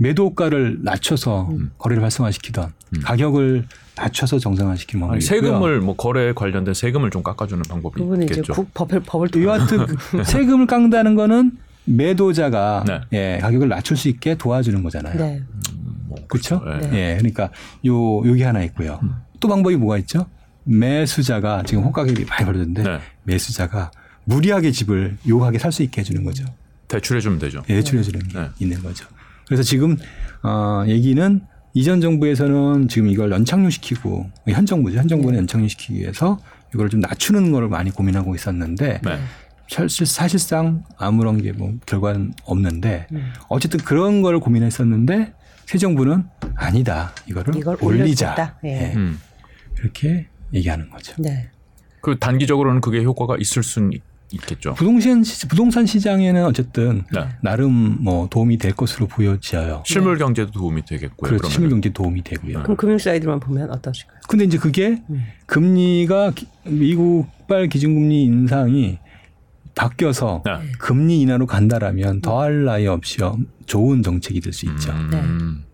예. 0.00 0.02
매도가를 0.02 0.78
낮춰서 0.82 1.50
거래를 1.78 2.02
활성화시키던 2.02 2.72
음. 2.96 3.00
가격을 3.02 3.66
낮춰서 3.96 4.38
정상화시키는 4.38 5.00
방법이 5.00 5.22
있고요. 5.24 5.40
세금을 5.40 5.80
뭐 5.80 5.94
거래 5.96 6.32
관련된 6.32 6.74
세금을 6.74 7.10
좀 7.10 7.22
깎아주는 7.22 7.62
방법이 7.68 8.02
이제 8.02 8.22
있겠죠. 8.24 8.52
국, 8.54 8.72
법을 8.74 9.00
법을 9.00 9.28
통 9.28 9.42
여하튼 9.44 9.86
세금을 10.24 10.66
깎는다는 10.66 11.14
거는 11.14 11.52
매도자가 11.84 12.84
네. 12.86 13.00
예, 13.12 13.38
가격을 13.40 13.68
낮출 13.68 13.96
수 13.96 14.08
있게 14.08 14.36
도와주는 14.36 14.82
거잖아요. 14.82 15.16
네. 15.18 15.42
그렇죠? 16.28 16.62
네. 16.64 16.78
네. 16.88 16.98
예, 17.12 17.16
그러니까 17.18 17.50
요 17.86 18.26
여기 18.26 18.42
하나 18.42 18.62
있고요. 18.62 19.00
또 19.38 19.48
방법이 19.48 19.76
뭐가 19.76 19.98
있죠? 19.98 20.26
매수자가 20.64 21.64
지금 21.64 21.84
호가격이 21.84 22.24
많이 22.26 22.44
벌어졌는데 22.44 22.82
네. 22.82 22.98
매수자가 23.24 23.90
무리하게 24.24 24.70
집을 24.70 25.16
요하게 25.28 25.58
살 25.58 25.72
수 25.72 25.82
있게 25.82 26.00
해주는 26.00 26.22
거죠. 26.24 26.44
대출해주면 26.88 27.38
되죠. 27.38 27.62
예, 27.68 27.74
대출해주는 27.76 28.28
게 28.28 28.38
네. 28.38 28.48
있는 28.60 28.82
거죠. 28.82 29.06
그래서 29.50 29.64
지금 29.64 29.96
어, 30.44 30.84
얘기는 30.86 31.40
이전 31.74 32.00
정부에서는 32.00 32.86
지금 32.86 33.08
이걸 33.08 33.32
연착륙시키고 33.32 34.30
현 34.48 34.64
정부죠. 34.64 34.96
현 34.98 35.08
정부는 35.08 35.40
연착륙시키기 35.40 35.98
위해서 35.98 36.38
이걸 36.72 36.88
좀 36.88 37.00
낮추는 37.00 37.50
거를 37.50 37.68
많이 37.68 37.90
고민하고 37.90 38.36
있었는데 38.36 39.00
네. 39.02 39.18
사실, 39.68 40.06
사실상 40.06 40.84
아무런 40.96 41.42
게 41.42 41.50
뭐 41.50 41.74
결과는 41.84 42.32
없는데 42.44 43.08
음. 43.10 43.32
어쨌든 43.48 43.80
그런 43.80 44.22
걸 44.22 44.38
고민했었는데 44.38 45.34
새 45.66 45.78
정부는 45.78 46.24
아니다. 46.54 47.12
이거를 47.26 47.56
이걸 47.56 47.76
올리자. 47.80 48.56
예. 48.64 48.68
예, 48.68 48.92
음. 48.94 49.18
이렇게 49.80 50.28
얘기하는 50.54 50.90
거죠. 50.90 51.14
네. 51.18 51.50
그 52.00 52.18
단기적으로는 52.20 52.80
그게 52.80 53.02
효과가 53.02 53.36
있을 53.36 53.64
수는 53.64 53.90
있- 54.32 54.34
있겠죠. 54.34 54.74
부동산 54.74 55.22
시, 55.24 55.46
부동산 55.48 55.86
시장에는 55.86 56.44
어쨌든 56.44 57.04
네. 57.12 57.28
나름 57.42 57.96
뭐 58.00 58.28
도움이 58.28 58.58
될 58.58 58.72
것으로 58.72 59.06
보여져요. 59.06 59.82
실물 59.86 60.18
경제도 60.18 60.50
도움이 60.50 60.84
되겠고요. 60.84 61.16
그렇죠. 61.28 61.36
그러면은. 61.42 61.50
실물 61.50 61.70
경제 61.70 61.90
도움이 61.92 62.22
되고요. 62.24 62.62
그럼 62.62 62.76
금융 62.76 62.98
사이드만 62.98 63.40
보면 63.40 63.70
어떠실까요? 63.70 64.18
근데 64.28 64.44
이제 64.44 64.58
그게 64.58 65.02
음. 65.10 65.24
금리가 65.46 66.32
기- 66.32 66.46
미국발 66.64 67.68
기준금리 67.68 68.24
인상이 68.24 68.98
바뀌어서 69.74 70.42
네. 70.44 70.52
금리 70.78 71.20
인하로 71.22 71.46
간다라면 71.46 72.20
더할 72.20 72.64
나위 72.64 72.86
없이 72.86 73.18
좋은 73.66 74.02
정책이 74.02 74.40
될 74.40 74.52
수 74.52 74.66
있죠. 74.66 74.90
음. 74.92 75.64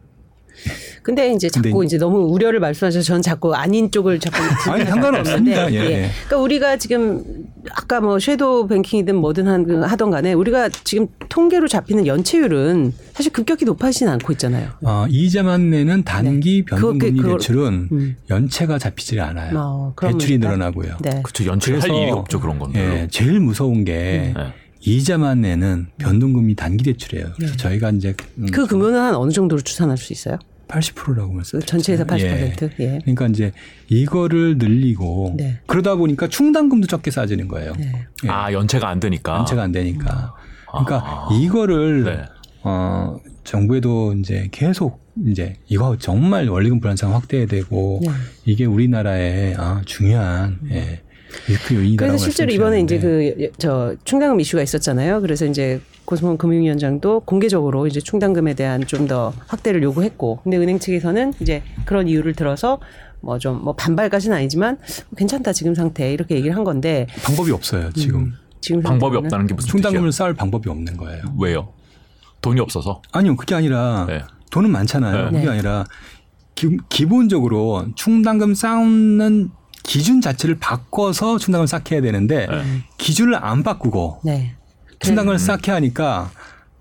근데 1.02 1.32
이제 1.32 1.48
근데 1.52 1.68
자꾸 1.70 1.84
이제 1.84 1.98
너무 1.98 2.18
우려를 2.32 2.58
말씀하셔서 2.60 3.04
저는 3.04 3.22
자꾸 3.22 3.54
아닌 3.54 3.90
쪽을 3.90 4.18
자꾸 4.18 4.36
아니, 4.72 4.84
상관없습니다. 4.84 5.72
예, 5.72 5.76
예. 5.76 6.10
그러니까 6.26 6.36
우리가 6.38 6.76
지금 6.78 7.22
아까 7.70 8.00
뭐 8.00 8.18
섀도우 8.18 8.66
뱅킹이든 8.68 9.14
뭐든 9.16 9.46
한- 9.46 9.82
하던 9.84 10.10
간에 10.10 10.32
우리가 10.32 10.68
지금 10.84 11.06
통계로 11.28 11.68
잡히는 11.68 12.06
연체율은 12.06 12.92
사실 13.14 13.32
급격히 13.32 13.64
높아지진 13.64 14.08
않고 14.08 14.32
있잖아요. 14.32 14.70
어, 14.82 15.06
이자만 15.08 15.70
내는 15.70 16.02
단기 16.02 16.64
그거- 16.64 16.76
변동금리 16.92 17.20
그거- 17.20 17.38
대출은 17.38 17.88
음. 17.92 18.16
연체가 18.30 18.78
잡히질 18.78 19.20
않아요. 19.20 19.56
어, 19.56 19.94
대출이 20.00 20.34
문제다. 20.34 20.48
늘어나고요. 20.54 20.96
네. 21.02 21.20
그렇죠. 21.22 21.44
연체할 21.46 21.82
일이 21.88 22.10
없죠. 22.10 22.40
그런 22.40 22.58
건데. 22.58 23.02
예, 23.02 23.08
제일 23.10 23.38
무서운 23.40 23.84
게 23.84 24.32
네. 24.36 24.52
이자만 24.80 25.40
내는 25.40 25.86
변동금리 25.98 26.54
단기 26.54 26.84
대출이에요. 26.84 27.26
그래서 27.36 27.52
네. 27.52 27.56
저희가 27.58 27.90
이제 27.90 28.14
음, 28.38 28.46
그 28.52 28.66
금액은 28.66 28.94
한 28.94 29.14
어느 29.16 29.30
정도로 29.32 29.60
추산할 29.62 29.96
수 29.96 30.12
있어요? 30.12 30.38
80%라고 30.68 31.32
말씀. 31.32 31.60
전체에서 31.60 32.04
80%? 32.04 32.70
예. 32.80 32.84
예. 32.84 32.98
그러니까 33.02 33.26
이제 33.26 33.52
이거를 33.88 34.58
늘리고 34.58 35.34
네. 35.36 35.60
그러다 35.66 35.94
보니까 35.96 36.28
충당금도 36.28 36.86
적게 36.86 37.10
싸지는 37.10 37.48
거예요. 37.48 37.72
네. 37.78 38.06
예. 38.24 38.28
아 38.28 38.52
연체가 38.52 38.88
안 38.88 39.00
되니까. 39.00 39.38
연체가 39.38 39.62
안 39.62 39.72
되니까. 39.72 40.34
그러니까 40.70 40.96
아. 41.04 41.28
이거를 41.32 42.04
네. 42.04 42.24
어 42.62 43.16
정부에도 43.44 44.12
이제 44.14 44.48
계속 44.50 45.06
이제 45.26 45.54
이거 45.68 45.96
정말 45.98 46.48
원리금 46.48 46.80
불안상 46.80 47.14
확대해야 47.14 47.46
되고 47.46 48.00
네. 48.02 48.10
이게 48.44 48.64
우리나라의 48.64 49.54
아, 49.56 49.80
중요한 49.86 50.58
예, 50.70 50.70
리스크 50.70 51.05
요인이라고 51.05 51.05
그래서 51.96 52.16
실제로 52.18 52.52
이번에 52.52 52.80
이제 52.80 52.98
그 52.98 53.50
저 53.58 53.94
충당금 54.04 54.40
이슈가 54.40 54.62
있었잖아요. 54.62 55.20
그래서 55.20 55.46
이제 55.46 55.80
고승원 56.04 56.38
금융위원장도 56.38 57.20
공개적으로 57.20 57.86
이제 57.86 58.00
충당금에 58.00 58.54
대한 58.54 58.84
좀 58.86 59.06
더 59.06 59.32
확대를 59.46 59.82
요구했고, 59.84 60.40
근데 60.42 60.56
은행 60.56 60.78
측에서는 60.78 61.34
이제 61.40 61.62
그런 61.84 62.08
이유를 62.08 62.34
들어서 62.34 62.80
뭐좀뭐 63.20 63.74
반발까지는 63.76 64.36
아니지만 64.36 64.78
괜찮다 65.16 65.52
지금 65.52 65.74
상태 65.74 66.12
이렇게 66.12 66.34
얘기를 66.36 66.56
한 66.56 66.64
건데 66.64 67.06
방법이 67.24 67.50
없어요 67.52 67.90
지금 67.92 68.20
음, 68.20 68.32
지금 68.60 68.82
방법이 68.82 69.16
없다는 69.16 69.46
게 69.46 69.54
무슨 69.54 69.68
충당금을? 69.70 70.12
쌓을 70.12 70.34
방법이 70.34 70.68
없는 70.68 70.96
거예요. 70.96 71.22
왜요? 71.40 71.72
돈이 72.42 72.60
없어서. 72.60 73.00
아니요 73.12 73.36
그게 73.36 73.54
아니라 73.54 74.06
네. 74.08 74.22
돈은 74.50 74.70
많잖아요. 74.70 75.30
네. 75.30 75.38
그게 75.40 75.50
아니라 75.50 75.84
기, 76.54 77.06
본적으로 77.06 77.86
충당금 77.96 78.54
쌓는 78.54 79.50
기준 79.87 80.20
자체를 80.20 80.57
바꿔서 80.59 81.39
충당금을 81.39 81.68
쌓게 81.68 81.95
해야 81.95 82.03
되는데 82.03 82.47
네. 82.47 82.62
기준을 82.99 83.37
안 83.37 83.62
바꾸고 83.62 84.20
네. 84.24 84.57
충당금을 84.99 85.39
쌓게 85.39 85.70
하니까 85.70 86.30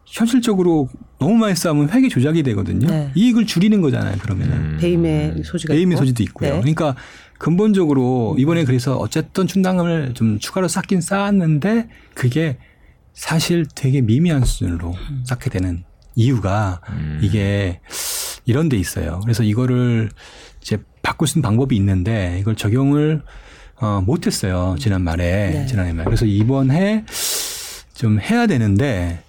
현실적으로 0.05 0.89
너무 1.19 1.35
많이 1.35 1.55
쌓으면 1.55 1.89
회계 1.91 2.09
조작이 2.09 2.41
되거든요. 2.41 2.87
네. 2.87 3.11
이익을 3.13 3.45
줄이는 3.45 3.81
거잖아요. 3.81 4.17
그러면은 4.17 4.57
음. 4.57 4.77
배임의 4.79 5.43
소지가 5.43 5.73
배임의 5.73 5.93
있고. 5.93 5.99
소지도 5.99 6.23
있고요. 6.23 6.49
네. 6.49 6.59
그러니까 6.59 6.95
근본적으로 7.37 8.35
이번에 8.39 8.63
그래서 8.65 8.97
어쨌든 8.97 9.45
충당금을 9.45 10.13
좀 10.15 10.39
추가로 10.39 10.67
쌓긴 10.67 10.99
쌓았는데 10.99 11.89
그게 12.15 12.57
사실 13.13 13.67
되게 13.75 14.01
미미한 14.01 14.43
수준으로 14.43 14.91
음. 14.93 15.23
쌓게 15.27 15.51
되는 15.51 15.83
이유가 16.15 16.81
음. 16.89 17.19
이게 17.21 17.81
이런 18.45 18.67
데 18.67 18.77
있어요. 18.77 19.19
그래서 19.23 19.43
이거를 19.43 20.09
이제 20.61 20.79
바꿀 21.05 21.27
수 21.27 21.37
있는 21.37 21.43
방법이 21.47 21.75
있는데 21.75 22.37
이걸 22.39 22.55
적용을 22.55 23.21
어, 23.75 24.01
못했어요. 24.03 24.75
지난 24.79 25.03
말에 25.03 25.51
네. 25.51 25.65
지난해 25.67 25.93
말. 25.93 26.05
그래서 26.05 26.25
이번에 26.25 27.05
좀 27.93 28.19
해야 28.19 28.47
되는데 28.47 29.21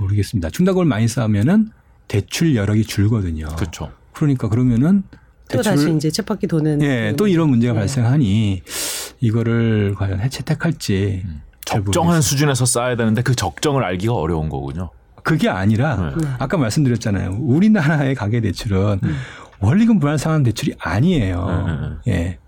모르겠습니다. 0.00 0.50
충당금을 0.50 0.86
많이 0.86 1.06
쌓으면은 1.06 1.70
대출 2.08 2.56
여력이 2.56 2.84
줄거든요. 2.84 3.46
그렇죠. 3.56 3.92
그러니까 4.12 4.48
그러면은 4.48 5.04
또 5.50 5.62
다시 5.62 5.94
이제 5.94 6.10
쳇바퀴 6.10 6.48
도는 6.48 6.82
예, 6.82 7.14
또 7.16 7.28
이런 7.28 7.48
문제가 7.50 7.74
네. 7.74 7.78
발생하니 7.80 8.62
이거를 9.20 9.94
과연 9.96 10.20
해체택할지 10.20 11.24
잘 11.64 11.84
적정한. 11.84 12.20
수준에서 12.20 12.66
쌓아야 12.66 12.96
되는데 12.96 13.22
그 13.22 13.36
적정을 13.36 13.84
알기가 13.84 14.14
어려운 14.14 14.48
거군요. 14.48 14.90
그게 15.22 15.48
아니라 15.48 16.14
네. 16.18 16.26
아까 16.38 16.56
말씀드렸잖아요. 16.56 17.36
우리나라의 17.40 18.14
가계 18.14 18.40
대출은 18.40 19.00
원리금 19.60 19.98
불안상환 19.98 20.42
대출이 20.42 20.74
아니에요. 20.78 22.00
네, 22.06 22.12
예. 22.12 22.38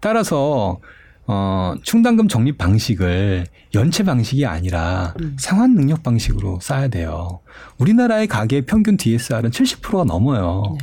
따라서 0.00 0.78
어, 1.26 1.74
충당금 1.82 2.28
적립 2.28 2.58
방식을 2.58 3.46
연체 3.74 4.02
방식이 4.02 4.44
아니라 4.44 5.14
상환 5.38 5.74
능력 5.74 6.02
방식으로 6.02 6.58
쌓아야 6.60 6.88
돼요. 6.88 7.40
우리나라의 7.78 8.26
가계 8.26 8.62
평균 8.62 8.96
DSR은 8.96 9.50
70%가 9.50 10.04
넘어요. 10.04 10.76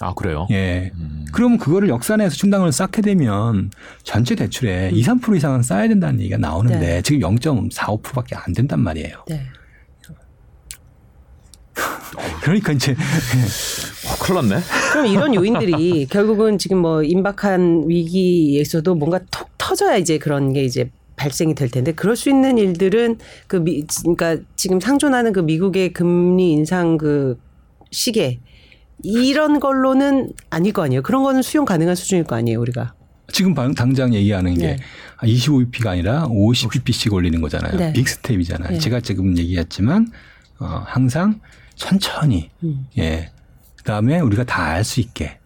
아 0.00 0.14
그래요? 0.14 0.46
예. 0.50 0.90
음. 0.94 1.26
그러면 1.32 1.58
그거를 1.58 1.88
역산해서 1.88 2.34
충당금을 2.34 2.72
쌓게 2.72 3.02
되면 3.02 3.70
전체 4.02 4.34
대출에 4.34 4.90
2, 4.92 5.02
3% 5.02 5.36
이상은 5.36 5.62
쌓아야 5.62 5.88
된다는 5.88 6.20
얘기가 6.20 6.38
나오는데 6.38 6.78
네. 6.78 7.02
지금 7.02 7.20
0.45%밖에 7.36 8.34
안 8.36 8.52
된단 8.54 8.80
말이에요. 8.80 9.24
네. 9.28 9.46
그러니까 12.42 12.72
이제 12.72 12.92
어, 12.92 14.14
큰일 14.22 14.48
났네. 14.48 14.62
그럼 14.92 15.06
이런 15.06 15.34
요인들이 15.34 16.06
결국은 16.10 16.58
지금 16.58 16.78
뭐 16.78 17.02
임박한 17.02 17.84
위기에서도 17.88 18.94
뭔가 18.94 19.20
톡 19.30 19.48
터져야 19.58 19.96
이제 19.96 20.18
그런 20.18 20.52
게 20.52 20.64
이제 20.64 20.90
발생이 21.16 21.54
될 21.54 21.68
텐데 21.70 21.92
그럴 21.92 22.16
수 22.16 22.30
있는 22.30 22.56
일들은 22.58 23.18
그 23.46 23.56
미, 23.56 23.84
그러니까 24.02 24.38
지금 24.56 24.80
상존하는 24.80 25.32
그 25.32 25.40
미국의 25.40 25.92
금리 25.92 26.52
인상 26.52 26.96
그 26.96 27.38
시계 27.90 28.40
이런 29.02 29.60
걸로는 29.60 30.32
아닐 30.50 30.72
거 30.72 30.82
아니에요. 30.82 31.02
그런 31.02 31.22
거는 31.22 31.42
수용 31.42 31.64
가능한 31.64 31.94
수준일 31.94 32.24
거 32.24 32.36
아니에요, 32.36 32.60
우리가. 32.60 32.94
지금 33.32 33.54
방- 33.54 33.74
당장 33.74 34.12
얘기하는 34.12 34.54
게 34.54 34.66
네. 34.66 34.76
25bp가 35.22 35.88
아니라 35.88 36.26
50bp씩 36.28 37.12
올리는 37.12 37.40
거잖아요. 37.40 37.76
네. 37.76 37.92
big 37.92 38.08
step이잖아요. 38.08 38.72
네. 38.72 38.78
제가 38.78 39.00
지금 39.00 39.38
얘기했지만 39.38 40.08
어, 40.58 40.82
항상 40.84 41.40
천천히 41.80 42.50
음. 42.62 42.86
예. 42.98 43.32
그다음에 43.76 44.20
우리가 44.20 44.44
다 44.44 44.62
알 44.74 44.84
수 44.84 45.00
있게 45.00 45.38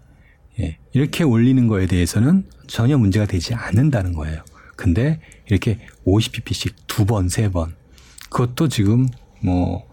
예. 0.61 0.78
이렇게 0.93 1.24
올리는 1.24 1.66
거에 1.68 1.87
대해서는 1.87 2.49
전혀 2.66 2.99
문제가 2.99 3.26
되지 3.26 3.55
않는다는 3.55 4.12
거예요. 4.12 4.45
근데 4.76 5.20
이렇게 5.47 5.78
50pp씩 6.07 6.74
두 6.87 7.05
번, 7.07 7.28
세 7.28 7.49
번. 7.49 7.74
그것도 8.30 8.68
지금 8.68 9.09
뭐 9.41 9.89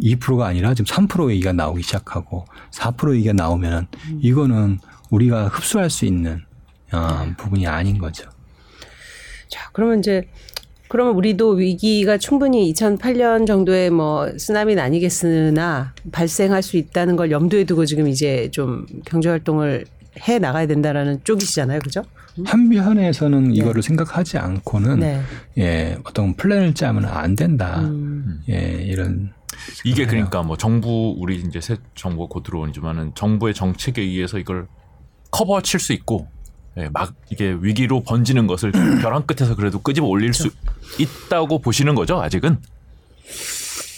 2%가 0.00 0.46
아니라 0.46 0.72
지금 0.74 0.86
3% 1.08 1.30
얘기가 1.32 1.52
나오기 1.52 1.82
시작하고 1.82 2.46
4% 2.70 3.16
얘기가 3.16 3.32
나오면은 3.32 3.86
이거는 4.20 4.78
우리가 5.10 5.48
흡수할 5.48 5.90
수 5.90 6.04
있는 6.06 6.44
어, 6.92 7.26
부분이 7.36 7.66
아닌 7.66 7.98
거죠. 7.98 8.30
자, 9.48 9.68
그러면 9.72 9.98
이제 9.98 10.28
그러면 10.90 11.14
우리도 11.14 11.50
위기가 11.50 12.18
충분히 12.18 12.72
2008년 12.72 13.46
정도의 13.46 13.90
뭐 13.90 14.28
쓰나미는 14.36 14.82
아니겠으나 14.82 15.94
발생할 16.10 16.64
수 16.64 16.76
있다는 16.76 17.14
걸 17.14 17.30
염두에 17.30 17.62
두고 17.62 17.86
지금 17.86 18.08
이제 18.08 18.50
좀 18.50 18.86
경제 19.06 19.28
활동을 19.28 19.84
해 20.28 20.40
나가야 20.40 20.66
된다라는 20.66 21.20
쪽이시잖아요. 21.22 21.78
그죠? 21.78 22.02
한편에서는 22.44 23.54
이거를 23.54 23.84
생각하지 23.84 24.38
않고는 24.38 24.98
네. 24.98 25.20
예, 25.58 25.96
어떤 26.02 26.34
플랜을 26.34 26.74
짜면 26.74 27.04
안 27.04 27.36
된다. 27.36 27.82
음. 27.82 28.40
예, 28.48 28.82
이런 28.82 29.32
이게 29.84 30.06
그러니까 30.06 30.42
뭐 30.42 30.56
정부 30.56 31.14
우리 31.18 31.36
이제 31.36 31.60
새 31.60 31.76
정부가 31.94 32.26
곧 32.28 32.42
들어오지만은 32.42 33.12
정부의 33.14 33.54
정책에 33.54 34.02
의해서 34.02 34.40
이걸 34.40 34.66
커버 35.30 35.60
칠 35.60 35.78
수 35.78 35.92
있고 35.92 36.26
예, 36.76 36.88
막 36.92 37.14
이게 37.30 37.56
위기로 37.60 38.02
번지는 38.02 38.46
것을 38.46 38.72
벼랑 39.02 39.24
끝에서 39.26 39.56
그래도 39.56 39.80
끄집어 39.80 40.06
올릴 40.06 40.32
수 40.32 40.50
있다고 40.98 41.58
보시는 41.60 41.94
거죠 41.94 42.20
아직은 42.20 42.58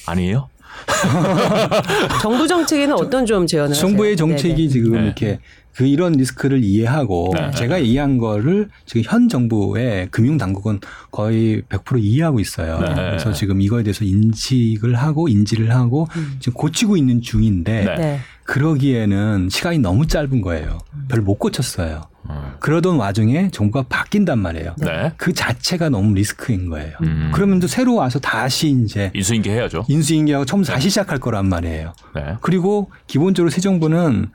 아니에요? 0.06 0.48
정부 2.22 2.48
정책에는 2.48 2.94
어떤 2.94 3.24
좀 3.24 3.46
제언을 3.46 3.74
정부의 3.74 4.12
하세요? 4.12 4.16
정책이 4.16 4.54
네네. 4.54 4.68
지금 4.68 4.92
네. 4.92 5.04
이렇게 5.04 5.38
그 5.74 5.86
이런 5.86 6.12
리스크를 6.12 6.62
이해하고 6.64 7.32
네. 7.34 7.50
제가 7.52 7.78
이해한 7.78 8.18
거를 8.18 8.68
지금 8.84 9.02
현 9.04 9.28
정부의 9.28 10.08
금융 10.10 10.36
당국은 10.36 10.80
거의 11.10 11.62
100% 11.68 12.02
이해하고 12.02 12.40
있어요. 12.40 12.78
네. 12.80 12.94
그래서 12.94 13.32
지금 13.32 13.60
이거에 13.62 13.82
대해서 13.82 14.04
인식을 14.04 14.94
하고 14.96 15.28
인지를 15.28 15.74
하고 15.74 16.08
지금 16.40 16.54
고치고 16.54 16.96
있는 16.96 17.22
중인데 17.22 17.84
네. 17.84 17.94
네. 17.94 18.20
그러기에는 18.44 19.48
시간이 19.50 19.78
너무 19.78 20.06
짧은 20.06 20.42
거예요. 20.42 20.78
별로 21.08 21.22
못 21.22 21.36
고쳤어요. 21.38 22.11
음. 22.30 22.52
그러던 22.60 22.96
와중에 22.96 23.50
정부가 23.50 23.86
바뀐단 23.88 24.38
말이에요. 24.38 24.74
네. 24.78 25.12
그 25.16 25.32
자체가 25.32 25.88
너무 25.88 26.14
리스크인 26.14 26.68
거예요. 26.68 26.96
음. 27.02 27.30
그러면 27.34 27.58
또 27.60 27.66
새로 27.66 27.94
와서 27.94 28.18
다시 28.18 28.70
이제 28.70 29.10
인수인계 29.14 29.50
해야죠. 29.52 29.84
인수인계하고 29.88 30.44
처음 30.44 30.62
다시 30.62 30.88
시작할 30.88 31.18
거란 31.18 31.48
말이에요. 31.48 31.92
네. 32.14 32.36
그리고 32.40 32.90
기본적으로 33.06 33.50
새 33.50 33.60
정부는 33.60 34.30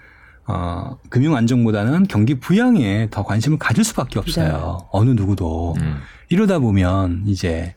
어, 0.47 0.97
금융 1.09 1.35
안정보다는 1.35 2.07
경기 2.07 2.39
부양에 2.39 3.09
더 3.11 3.23
관심을 3.23 3.57
가질 3.57 3.83
수밖에 3.83 4.19
없어요. 4.19 4.87
어느 4.91 5.09
누구도 5.11 5.75
음. 5.81 5.97
이러다 6.29 6.59
보면 6.59 7.23
이제 7.25 7.75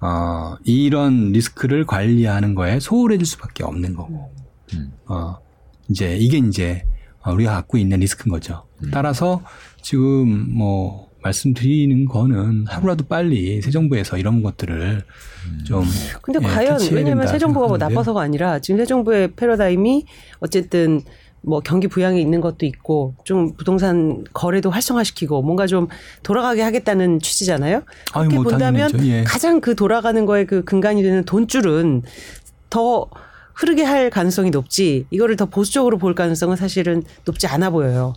어, 0.00 0.56
이런 0.64 1.30
리스크를 1.32 1.86
관리하는 1.86 2.54
거에 2.54 2.80
소홀해질 2.80 3.24
수밖에 3.24 3.62
없는 3.62 3.94
거고, 3.94 4.32
음. 4.74 4.92
어, 5.06 5.36
이제 5.88 6.16
이게 6.16 6.38
이제 6.38 6.84
어, 6.84 6.91
우리가 7.30 7.52
갖고 7.52 7.78
있는 7.78 8.00
리스크인 8.00 8.32
거죠. 8.32 8.64
따라서 8.90 9.42
지금 9.80 10.52
뭐 10.52 11.08
말씀드리는 11.22 12.04
거는 12.06 12.66
하루라도 12.66 13.04
빨리 13.04 13.62
새 13.62 13.70
정부에서 13.70 14.18
이런 14.18 14.42
것들을 14.42 15.02
좀 15.64 15.84
근데 16.20 16.40
예, 16.42 16.46
과연 16.46 16.80
왜냐하면 16.90 17.26
새 17.28 17.38
정부가 17.38 17.68
뭐. 17.68 17.78
나빠서가 17.78 18.20
아니라 18.20 18.58
지금 18.58 18.78
새 18.78 18.86
정부의 18.86 19.32
패러다임이 19.36 20.04
어쨌든 20.40 21.02
뭐 21.42 21.60
경기 21.60 21.88
부양에 21.88 22.20
있는 22.20 22.40
것도 22.40 22.66
있고 22.66 23.14
좀 23.24 23.54
부동산 23.54 24.24
거래도 24.32 24.70
활성화시키고 24.70 25.42
뭔가 25.42 25.66
좀 25.66 25.88
돌아가게 26.22 26.62
하겠다는 26.62 27.20
취지잖아요. 27.20 27.82
아유, 28.12 28.28
그렇게 28.28 28.34
뭐 28.34 28.44
본다면. 28.44 28.90
예. 29.06 29.24
가장 29.24 29.60
그 29.60 29.74
돌아가는 29.74 30.24
거에 30.24 30.44
그 30.44 30.64
근간이 30.64 31.02
되는 31.02 31.24
돈줄은 31.24 32.02
더 32.70 33.06
흐르게 33.54 33.82
할 33.84 34.10
가능성이 34.10 34.50
높지 34.50 35.06
이거를 35.10 35.36
더 35.36 35.46
보수적으로 35.46 35.98
볼 35.98 36.14
가능성은 36.14 36.56
사실은 36.56 37.02
높지 37.24 37.46
않아 37.46 37.70
보여요. 37.70 38.14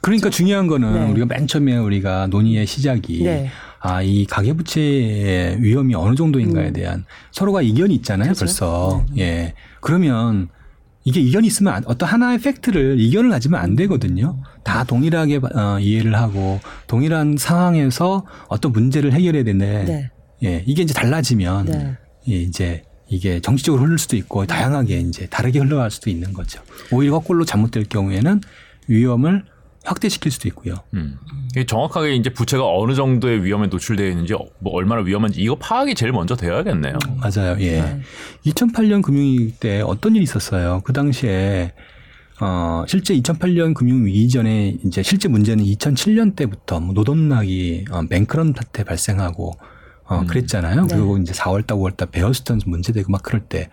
그러니까 0.00 0.28
중요한 0.30 0.66
거는 0.66 0.92
네. 0.92 1.10
우리가 1.12 1.26
맨 1.26 1.46
처음에 1.46 1.76
우리가 1.76 2.26
논의의 2.28 2.66
시작이 2.66 3.22
네. 3.22 3.48
아, 3.80 4.02
이 4.02 4.26
가계부채의 4.26 5.62
위험이 5.62 5.94
어느 5.94 6.14
정도인가에 6.16 6.68
음. 6.68 6.72
대한 6.72 7.04
서로가 7.30 7.62
이견이 7.62 7.94
있잖아요, 7.96 8.32
그렇죠. 8.32 8.40
벌써. 8.44 9.06
예. 9.18 9.54
그러면 9.80 10.48
이게 11.04 11.20
이견이 11.20 11.46
있으면 11.46 11.72
안- 11.74 11.84
어떤 11.86 12.08
하나의 12.08 12.38
팩트를 12.40 12.98
이견을 12.98 13.30
가지면 13.30 13.60
안 13.60 13.76
되거든요. 13.76 14.42
다 14.64 14.82
동일하게 14.84 15.40
어, 15.54 15.78
이해를 15.80 16.16
하고 16.16 16.60
동일한 16.88 17.36
상황에서 17.38 18.26
어떤 18.48 18.72
문제를 18.72 19.12
해결해야 19.12 19.44
되는데 19.44 19.84
네. 19.84 20.10
예, 20.42 20.64
이게 20.66 20.82
이제 20.82 20.92
달라지면 20.92 21.66
네. 21.66 21.96
예, 22.28 22.34
이제 22.42 22.82
이게 23.08 23.40
정치적으로 23.40 23.84
흐를 23.84 23.98
수도 23.98 24.16
있고 24.16 24.46
다양하게 24.46 25.00
이제 25.00 25.26
다르게 25.26 25.58
흘러갈 25.60 25.90
수도 25.90 26.10
있는 26.10 26.32
거죠. 26.32 26.62
오히려 26.92 27.12
거꾸로 27.14 27.44
잘못될 27.44 27.84
경우에는 27.84 28.40
위험을 28.86 29.44
확대시킬 29.84 30.30
수도 30.30 30.48
있고요. 30.48 30.74
음. 30.94 31.18
정확하게 31.66 32.14
이제 32.14 32.30
부채가 32.30 32.64
어느 32.66 32.94
정도의 32.94 33.42
위험에 33.44 33.68
노출되어 33.68 34.08
있는지 34.08 34.34
어, 34.34 34.40
뭐 34.58 34.74
얼마나 34.74 35.02
위험한지 35.02 35.40
이거 35.40 35.54
파악이 35.56 35.94
제일 35.94 36.12
먼저 36.12 36.36
되어야겠네요. 36.36 36.98
맞아요. 37.16 37.56
예. 37.60 37.80
네. 37.80 38.00
2008년 38.46 39.02
금융위기 39.02 39.54
때 39.58 39.80
어떤 39.80 40.14
일이 40.14 40.24
있었어요. 40.24 40.82
그 40.84 40.92
당시에 40.92 41.72
어 42.40 42.84
실제 42.86 43.14
2008년 43.14 43.74
금융위기 43.74 44.22
이전에 44.24 44.76
이제 44.84 45.02
실제 45.02 45.28
문제는 45.28 45.64
2007년 45.64 46.36
때부터 46.36 46.78
뭐 46.78 46.92
노동락이 46.94 47.86
어, 47.90 48.02
뱅크런 48.08 48.54
사태 48.56 48.84
발생하고 48.84 49.58
어 50.08 50.20
음. 50.20 50.26
그랬잖아요. 50.26 50.86
네. 50.86 50.96
그리고 50.96 51.18
이제 51.18 51.32
4월달 51.32 51.66
5월달 51.66 52.10
베어스턴 52.10 52.60
문제되고 52.64 53.12
막 53.12 53.22
그럴 53.22 53.42
때 53.42 53.68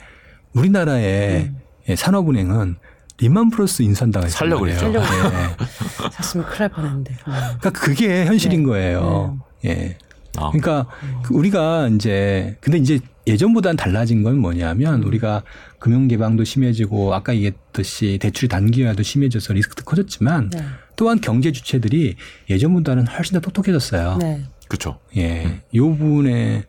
우리나라의 0.54 1.52
예, 1.88 1.96
산업은행은 1.96 2.78
리만 3.18 3.50
플러스 3.50 3.82
했단 3.84 4.30
살려고. 4.30 4.62
그랬죠. 4.64 4.94
예. 4.94 6.10
샀으면 6.12 6.46
큰일 6.46 6.60
날 6.60 6.70
뻔했는데. 6.70 7.12
음. 7.14 7.18
그러니까 7.32 7.70
그게 7.72 8.26
현실인 8.26 8.64
거예요. 8.64 9.40
예. 9.66 9.98
아, 10.38 10.50
그러니까 10.52 10.88
그 11.24 11.34
우리가 11.34 11.88
이제 11.88 12.58
근데 12.60 12.78
이제 12.78 13.00
예전보다는 13.28 13.78
달라진 13.78 14.22
건 14.22 14.38
뭐냐면 14.38 15.04
우리가 15.04 15.44
금융 15.80 16.08
개방도 16.08 16.44
심해지고 16.44 17.14
아까 17.14 17.34
얘기했듯이 17.34 18.20
대출이 18.22 18.50
단기화도 18.50 19.02
심해져서 19.02 19.54
리스크도 19.54 19.84
커졌지만 19.84 20.50
네. 20.50 20.64
또한 20.96 21.20
경제 21.22 21.52
주체들이 21.52 22.16
예전보다는 22.50 23.08
훨씬 23.08 23.34
더 23.34 23.40
똑똑해졌어요. 23.40 24.18
네. 24.20 24.44
그렇죠. 24.68 25.00
예. 25.18 25.62
이 25.72 25.80
부분에 25.80 26.64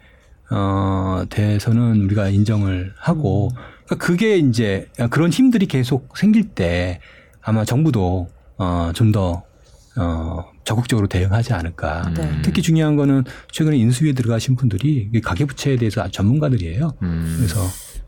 어 0.51 1.25
대해서는 1.29 2.03
우리가 2.03 2.29
인정을 2.29 2.93
하고 2.97 3.51
그러니까 3.87 4.07
그게 4.07 4.37
이제 4.37 4.89
그런 5.11 5.31
힘들이 5.31 5.67
계속 5.67 6.17
생길 6.17 6.49
때 6.51 7.01
아마 7.41 7.65
정부도 7.65 8.29
어좀더 8.57 9.45
어, 9.99 10.45
적극적으로 10.65 11.07
대응하지 11.07 11.55
않을까. 11.55 12.13
네. 12.15 12.31
특히 12.43 12.61
중요한 12.61 12.97
거는 12.97 13.25
최근에 13.51 13.77
인수위에 13.79 14.13
들어가신 14.13 14.57
분들이 14.57 15.09
이 15.13 15.21
가계부채에 15.21 15.77
대해서 15.77 16.07
전문가들이에요. 16.09 16.93
음. 17.03 17.35
그래서 17.39 17.61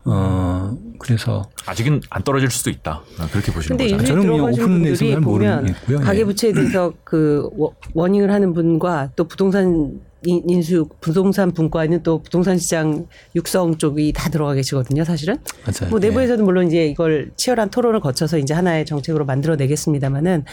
어 0.05 0.77
그래서 0.97 1.49
아직은 1.65 2.01
안 2.09 2.23
떨어질 2.23 2.49
수도 2.49 2.69
있다. 2.69 3.01
아, 3.17 3.27
그렇게 3.31 3.51
보시는 3.51 3.77
근데 3.77 3.91
거죠. 3.95 4.05
저는 4.07 4.27
그냥 4.27 4.53
분들이 4.55 5.15
보면 5.15 5.23
모르겠고요. 5.23 5.97
예. 5.99 6.03
가계 6.03 6.25
부채에 6.25 6.53
대해서 6.53 6.93
그 7.03 7.49
워- 7.55 7.73
워닝을 7.93 8.31
하는 8.31 8.53
분과 8.53 9.11
또 9.15 9.25
부동산 9.27 9.99
인- 10.25 10.43
인수 10.49 10.89
부동산 10.99 11.51
분과에는 11.51 12.03
또 12.03 12.21
부동산 12.21 12.57
시장 12.57 13.07
육성 13.35 13.77
쪽이 13.77 14.11
다 14.13 14.29
들어가 14.29 14.53
계시거든요, 14.53 15.05
사실은. 15.05 15.37
맞아요. 15.65 15.89
뭐 15.89 15.99
예. 16.03 16.07
내부에서는 16.07 16.43
물론 16.43 16.67
이제 16.67 16.85
이걸 16.87 17.31
치열한 17.37 17.69
토론을 17.69 17.99
거쳐서 18.01 18.37
이제 18.37 18.53
하나의 18.53 18.85
정책으로 18.85 19.25
만들어 19.25 19.55
내겠습니다만은 19.55 20.43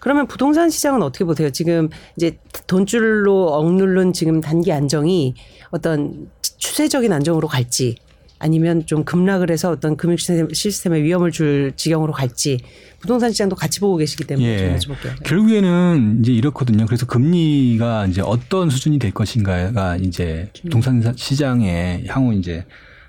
그러면 0.00 0.26
부동산 0.28 0.70
시장은 0.70 1.02
어떻게 1.02 1.24
보세요? 1.24 1.50
지금 1.50 1.88
이제 2.16 2.38
돈줄로 2.68 3.48
억누른 3.54 4.12
지금 4.12 4.40
단기 4.40 4.72
안정이 4.72 5.34
어떤 5.70 6.28
추세적인 6.58 7.12
안정으로 7.12 7.48
갈지 7.48 7.96
아니면 8.38 8.84
좀 8.86 9.04
급락을 9.04 9.50
해서 9.50 9.70
어떤 9.70 9.96
금융 9.96 10.16
시스템- 10.16 10.52
시스템 10.52 10.94
에 10.94 11.02
위험을 11.02 11.30
줄 11.30 11.72
지경으로 11.76 12.12
갈지 12.12 12.58
부동산 13.00 13.30
시장도 13.32 13.56
같이 13.56 13.80
보고 13.80 13.96
계시기 13.96 14.24
때문에 14.24 14.46
예. 14.46 14.78
좀 14.78 14.94
여쭤볼게요. 14.94 15.22
결국에는 15.24 16.18
이제 16.20 16.32
이렇거든요. 16.32 16.84
그래서 16.86 17.06
금리가 17.06 18.06
이제 18.06 18.20
어떤 18.20 18.68
수준이 18.70 18.98
될 18.98 19.12
것인가가 19.12 19.96
이제 19.96 20.50
부동산 20.62 21.00
사- 21.00 21.12
시장에 21.16 22.04
향후 22.08 22.34
이제 22.34 22.64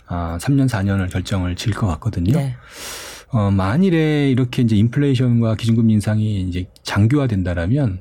아 0.08 0.38
3년 0.40 0.70
4년을 0.70 1.12
결정을 1.12 1.56
지을 1.56 1.74
것 1.76 1.88
같거든요. 1.88 2.34
네. 2.38 2.56
어, 3.30 3.52
만일에 3.52 4.30
이렇게 4.32 4.62
이제 4.62 4.78
인플레이션과 4.78 5.56
기준금리 5.56 5.92
인상이 5.94 6.42
이제 6.44 6.68
장기화된다라면 6.84 8.00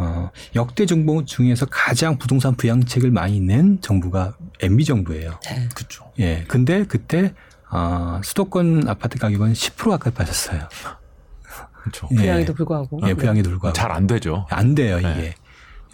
어, 0.00 0.30
역대 0.54 0.86
정부 0.86 1.24
중에서 1.24 1.66
가장 1.66 2.18
부동산 2.18 2.54
부양책을 2.54 3.10
많이 3.10 3.40
낸 3.40 3.80
정부가 3.80 4.36
MB 4.60 4.84
정부예요. 4.84 5.40
네. 5.44 5.68
그렇죠. 5.74 6.10
예. 6.18 6.44
근데 6.46 6.84
그때 6.84 7.34
아, 7.68 8.20
수도권 8.24 8.88
아파트 8.88 9.18
가격은 9.18 9.52
10% 9.52 9.90
가까이 9.90 10.12
빠졌어요. 10.12 10.68
그렇죠. 11.82 12.08
예. 12.12 12.16
부양에도 12.16 12.54
불구하고. 12.54 13.00
예, 13.06 13.14
부양에도 13.14 13.50
불구하고. 13.50 13.74
잘 13.74 13.90
안 13.90 14.06
되죠. 14.06 14.46
안 14.50 14.74
돼요, 14.74 14.98
이게. 14.98 15.34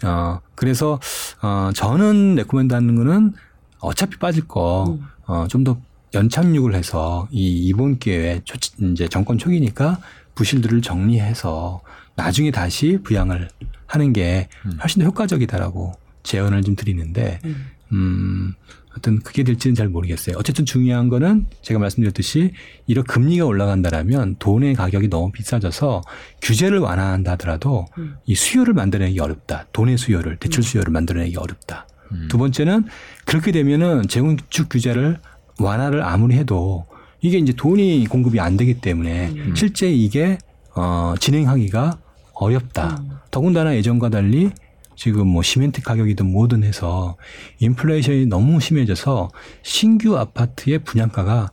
네. 0.01 0.07
어, 0.07 0.41
그래서, 0.55 0.99
어, 1.41 1.71
저는 1.73 2.35
recommend 2.35 2.73
하는 2.73 2.95
거는 2.95 3.33
어차피 3.79 4.17
빠질 4.17 4.47
거, 4.47 4.85
음. 4.99 5.07
어, 5.25 5.47
좀 5.47 5.63
더 5.63 5.77
연착륙을 6.13 6.75
해서 6.75 7.27
이 7.29 7.67
이번 7.67 7.99
기회에 7.99 8.41
초, 8.45 8.55
이제 8.91 9.07
정권 9.09 9.37
초기니까 9.37 9.99
부실들을 10.35 10.81
정리해서 10.81 11.81
나중에 12.15 12.51
다시 12.51 12.99
부양을 13.03 13.49
하는 13.87 14.13
게 14.13 14.47
음. 14.65 14.77
훨씬 14.81 15.01
더 15.01 15.07
효과적이다라고 15.07 15.93
제언을 16.23 16.63
좀 16.63 16.75
드리는데, 16.75 17.39
음. 17.45 17.65
음, 17.91 18.53
어떤 18.97 19.19
그게 19.19 19.43
될지는 19.43 19.75
잘 19.75 19.89
모르겠어요. 19.89 20.37
어쨌든 20.37 20.65
중요한 20.65 21.09
거는 21.09 21.47
제가 21.61 21.79
말씀드렸듯이 21.79 22.53
이런 22.87 23.03
금리가 23.03 23.45
올라간다라면 23.45 24.37
돈의 24.39 24.75
가격이 24.75 25.09
너무 25.09 25.31
비싸져서 25.31 26.01
규제를 26.41 26.79
완화한다 26.79 27.33
하더라도 27.33 27.85
음. 27.97 28.15
이 28.25 28.35
수요를 28.35 28.73
만들어내기 28.73 29.19
어렵다. 29.19 29.67
돈의 29.73 29.97
수요를, 29.97 30.37
대출 30.37 30.63
수요를 30.63 30.91
만들어내기 30.91 31.35
어렵다. 31.35 31.87
음. 32.11 32.27
두 32.29 32.37
번째는 32.37 32.85
그렇게 33.25 33.51
되면은 33.51 34.07
재건축 34.07 34.69
규제를 34.69 35.19
완화를 35.59 36.03
아무리 36.03 36.35
해도 36.35 36.85
이게 37.21 37.37
이제 37.37 37.53
돈이 37.53 38.07
공급이 38.07 38.39
안 38.39 38.55
되기 38.55 38.79
때문에 38.79 39.29
음. 39.29 39.53
실제 39.55 39.91
이게 39.91 40.37
어 40.75 41.15
진행하기가 41.19 41.97
어렵다. 42.33 43.01
음. 43.35 43.41
더군다나 43.41 43.75
예전과 43.75 44.09
달리 44.09 44.49
지금 44.95 45.27
뭐 45.27 45.43
시멘트 45.43 45.81
가격이든 45.81 46.31
뭐든 46.31 46.63
해서 46.63 47.17
인플레이션이 47.59 48.27
너무 48.27 48.61
심해져서 48.61 49.29
신규 49.61 50.17
아파트의 50.17 50.79
분양가가 50.79 51.49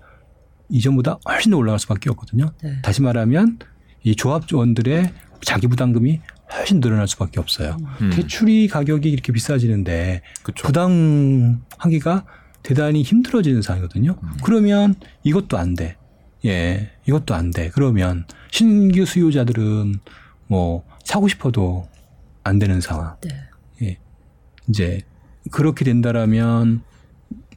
이전보다 0.69 1.19
훨씬 1.29 1.51
더 1.51 1.57
올라갈 1.59 1.81
수밖에 1.81 2.09
없거든요. 2.11 2.53
네. 2.63 2.81
다시 2.83 3.03
말하면 3.03 3.59
이 4.05 4.15
조합원들의 4.15 5.13
자기 5.43 5.67
부담금이 5.67 6.21
훨씬 6.53 6.81
늘어날 6.81 7.09
수밖에 7.09 7.41
없어요. 7.41 7.77
음. 8.01 8.11
대출이 8.11 8.69
가격이 8.69 9.11
이렇게 9.11 9.33
비싸지는데 9.33 10.23
그렇죠. 10.43 10.67
부담하기가 10.67 12.25
대단히 12.63 13.03
힘들어지는 13.03 13.61
상황이거든요. 13.61 14.17
음. 14.23 14.31
그러면 14.45 14.95
이것도 15.25 15.59
안 15.59 15.75
돼. 15.75 15.97
예, 16.45 16.93
이것도 17.07 17.35
안 17.35 17.51
돼. 17.51 17.71
그러면 17.75 18.25
신규 18.51 19.05
수요자들은 19.05 19.97
뭐 20.47 20.85
사고 21.05 21.29
싶어도 21.29 21.89
안 22.45 22.59
되는 22.59 22.81
상황. 22.81 23.17
네. 23.23 23.49
예. 23.83 23.99
이제 24.69 25.01
그렇게 25.51 25.85
된다라면 25.85 26.83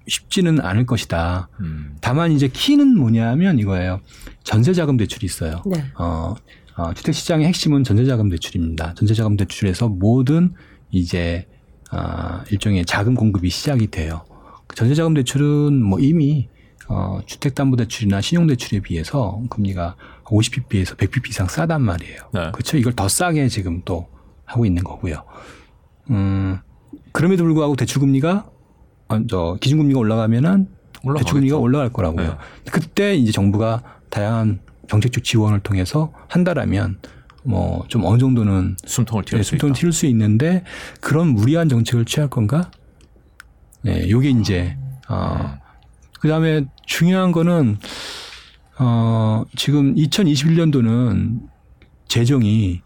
쉽지는 0.08 0.62
않을 0.62 0.86
것이다. 0.86 1.50
음. 1.62 1.98
다만 2.02 2.32
이제 2.32 2.48
키는 2.48 2.98
뭐냐면 2.98 3.60
이거예요. 3.60 4.02
전세자금 4.44 4.98
대출이 4.98 5.26
있어요. 5.26 5.64
네. 5.66 5.84
어, 5.98 6.36
어, 6.78 6.94
주택 6.94 7.14
시장의 7.14 7.48
핵심은 7.48 7.84
전세자금 7.84 8.30
대출입니다. 8.30 8.94
전세자금 8.96 9.38
대출에서 9.38 9.88
모든 9.88 10.54
이제 10.92 11.48
아, 11.92 12.44
일종의 12.52 12.86
자금 12.86 13.16
공급이 13.16 13.50
시작이 13.50 13.88
돼요. 13.88 14.26
그 14.68 14.76
전세자금 14.76 15.14
대출은 15.14 15.82
뭐 15.82 16.00
이미 16.00 16.50
어, 16.88 17.20
주택담보대출이나 17.26 18.22
신용대출에 18.22 18.82
비해서 18.82 19.42
금리가 19.50 19.96
50bp에서 20.26 20.96
100bp 20.98 21.30
이상 21.30 21.48
싸단 21.48 21.82
말이에요. 21.82 22.20
네. 22.34 22.52
그렇죠. 22.52 22.78
이걸 22.78 22.94
더 22.94 23.08
싸게 23.08 23.48
지금 23.48 23.82
또 23.86 24.08
하고 24.46 24.66
있는 24.66 24.84
거고요. 24.84 25.24
음, 26.12 26.60
그럼에도 27.12 27.44
불구하고 27.44 27.76
대출금리가 27.76 28.46
어, 29.08 29.28
저 29.28 29.58
기준금리가 29.60 30.00
올라가면은 30.00 30.68
올라가겠죠. 31.04 31.26
대출금리가 31.26 31.58
올라갈 31.58 31.90
거라고요. 31.92 32.28
네. 32.28 32.72
그때 32.72 33.16
이제 33.16 33.32
정부가 33.32 33.82
다양한 34.10 34.60
정책적 34.88 35.24
지원을 35.24 35.60
통해서 35.62 36.12
한다라면 36.28 37.00
뭐 37.44 37.86
좀 37.88 38.04
어느 38.06 38.18
정도는 38.18 38.76
숨통을 38.86 39.24
틔울 39.24 39.44
수 39.44 39.52
숨통을. 39.52 39.74
틔울 39.74 39.94
수 39.94 40.06
있는데 40.08 40.64
그런 41.02 41.28
무리한 41.30 41.70
정책을 41.70 42.06
취할 42.06 42.30
건가? 42.30 42.72
네, 43.84 44.10
요게 44.10 44.30
이제 44.32 44.78
어 45.08 45.56
그 46.26 46.30
다음에 46.30 46.66
중요한 46.88 47.32
거는 47.32 47.78
어 48.80 49.46
지금 49.56 49.94
2021년도는 49.94 51.42
재정이 52.08 52.82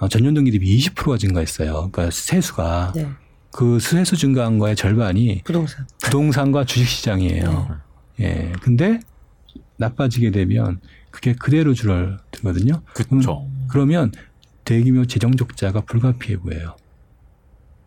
어, 0.00 0.08
전년 0.08 0.34
동기 0.34 0.50
대비 0.50 0.76
20%가 0.76 1.16
증가했어요. 1.16 1.72
그러니까 1.92 2.10
세수가 2.10 2.92
네. 2.96 3.06
그 3.52 3.78
세수 3.78 4.16
증가한 4.16 4.58
거의 4.58 4.74
절반이 4.74 5.42
부동산. 5.44 5.86
부동산과 6.02 6.64
주식 6.64 6.88
시장이에요. 6.88 7.78
예. 8.22 8.50
근데 8.60 8.98
나빠지게 9.76 10.32
되면 10.32 10.80
그게 11.12 11.32
그대로 11.36 11.74
줄어들거든요. 11.74 12.82
그렇죠. 12.92 13.48
그러면 13.68 14.10
대규모 14.64 15.06
재정 15.06 15.36
적자가 15.36 15.82
불가피해 15.82 16.38
보여요. 16.38 16.74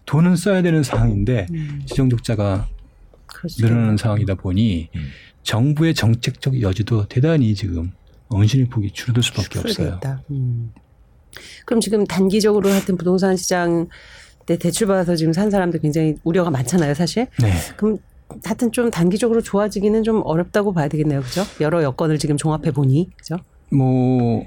돈은 0.05 0.37
써야 0.37 0.61
되는 0.61 0.81
상황인데 0.81 1.47
음, 1.51 1.81
재정 1.87 2.09
적자가. 2.09 2.69
늘어나는 3.59 3.97
상황이다 3.97 4.35
보니 4.35 4.89
음. 4.95 5.01
정부의 5.43 5.93
정책적 5.93 6.61
여지도 6.61 7.07
대단히 7.07 7.53
지금 7.55 7.91
언신의 8.29 8.67
폭이 8.69 8.91
줄어들 8.91 9.21
수밖에 9.23 9.59
없어요. 9.59 9.99
음. 10.31 10.71
그럼 11.65 11.81
지금 11.81 12.05
단기적으로 12.05 12.69
하여튼 12.69 12.97
부동산 12.97 13.35
시장 13.35 13.87
때 14.45 14.57
대출 14.57 14.87
받아서 14.87 15.15
지금 15.15 15.33
산 15.33 15.49
사람들 15.49 15.79
굉장히 15.79 16.15
우려가 16.23 16.49
많잖아요, 16.49 16.93
사실. 16.93 17.27
네. 17.41 17.53
그럼 17.77 17.97
하여튼 18.43 18.71
좀 18.71 18.89
단기적으로 18.89 19.41
좋아지기는 19.41 20.03
좀 20.03 20.21
어렵다고 20.23 20.73
봐야 20.73 20.87
되겠네요, 20.87 21.21
그죠? 21.21 21.43
여러 21.61 21.83
여건을 21.83 22.17
지금 22.17 22.35
종합해 22.37 22.71
보니, 22.71 23.09
그죠? 23.15 23.37
뭐 23.71 24.45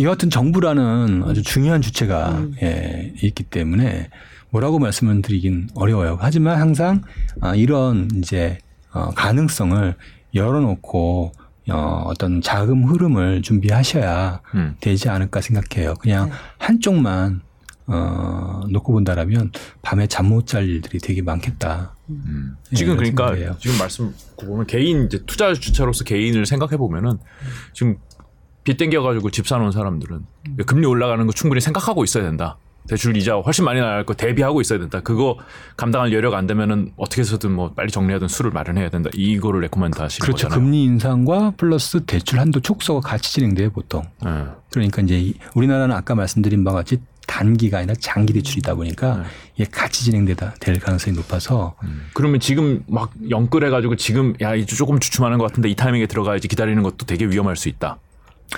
여하튼 0.00 0.30
정부라는 0.30 1.22
아주 1.24 1.42
중요한 1.42 1.80
주체가 1.80 2.38
음. 2.38 2.54
예, 2.62 3.12
있기 3.22 3.44
때문에 3.44 4.10
뭐라고 4.50 4.78
말씀을 4.78 5.22
드리긴 5.22 5.68
어려워요. 5.74 6.18
하지만 6.20 6.60
항상 6.60 7.02
아, 7.40 7.54
이런 7.54 8.08
이제 8.16 8.58
어, 8.92 9.10
가능성을 9.10 9.94
열어놓고 10.34 11.32
어, 11.70 12.02
어떤 12.06 12.40
자금 12.40 12.84
흐름을 12.84 13.42
준비하셔야 13.42 14.40
음. 14.54 14.74
되지 14.80 15.08
않을까 15.08 15.40
생각해요. 15.40 15.94
그냥 16.00 16.28
네. 16.30 16.34
한쪽만 16.58 17.42
어, 17.86 18.60
놓고 18.68 18.92
본다라면 18.92 19.50
밤에 19.82 20.06
잠 20.06 20.26
못 20.26 20.46
잘 20.46 20.68
일들이 20.68 20.98
되게 20.98 21.22
많겠다. 21.22 21.94
음. 22.08 22.56
예, 22.72 22.76
지금 22.76 22.96
그러니까 22.96 23.26
생각이에요. 23.26 23.56
지금 23.60 23.78
말씀 23.78 24.14
보면 24.40 24.66
개인 24.66 25.06
이제 25.06 25.20
투자 25.26 25.52
주체로서 25.54 26.04
개인을 26.04 26.46
생각해 26.46 26.76
보면은 26.76 27.18
지금 27.72 27.96
빚 28.64 28.76
땡겨 28.76 29.02
가지고 29.02 29.30
집 29.30 29.46
사놓은 29.48 29.72
사람들은 29.72 30.24
금리 30.66 30.86
올라가는 30.86 31.24
거 31.26 31.32
충분히 31.32 31.60
생각하고 31.60 32.04
있어야 32.04 32.24
된다. 32.24 32.58
대출 32.88 33.16
이자 33.16 33.34
훨씬 33.36 33.64
많이 33.64 33.78
나갈 33.80 34.04
거 34.04 34.14
대비하고 34.14 34.60
있어야 34.60 34.78
된다. 34.78 35.00
그거 35.00 35.36
감당할 35.76 36.12
여력 36.12 36.34
안 36.34 36.46
되면은 36.46 36.92
어떻게 36.96 37.20
해서든 37.22 37.52
뭐 37.52 37.72
빨리 37.72 37.90
정리하든 37.90 38.28
수를 38.28 38.50
마련해야 38.50 38.88
된다. 38.90 39.10
이거를 39.14 39.60
recommend 39.60 40.00
하시는 40.00 40.24
그렇죠. 40.24 40.48
거잖아요. 40.48 40.64
금리 40.64 40.82
인상과 40.84 41.52
플러스 41.56 42.04
대출 42.04 42.40
한도 42.40 42.60
축소가 42.60 43.00
같이 43.00 43.32
진행돼요, 43.34 43.70
보통. 43.70 44.02
예. 44.26 44.44
그러니까 44.72 45.02
이제 45.02 45.18
이- 45.18 45.34
우리나라는 45.54 45.94
아까 45.94 46.14
말씀드린 46.14 46.64
바와 46.64 46.78
같이 46.78 47.00
단기가 47.26 47.78
아니라 47.78 47.94
장기 48.00 48.32
대출이다 48.32 48.74
보니까 48.74 49.18
네. 49.18 49.22
이게 49.54 49.64
같이 49.70 50.04
진행되다 50.04 50.54
될 50.58 50.80
가능성이 50.80 51.14
높아서 51.16 51.76
음. 51.84 52.08
그러면 52.12 52.40
지금 52.40 52.82
막 52.88 53.12
영끌해 53.28 53.70
가지고 53.70 53.94
지금 53.94 54.34
야 54.40 54.56
이제 54.56 54.74
조금 54.74 54.98
주춤하는 54.98 55.38
것 55.38 55.44
같은데 55.46 55.68
이 55.68 55.76
타이밍에 55.76 56.06
들어가야지 56.06 56.48
기다리는 56.48 56.82
것도 56.82 57.06
되게 57.06 57.26
위험할 57.26 57.54
수 57.54 57.68
있다. 57.68 57.98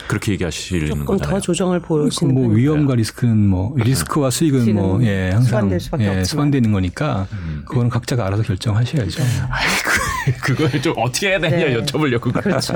그렇게 0.09 0.33
얘기하시는 0.33 0.87
조금 0.87 1.05
거잖아요. 1.05 1.35
더 1.35 1.41
조정을 1.41 1.81
보시는 1.81 2.35
뭐. 2.35 2.49
위험과 2.49 2.95
리스크는 2.95 3.37
뭐 3.37 3.75
리스크와 3.77 4.31
수익은 4.31 4.75
뭐 4.75 5.03
예, 5.05 5.31
항상 5.31 5.45
수반될 5.45 5.81
수밖에 5.81 6.19
예. 6.19 6.25
수반되는 6.25 6.73
거니까 6.73 7.27
음. 7.33 7.63
그거는 7.67 7.91
각자가 7.91 8.27
알아서 8.27 8.43
결정하셔야죠. 8.43 9.23
그걸 10.43 10.81
좀 10.81 10.95
어떻게 10.97 11.29
해야 11.29 11.39
되냐 11.41 11.57
네. 11.57 11.77
여쭤보려고. 11.77 12.33
그렇죠. 12.33 12.75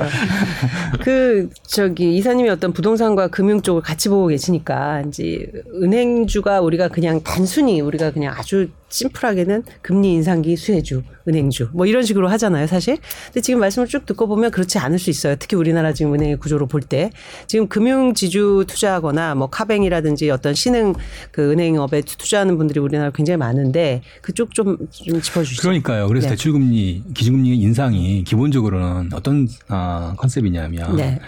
그 1.01 1.49
저기 1.63 2.15
이사님이 2.17 2.49
어떤 2.49 2.73
부동산과 2.73 3.29
금융 3.29 3.61
쪽을 3.61 3.81
같이 3.81 4.09
보고 4.09 4.27
계시니까 4.27 5.01
이제 5.07 5.49
은행주가 5.81 6.61
우리가 6.61 6.89
그냥 6.89 7.21
단순히 7.23 7.81
우리가 7.81 8.11
그냥 8.11 8.35
아주 8.37 8.69
심플하게는 8.89 9.63
금리 9.81 10.13
인상기 10.13 10.55
수혜주, 10.55 11.03
은행주 11.27 11.69
뭐 11.73 11.85
이런 11.85 12.03
식으로 12.03 12.29
하잖아요, 12.29 12.67
사실. 12.67 12.97
근데 13.25 13.41
지금 13.41 13.59
말씀을 13.59 13.87
쭉 13.87 14.05
듣고 14.05 14.27
보면 14.27 14.51
그렇지 14.51 14.77
않을 14.79 14.97
수 14.99 15.09
있어요. 15.09 15.35
특히 15.37 15.57
우리나라 15.57 15.91
지금 15.93 16.13
은행의 16.13 16.37
구조로 16.37 16.67
볼 16.67 16.81
때 16.87 17.09
지금 17.47 17.67
금융 17.67 18.13
지주 18.13 18.63
투자하거나 18.67 19.35
뭐 19.35 19.49
카뱅이라든지 19.49 20.29
어떤 20.29 20.53
신흥 20.53 20.93
그 21.31 21.51
은행업에 21.51 22.01
투자하는 22.01 22.57
분들이 22.57 22.79
우리나라 22.79 23.11
굉장히 23.11 23.37
많은데 23.37 24.01
그쪽 24.21 24.53
좀 24.53 24.77
좀 24.91 25.21
짚어 25.21 25.43
주시죠. 25.43 25.61
그러니까요. 25.61 26.07
그래서 26.07 26.27
네. 26.27 26.31
대출 26.35 26.51
금리, 26.53 27.03
기준 27.13 27.35
금리 27.37 27.57
인상이 27.57 28.23
기본적으로는 28.23 29.11
어떤 29.13 29.47
아, 29.67 30.13
컨셉이냐면 30.17 30.95
네. 30.95 31.19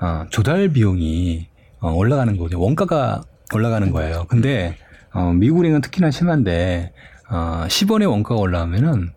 어, 0.00 0.24
조달 0.30 0.68
비용이 0.68 1.48
어, 1.80 1.92
올라가는 1.92 2.36
거죠. 2.36 2.60
원가가 2.60 3.22
올라가는 3.54 3.90
거예요. 3.90 4.24
근데 4.28 4.76
어, 5.14 5.32
미국은행은 5.32 5.80
특히나 5.80 6.10
심한데 6.10 6.92
어, 7.30 7.64
10원의 7.68 8.10
원가가 8.10 8.40
올라오면은 8.40 9.10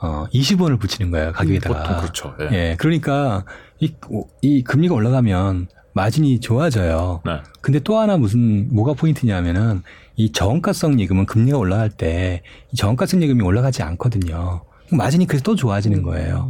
어, 0.00 0.26
20원을 0.34 0.80
붙이는 0.80 1.10
거예요. 1.10 1.32
가격에다가. 1.32 1.82
보통 1.82 1.96
그렇죠. 2.00 2.34
예. 2.40 2.56
예, 2.70 2.76
그러니까 2.78 3.44
이, 3.80 3.94
이 4.40 4.64
금리가 4.64 4.94
올라가면 4.94 5.68
마진이 5.94 6.40
좋아져요. 6.40 7.20
네. 7.24 7.40
근데 7.60 7.78
또 7.80 7.98
하나 7.98 8.16
무슨 8.16 8.74
뭐가 8.74 8.94
포인트냐면은 8.94 9.82
이 10.16 10.32
저원가성 10.32 10.98
예금은 11.00 11.26
금리가 11.26 11.56
올라갈 11.58 11.90
때 11.90 12.42
이 12.72 12.76
저원가성 12.76 13.22
예금이 13.22 13.42
올라가지 13.42 13.82
않거든요. 13.82 14.62
마진이 14.90 15.26
그래서 15.26 15.42
또 15.44 15.54
좋아지는 15.54 16.02
거예요. 16.02 16.48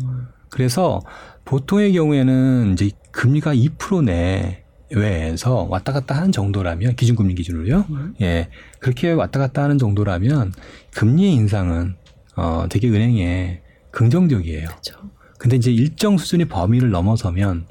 그래서 0.50 1.00
보통의 1.44 1.92
경우에는 1.92 2.72
이제 2.72 2.90
금리가 3.11 3.55
2%내 3.55 4.62
외에서 4.95 5.66
왔다 5.70 5.93
갔다 5.93 6.16
하는 6.16 6.32
정도라면 6.32 6.97
기준금리 6.97 7.34
기준으로요. 7.34 7.86
음. 7.90 8.14
예. 8.20 8.49
그렇게 8.78 9.12
왔다 9.12 9.38
갔다 9.38 9.62
하는 9.62 9.78
정도라면 9.78 10.53
금리 10.95 11.32
인상은 11.32 11.97
어 12.36 12.66
되게 12.70 12.88
은행에 12.88 13.62
긍정적이에요. 13.90 14.68
그렇죠. 14.68 14.97
근데 15.38 15.57
이제 15.57 15.70
일정 15.72 16.16
수준의 16.16 16.49
범위를 16.49 16.90
넘어서면 16.90 17.66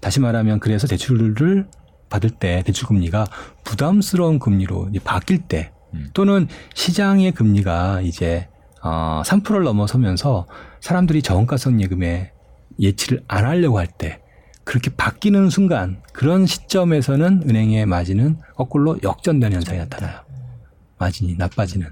다시 0.00 0.20
말하면 0.20 0.60
그래서 0.60 0.86
대출을 0.86 1.66
받을 2.08 2.30
때 2.30 2.62
대출 2.64 2.88
금리가 2.88 3.26
부담스러운 3.64 4.38
금리로 4.38 4.88
이제 4.90 5.00
바뀔 5.02 5.38
때 5.48 5.72
음. 5.94 6.08
또는 6.14 6.46
시장의 6.74 7.32
금리가 7.32 8.02
이제 8.02 8.48
어 8.82 9.22
3%를 9.24 9.64
넘어서면서 9.64 10.46
사람들이 10.80 11.22
저원가성 11.22 11.80
예금에 11.82 12.32
예치를 12.78 13.22
안 13.26 13.44
하려고 13.44 13.78
할 13.78 13.88
때 13.98 14.20
그렇게 14.66 14.90
바뀌는 14.90 15.48
순간 15.48 16.02
그런 16.12 16.44
시점에서는 16.44 17.44
은행의 17.48 17.86
마진은 17.86 18.38
거꾸로 18.56 18.98
역전되는 19.00 19.54
현상이 19.54 19.78
나타나요. 19.78 20.18
마진이 20.98 21.36
나빠지는. 21.36 21.86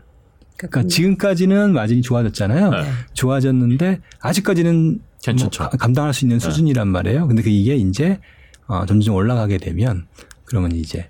그러니까 0.56 0.82
지금까지는 0.88 1.72
마진이 1.72 2.02
좋아졌잖아요. 2.02 2.70
네. 2.70 2.84
좋아졌는데 3.12 4.00
아직까지는 4.20 5.00
괜찮죠. 5.22 5.62
뭐 5.62 5.70
가- 5.70 5.76
감당할 5.76 6.12
수 6.12 6.24
있는 6.24 6.38
네. 6.40 6.44
수준이란 6.44 6.88
말이에요. 6.88 7.28
근데 7.28 7.42
그 7.42 7.48
이게 7.48 7.76
이제 7.76 8.18
어, 8.66 8.84
점점 8.86 9.14
올라가게 9.14 9.58
되면 9.58 10.08
그러면 10.44 10.72
이제 10.72 11.06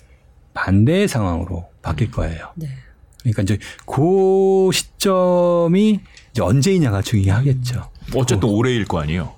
반대의 0.52 1.08
상황으로 1.08 1.66
바뀔 1.80 2.10
거예요. 2.10 2.52
네. 2.56 2.68
그러니까 3.22 3.40
이제 3.42 3.58
그 3.86 4.68
시점이 4.70 6.00
이제 6.30 6.42
언제이냐가 6.42 7.00
중요하겠죠. 7.00 7.90
어쨌든 8.14 8.50
올해일 8.50 8.84
거 8.84 9.00
아니에요. 9.00 9.32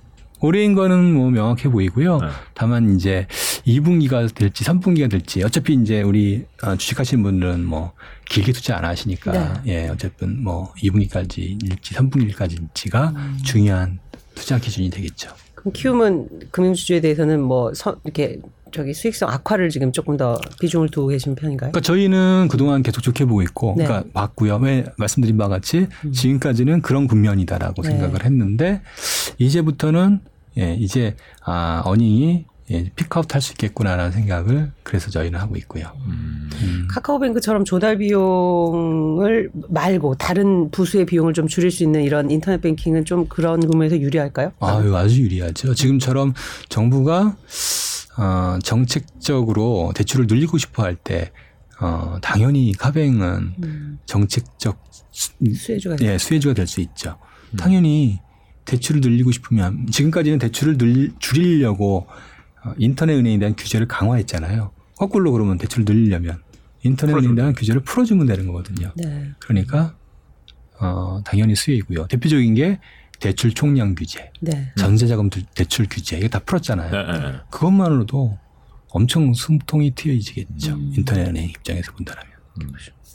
올해인 0.46 0.74
거는 0.74 1.12
뭐 1.12 1.30
명확해 1.30 1.68
보이고요. 1.68 2.18
네. 2.18 2.26
다만 2.54 2.94
이제 2.94 3.26
2분기가 3.66 4.32
될지 4.32 4.64
3분기가 4.64 5.10
될지 5.10 5.42
어차피 5.42 5.74
이제 5.74 6.02
우리 6.02 6.44
어, 6.62 6.76
주식하시는 6.76 7.22
분들은 7.22 7.64
뭐 7.64 7.92
길게 8.28 8.52
투자 8.52 8.76
안 8.76 8.84
하시니까 8.84 9.62
예 9.66 9.88
어쨌든 9.88 10.42
뭐 10.42 10.72
2분기까지일지 10.74 11.80
3분기까지일지가 11.80 13.14
음. 13.14 13.38
중요한 13.44 13.98
투자 14.34 14.58
기준이 14.58 14.90
되겠죠. 14.90 15.30
그럼 15.54 15.72
키움은 15.72 16.28
금융주주에 16.52 17.00
대해서는 17.00 17.42
뭐 17.42 17.74
서, 17.74 17.96
이렇게 18.04 18.38
저기 18.72 18.92
수익성 18.92 19.30
악화를 19.30 19.70
지금 19.70 19.90
조금 19.90 20.16
더 20.16 20.38
비중을 20.60 20.90
두고 20.90 21.08
계신 21.08 21.34
편인가요? 21.34 21.72
그러니까 21.72 21.80
저희는 21.80 22.48
그동안 22.50 22.82
계속 22.82 23.00
좋게 23.00 23.24
보고 23.24 23.42
있고, 23.42 23.74
네. 23.78 23.84
그러니까 23.84 24.10
봤고요. 24.12 24.56
왜 24.56 24.84
말씀드린 24.98 25.38
바와 25.38 25.48
같이 25.48 25.86
음. 26.04 26.12
지금까지는 26.12 26.82
그런 26.82 27.06
국면이다라고 27.06 27.82
네. 27.82 27.90
생각을 27.90 28.24
했는데 28.24 28.82
이제부터는 29.38 30.20
예, 30.58 30.74
이제 30.74 31.14
아 31.44 31.82
어닝이 31.84 32.46
예, 32.72 32.90
피크아웃 32.96 33.32
할수 33.32 33.52
있겠구나라는 33.52 34.10
생각을 34.10 34.72
그래서 34.82 35.08
저희는 35.10 35.38
하고 35.38 35.56
있고요. 35.56 35.86
음. 36.06 36.50
음. 36.62 36.88
카카오뱅크처럼 36.90 37.64
조달 37.64 37.98
비용을 37.98 39.50
말고 39.68 40.16
다른 40.16 40.70
부수의 40.72 41.06
비용을 41.06 41.32
좀 41.32 41.46
줄일 41.46 41.70
수 41.70 41.84
있는 41.84 42.02
이런 42.02 42.28
인터넷 42.30 42.60
뱅킹은 42.60 43.04
좀 43.04 43.26
그런 43.28 43.60
부분에서 43.60 43.98
유리할까요? 44.00 44.52
아유, 44.60 44.96
아주 44.96 45.22
유리하죠. 45.22 45.74
지금처럼 45.74 46.34
정부가 46.68 47.36
어, 48.18 48.58
정책적으로 48.62 49.92
대출을 49.94 50.26
늘리고 50.28 50.58
싶어 50.58 50.82
할 50.82 50.96
때 50.96 51.30
어, 51.80 52.16
당연히 52.22 52.72
카뱅은 52.72 53.54
음, 53.62 53.98
정책적 54.06 54.82
수- 55.12 55.32
수혜주가 55.54 55.96
예, 56.00 56.16
수혜주가 56.18 56.54
될 56.54 56.66
수 56.66 56.80
있죠. 56.80 57.16
음. 57.52 57.56
당연히 57.58 58.18
대출을 58.66 59.00
늘리고 59.00 59.32
싶으면 59.32 59.86
지금까지는 59.90 60.38
대출을 60.38 60.76
늘, 60.76 61.12
줄이려고 61.18 62.06
어, 62.64 62.74
인터넷 62.78 63.14
은행에 63.14 63.38
대한 63.38 63.54
규제를 63.56 63.88
강화했잖아요. 63.88 64.72
거꾸로 64.96 65.32
그러면 65.32 65.56
대출을 65.58 65.84
늘리려면 65.86 66.42
인터넷 66.82 67.14
은행에 67.14 67.34
대한 67.34 67.54
규제를 67.54 67.80
풀어주면 67.82 68.26
되는 68.26 68.46
거거든요. 68.46 68.92
네. 68.96 69.30
그러니까 69.38 69.94
어, 70.78 71.20
당연히 71.24 71.54
수혜이고요. 71.54 72.06
대표적인 72.08 72.54
게 72.54 72.78
대출 73.18 73.52
총량 73.54 73.94
규제, 73.94 74.30
네. 74.40 74.72
전세자금 74.76 75.30
두- 75.30 75.42
대출 75.54 75.86
규제 75.88 76.18
이게 76.18 76.28
다 76.28 76.38
풀었잖아요. 76.40 76.90
네, 76.90 77.12
네, 77.12 77.30
네. 77.32 77.38
그것만으로도 77.50 78.38
엄청 78.90 79.32
숨통이 79.32 79.94
트여지겠죠. 79.94 80.74
음. 80.74 80.92
인터넷 80.96 81.28
은행 81.28 81.48
입장에서 81.48 81.92
본다면. 81.92 82.24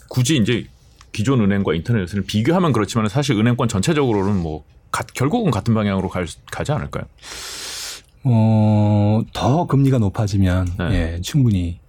굳이 0.08 0.36
이제 0.38 0.66
기존 1.12 1.40
은행과 1.40 1.74
인터넷을 1.74 2.22
비교하면 2.22 2.72
그렇지만 2.72 3.08
사실 3.08 3.36
은행권 3.38 3.68
전체적으로는 3.68 4.40
뭐 4.42 4.64
가- 4.92 5.04
결국은 5.14 5.50
같은 5.50 5.74
방향으로 5.74 6.08
갈, 6.08 6.26
수- 6.28 6.38
가지 6.50 6.70
않을까요? 6.72 7.04
어, 8.24 9.20
더 9.32 9.66
금리가 9.66 9.98
높아지면 9.98 10.68
네. 10.78 11.14
예, 11.16 11.20
충분히 11.22 11.80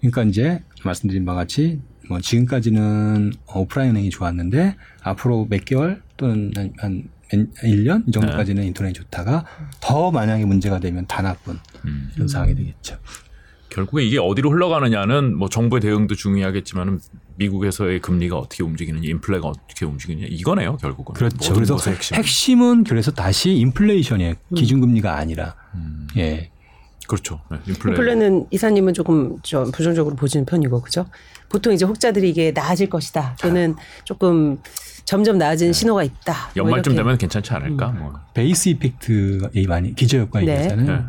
그러니까 0.00 0.24
이제 0.24 0.62
말씀드린 0.84 1.24
바와 1.24 1.38
같이 1.38 1.80
뭐 2.08 2.20
지금까지는 2.20 3.32
오프라인 3.54 3.90
은행이 3.90 4.10
좋았는데 4.10 4.76
앞으로 5.02 5.46
몇 5.48 5.64
개월 5.64 6.02
또는 6.16 6.52
한, 6.56 6.72
한 6.78 7.52
1년 7.62 8.08
이 8.08 8.12
정도까지는 8.12 8.64
인터넷이 8.64 8.94
좋다가 8.94 9.44
더 9.80 10.10
만약에 10.10 10.44
문제가 10.46 10.80
되면 10.80 11.06
다 11.06 11.20
나쁜 11.22 11.58
음. 11.84 12.10
이런 12.16 12.26
상황이 12.26 12.54
되겠죠. 12.54 12.96
결국에 13.78 14.04
이게 14.04 14.18
어디로 14.18 14.50
흘러가느냐는 14.50 15.36
뭐 15.36 15.48
정부의 15.48 15.80
대응도 15.80 16.16
중요하겠지만은 16.16 16.98
미국에서의 17.36 18.00
금리가 18.00 18.36
어떻게 18.36 18.64
움직이느냐, 18.64 19.08
인플레가 19.08 19.46
어떻게 19.46 19.86
움직이느냐 19.86 20.26
이거네요 20.30 20.76
결국은. 20.78 21.14
그렇죠. 21.14 21.54
그래서 21.54 21.76
것의 21.76 21.94
핵심. 21.94 22.16
핵심은 22.16 22.84
그래서 22.84 23.12
다시 23.12 23.52
인플레이션이에요. 23.52 24.34
기준금리가 24.54 25.16
아니라 25.16 25.54
음, 25.74 26.08
예. 26.16 26.50
그렇죠. 27.06 27.40
네, 27.50 27.58
인플레. 27.68 27.92
인플레는 27.92 28.46
이사님은 28.50 28.94
조금 28.94 29.36
저 29.42 29.64
부정적으로 29.64 30.16
보시는 30.16 30.44
편이고 30.44 30.82
그죠? 30.82 31.06
보통 31.48 31.72
이제 31.72 31.84
혹자들이 31.84 32.28
이게 32.28 32.50
나아질 32.50 32.90
것이다 32.90 33.36
또는 33.40 33.76
조금 34.04 34.58
점점 35.04 35.38
나아진 35.38 35.72
신호가 35.72 36.02
있다. 36.02 36.50
뭐 36.54 36.64
연말쯤 36.64 36.92
이렇게. 36.92 37.02
되면 37.02 37.16
괜찮지 37.16 37.52
않을까? 37.54 37.88
뭐. 37.92 38.12
베이스 38.34 38.68
이펙트가 38.70 39.50
많이 39.68 39.94
기저 39.94 40.18
효과 40.18 40.40
네. 40.40 40.64
얘기하잖아요. 40.64 41.06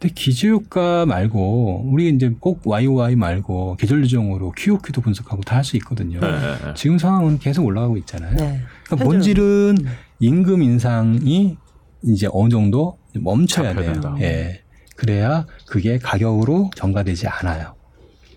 네. 0.00 0.08
근데 0.08 0.14
기저효과 0.14 1.06
말고 1.06 1.84
우리 1.90 2.08
이제 2.08 2.32
꼭 2.38 2.62
YOY 2.64 3.16
말고 3.16 3.76
계절 3.76 4.02
조정으로 4.02 4.52
QOQ도 4.56 5.00
분석하고 5.00 5.42
다 5.42 5.56
할 5.56 5.64
수 5.64 5.76
있거든요. 5.78 6.20
네, 6.20 6.30
네, 6.30 6.38
네. 6.66 6.74
지금 6.74 6.98
상황은 6.98 7.38
계속 7.40 7.64
올라가고 7.66 7.96
있잖아요. 7.98 8.34
네. 8.36 8.60
그러니까 8.86 9.04
본질은 9.04 9.78
임금 10.20 10.62
인상이 10.62 11.56
이제 12.04 12.28
어느 12.32 12.48
정도 12.48 12.96
멈춰야 13.14 13.74
돼요. 13.74 13.92
된다. 13.92 14.14
예. 14.20 14.62
그래야 14.94 15.46
그게 15.66 15.98
가격으로 15.98 16.70
전가되지 16.76 17.26
않아요. 17.26 17.74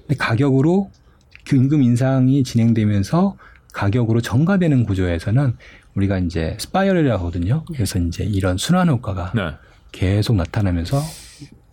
근데 0.01 0.15
가격으로 0.15 0.89
그 1.47 1.55
임금 1.55 1.83
인상이 1.83 2.43
진행되면서 2.43 3.37
가격으로 3.73 4.21
전가되는 4.21 4.85
구조에서는 4.85 5.55
우리가 5.95 6.17
이제 6.19 6.55
spiral이라고 6.59 7.19
하거든요. 7.19 7.63
그래서 7.71 7.99
이제 7.99 8.23
이런 8.23 8.57
순환 8.57 8.89
효과가 8.89 9.33
네. 9.35 9.51
계속 9.91 10.35
나타나면서 10.35 10.99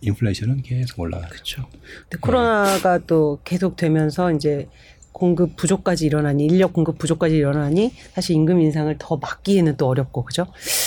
인플레이션은 0.01 0.61
계속 0.61 0.99
올라가요. 0.99 1.29
그렇죠. 1.29 1.65
근데 2.09 2.17
코로나가 2.21 2.99
또 2.99 3.39
계속 3.43 3.75
되면서 3.75 4.31
이제 4.31 4.67
공급 5.11 5.55
부족까지 5.57 6.05
일어나니 6.05 6.45
인력 6.45 6.71
공급 6.71 6.97
부족까지 6.97 7.35
일어나니 7.35 7.91
사실 8.13 8.35
임금 8.35 8.61
인상을 8.61 8.95
더 8.99 9.17
막기에는 9.17 9.75
또 9.75 9.87
어렵고 9.87 10.23
그죠? 10.23 10.45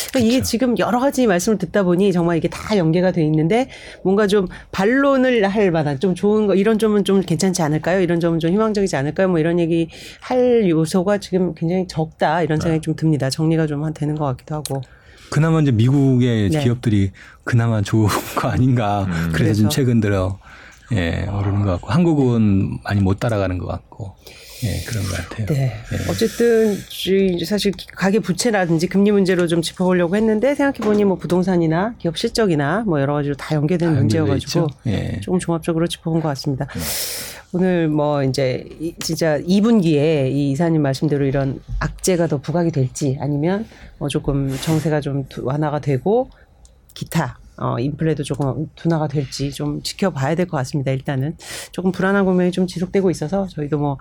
그러니까 0.08 0.20
이게 0.20 0.36
그렇죠. 0.36 0.48
지금 0.48 0.78
여러 0.78 1.00
가지 1.00 1.26
말씀을 1.26 1.58
듣다 1.58 1.82
보니 1.82 2.12
정말 2.12 2.38
이게 2.38 2.48
다 2.48 2.76
연계가 2.76 3.12
돼 3.12 3.22
있는데 3.24 3.68
뭔가 4.02 4.26
좀 4.26 4.46
반론을 4.70 5.46
할 5.46 5.70
만한 5.70 6.00
좀 6.00 6.14
좋은 6.14 6.46
거 6.46 6.54
이런 6.54 6.78
점은 6.78 7.04
좀 7.04 7.20
괜찮지 7.20 7.60
않을까요? 7.62 8.00
이런 8.00 8.20
점은 8.20 8.38
좀 8.38 8.50
희망적이지 8.52 8.96
않을까요? 8.96 9.28
뭐 9.28 9.38
이런 9.38 9.58
얘기 9.58 9.88
할 10.20 10.68
요소가 10.68 11.18
지금 11.18 11.54
굉장히 11.54 11.86
적다 11.86 12.42
이런 12.42 12.58
생각이 12.58 12.80
좀 12.80 12.96
듭니다. 12.96 13.28
정리가 13.28 13.66
좀 13.66 13.92
되는 13.92 14.14
것 14.14 14.24
같기도 14.24 14.54
하고. 14.54 14.80
그나마 15.32 15.60
이제 15.60 15.72
미국의 15.72 16.50
네. 16.50 16.62
기업들이 16.62 17.10
그나마 17.44 17.80
좋은 17.80 18.08
거 18.36 18.48
아닌가. 18.48 19.04
음. 19.04 19.30
그래서 19.32 19.54
좀 19.54 19.64
그래서. 19.64 19.68
최근 19.70 20.00
들어 20.00 20.38
예, 20.92 21.26
오르는 21.26 21.62
것 21.62 21.72
같고 21.72 21.90
한국은 21.90 22.78
많이 22.84 23.00
못 23.00 23.18
따라가는 23.18 23.56
것 23.56 23.66
같고 23.66 24.14
예, 24.64 24.84
그런 24.86 25.02
것 25.04 25.16
같아요. 25.16 25.46
네. 25.46 25.82
어쨌든 26.08 26.76
이 26.76 27.44
사실 27.46 27.72
가계 27.96 28.18
부채라든지 28.20 28.86
금리 28.86 29.10
문제로 29.10 29.46
좀 29.46 29.62
짚어보려고 29.62 30.16
했는데 30.16 30.54
생각해 30.54 30.78
보니 30.86 31.04
뭐 31.04 31.16
부동산이나 31.16 31.94
기업 31.98 32.18
실적이나 32.18 32.84
뭐 32.86 33.00
여러 33.00 33.14
가지로 33.14 33.34
다다 33.34 33.60
문제여가지고. 33.60 34.66
예. 34.86 35.18
조금 35.22 35.38
종합적으로 35.38 35.86
짚어본 35.86 36.20
것 36.20 36.28
같습니다. 36.28 36.68
오늘 37.54 37.88
뭐 37.88 38.22
이제 38.24 38.66
이- 38.80 38.94
진짜 38.98 39.38
2분기에 39.40 40.30
이 40.30 40.50
이사님 40.52 40.80
말씀대로 40.80 41.26
이런 41.26 41.60
악재가 41.80 42.26
더 42.26 42.38
부각이 42.38 42.70
될지 42.70 43.18
아니면 43.20 43.66
뭐 43.98 44.08
조금 44.08 44.48
정세가 44.56 45.00
좀 45.02 45.26
두- 45.28 45.44
완화가 45.44 45.80
되고 45.80 46.30
기타 46.94 47.38
어 47.58 47.78
인플레도 47.78 48.22
조금 48.24 48.70
둔화가 48.74 49.08
될지 49.08 49.50
좀 49.52 49.82
지켜봐야 49.82 50.34
될 50.34 50.46
것 50.46 50.56
같습니다. 50.58 50.90
일단은 50.92 51.36
조금 51.72 51.92
불안한 51.92 52.24
국면이 52.24 52.50
좀 52.52 52.66
지속되고 52.66 53.10
있어서 53.10 53.46
저희도 53.46 53.78
뭐 53.78 53.98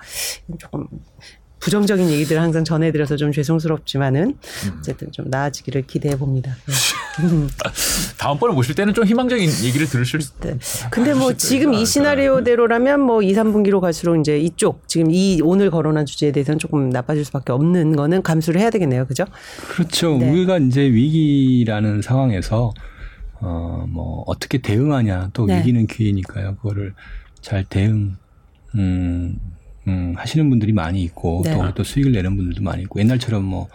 조금 0.57 0.87
부정적인 1.61 2.09
얘기들을 2.09 2.41
항상 2.41 2.63
전해드려서 2.63 3.15
좀 3.15 3.31
죄송스럽지만은 3.31 4.35
어쨌든 4.79 5.11
좀 5.11 5.29
나아지기를 5.29 5.83
기대해 5.83 6.17
봅니다. 6.17 6.55
네. 6.65 6.73
음. 7.23 7.47
다음번에 8.17 8.53
모실 8.53 8.73
때는 8.75 8.93
좀 8.93 9.05
희망적인 9.05 9.49
얘기를 9.63 9.87
들으실 9.87 10.21
수 10.21 10.33
네. 10.39 10.57
근데 10.89 11.13
뭐 11.13 11.33
지금 11.33 11.73
이? 11.73 11.85
시나리오대로라면 11.85 12.99
뭐 13.01 13.21
2, 13.21 13.33
3분기로 13.33 13.79
갈수록 13.79 14.19
이제 14.19 14.39
이쪽 14.39 14.87
지금 14.87 15.11
이 15.11 15.39
오늘 15.43 15.69
거론한 15.69 16.05
주제에 16.05 16.31
대해서는 16.31 16.57
조금 16.57 16.89
나빠질 16.89 17.23
수밖에 17.25 17.51
없는 17.51 17.95
거는 17.95 18.23
감수를 18.23 18.59
해야 18.59 18.69
되겠네요. 18.71 19.05
그죠? 19.05 19.25
그렇죠. 19.69 20.17
네. 20.17 20.29
우리가 20.29 20.57
이제 20.57 20.81
위기라는 20.81 22.01
상황에서 22.01 22.73
어, 23.39 23.85
뭐 23.87 24.23
어떻게 24.25 24.59
대응하냐 24.59 25.29
또 25.33 25.45
네. 25.45 25.59
위기는 25.59 25.85
기회니까요. 25.85 26.55
그거를 26.55 26.93
잘 27.41 27.63
대응 27.65 28.17
음, 28.75 29.39
음, 29.87 30.13
하시는 30.17 30.49
분들이 30.49 30.71
많이 30.73 31.01
있고 31.03 31.41
네. 31.45 31.53
또, 31.53 31.73
또 31.73 31.83
수익을 31.83 32.11
내는 32.11 32.35
분들도 32.37 32.61
많이 32.63 32.83
있고 32.83 32.99
옛날처럼 32.99 33.43
뭐 33.43 33.67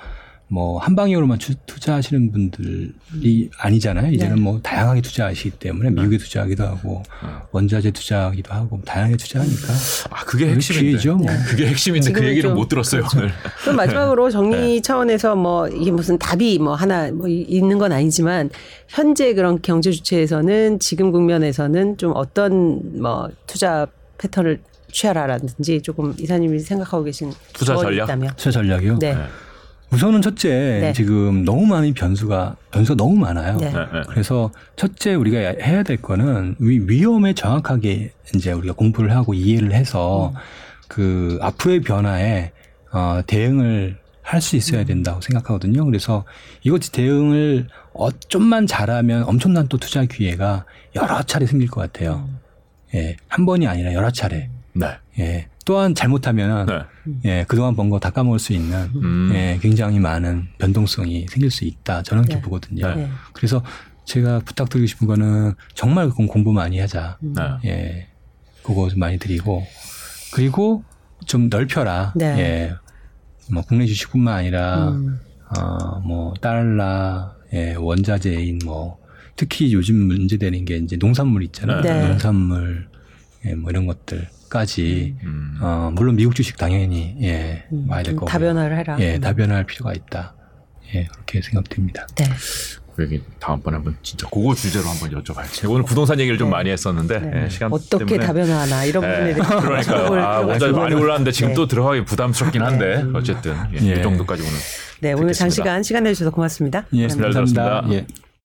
뭐 0.48 0.78
한 0.78 0.94
방향으로만 0.94 1.38
투- 1.38 1.56
투자하시는 1.66 2.30
분들이 2.30 3.50
아니잖아요. 3.58 4.12
이제는 4.12 4.36
네. 4.36 4.40
뭐 4.40 4.60
다양하게 4.62 5.00
투자하시기 5.00 5.50
때문에 5.58 5.90
미국에 5.90 6.18
투자하기도 6.18 6.62
하고 6.62 7.02
원자재 7.50 7.90
투자하기도 7.90 8.54
하고 8.54 8.80
다양하게 8.84 9.16
투자하니까 9.16 9.72
아 10.10 10.24
그게. 10.24 10.56
기회죠, 10.56 11.16
뭐. 11.16 11.26
그게 11.50 11.66
핵심인데 11.66 12.12
그 12.12 12.24
얘기를 12.24 12.50
좀- 12.50 12.54
못 12.58 12.68
들었어요 12.68 13.02
오늘. 13.16 13.32
그럼 13.62 13.74
마지막으로 13.74 14.30
정리 14.30 14.80
차원에서 14.80 15.34
뭐 15.34 15.66
이게 15.66 15.90
무슨 15.90 16.16
답이 16.16 16.60
뭐 16.60 16.76
하나 16.76 17.10
뭐 17.10 17.26
이- 17.26 17.42
있는 17.48 17.78
건 17.78 17.90
아니지만 17.90 18.50
현재 18.86 19.34
그런 19.34 19.60
경제 19.62 19.90
주체에서는 19.90 20.78
지금 20.78 21.10
국면에서는 21.10 21.96
좀 21.98 22.12
어떤 22.14 23.00
뭐 23.02 23.28
투자 23.48 23.88
패턴을 24.18 24.60
취하라라든지 24.96 25.82
조금 25.82 26.14
이사님이 26.18 26.58
생각하고 26.60 27.04
계신 27.04 27.30
투자 27.52 27.76
전략? 27.76 28.04
있다면. 28.04 28.30
투자 28.36 28.50
전략이요. 28.50 28.98
네. 28.98 29.14
네. 29.14 29.24
우선은 29.92 30.22
첫째 30.22 30.48
네. 30.80 30.92
지금 30.92 31.44
너무 31.44 31.66
많이 31.66 31.92
변수가 31.92 32.56
변수가 32.72 32.96
너무 32.96 33.14
많아요. 33.16 33.56
네. 33.58 33.70
네, 33.70 33.78
네. 33.92 34.02
그래서 34.08 34.50
첫째 34.74 35.14
우리가 35.14 35.38
해야 35.38 35.82
될 35.82 35.98
거는 35.98 36.56
위, 36.58 36.80
위험에 36.88 37.34
정확하게 37.34 38.10
이제 38.34 38.52
우리가 38.52 38.74
공부를 38.74 39.14
하고 39.14 39.34
이해를 39.34 39.72
해서 39.72 40.32
그 40.88 41.38
앞으로의 41.40 41.80
변화에 41.80 42.52
어, 42.90 43.20
대응을 43.26 43.98
할 44.22 44.40
수 44.40 44.56
있어야 44.56 44.82
된다고 44.84 45.20
생각하거든요. 45.20 45.84
그래서 45.84 46.24
이것 46.64 46.90
대응을 46.90 47.68
어, 47.92 48.10
좀만 48.10 48.66
잘하면 48.66 49.22
엄청난 49.22 49.68
또 49.68 49.78
투자 49.78 50.04
기회가 50.04 50.64
여러 50.96 51.22
차례 51.22 51.46
생길 51.46 51.68
것 51.68 51.80
같아요. 51.80 52.28
예, 52.94 53.16
한 53.28 53.46
번이 53.46 53.68
아니라 53.68 53.92
여러 53.92 54.10
차례. 54.10 54.50
네. 54.78 54.98
예, 55.18 55.48
또한 55.64 55.94
잘못하면 55.94 56.66
네. 56.66 56.82
예, 57.24 57.44
그동안 57.48 57.74
번 57.76 57.90
거 57.90 57.98
다 57.98 58.10
까먹을 58.10 58.38
수 58.38 58.52
있는 58.52 58.90
음. 58.96 59.30
예, 59.34 59.58
굉장히 59.60 59.98
많은 59.98 60.48
변동성이 60.58 61.26
생길 61.28 61.50
수 61.50 61.64
있다. 61.64 62.02
저는 62.02 62.22
그렇게 62.24 62.36
네. 62.36 62.42
보거든요. 62.42 62.94
네. 62.94 63.08
그래서 63.32 63.62
제가 64.04 64.40
부탁드리고 64.40 64.86
싶은 64.86 65.06
거는 65.06 65.54
정말 65.74 66.08
그건 66.10 66.26
공부 66.26 66.52
많이 66.52 66.78
하자. 66.78 67.18
음. 67.22 67.34
네. 67.34 67.70
예, 67.70 68.08
그거 68.62 68.88
좀 68.88 69.00
많이 69.00 69.18
드리고 69.18 69.64
그리고 70.32 70.84
좀 71.24 71.48
넓혀라. 71.48 72.12
네. 72.16 72.26
예, 72.38 72.74
뭐 73.50 73.62
국내 73.62 73.86
주식뿐만 73.86 74.34
아니라 74.34 74.88
음. 74.90 75.18
어, 75.58 76.00
뭐 76.00 76.34
달러, 76.40 77.32
예, 77.52 77.74
원자재인 77.74 78.58
뭐 78.64 78.98
특히 79.36 79.72
요즘 79.72 79.96
문제되는 80.06 80.64
게 80.64 80.76
이제 80.78 80.96
농산물 80.96 81.42
있잖아요. 81.44 81.80
네. 81.82 82.08
농산물, 82.08 82.88
예, 83.44 83.54
뭐 83.54 83.70
이런 83.70 83.86
것들 83.86 84.28
까지 84.48 85.16
음. 85.22 85.58
어, 85.60 85.90
물론 85.94 86.16
미국 86.16 86.34
주식 86.34 86.56
당연히 86.56 87.16
예, 87.22 87.64
음, 87.72 87.86
와야 87.88 88.02
될좀 88.02 88.20
거고. 88.20 88.30
다변화를 88.30 88.78
해라. 88.78 88.96
예, 89.00 89.16
음. 89.16 89.20
다변화할 89.20 89.64
필요가 89.66 89.92
있다. 89.92 90.34
예, 90.94 91.04
그렇게 91.12 91.42
생각됩니다. 91.42 92.06
네. 92.16 92.24
그 92.94 93.02
얘기 93.02 93.22
다음번에 93.40 93.74
한번 93.76 93.94
진짜 94.02 94.26
그거 94.30 94.54
주제로 94.54 94.86
한번 94.86 95.10
여쭤봐야지. 95.22 95.68
오늘 95.70 95.84
부동산 95.84 96.18
얘기를 96.18 96.38
좀 96.38 96.48
네. 96.48 96.52
많이 96.52 96.70
했었는데 96.70 97.18
네. 97.18 97.44
예, 97.44 97.48
시간 97.50 97.70
어떻게 97.72 98.06
때문에. 98.06 98.26
다변화하나 98.26 98.84
이런 98.84 99.04
예, 99.04 99.08
부분에 99.08 99.34
대해서 99.34 99.60
그러니까요. 99.60 99.96
물어볼 99.96 100.18
아, 100.20 100.38
필요가 100.38 100.46
원자 100.46 100.72
많이. 100.72 100.94
올랐는데 100.94 101.32
지금 101.32 101.48
네. 101.50 101.54
또 101.54 101.66
들어가기 101.66 102.04
부담스럽긴 102.06 102.62
한데 102.62 103.02
네. 103.02 103.10
어쨌든 103.12 103.54
예, 103.74 103.86
예. 103.86 104.00
이 104.00 104.02
정도까지 104.02 104.42
오늘 104.42 104.52
네, 105.00 105.12
오늘 105.12 105.26
듣겠습니다. 105.32 105.38
장시간 105.38 105.82
시간 105.82 106.04
내주셔서 106.04 106.30
고맙습니다. 106.30 106.86
예, 106.94 107.08
잘 107.08 107.20
감사합니다. 107.20 107.84
예. 107.90 108.06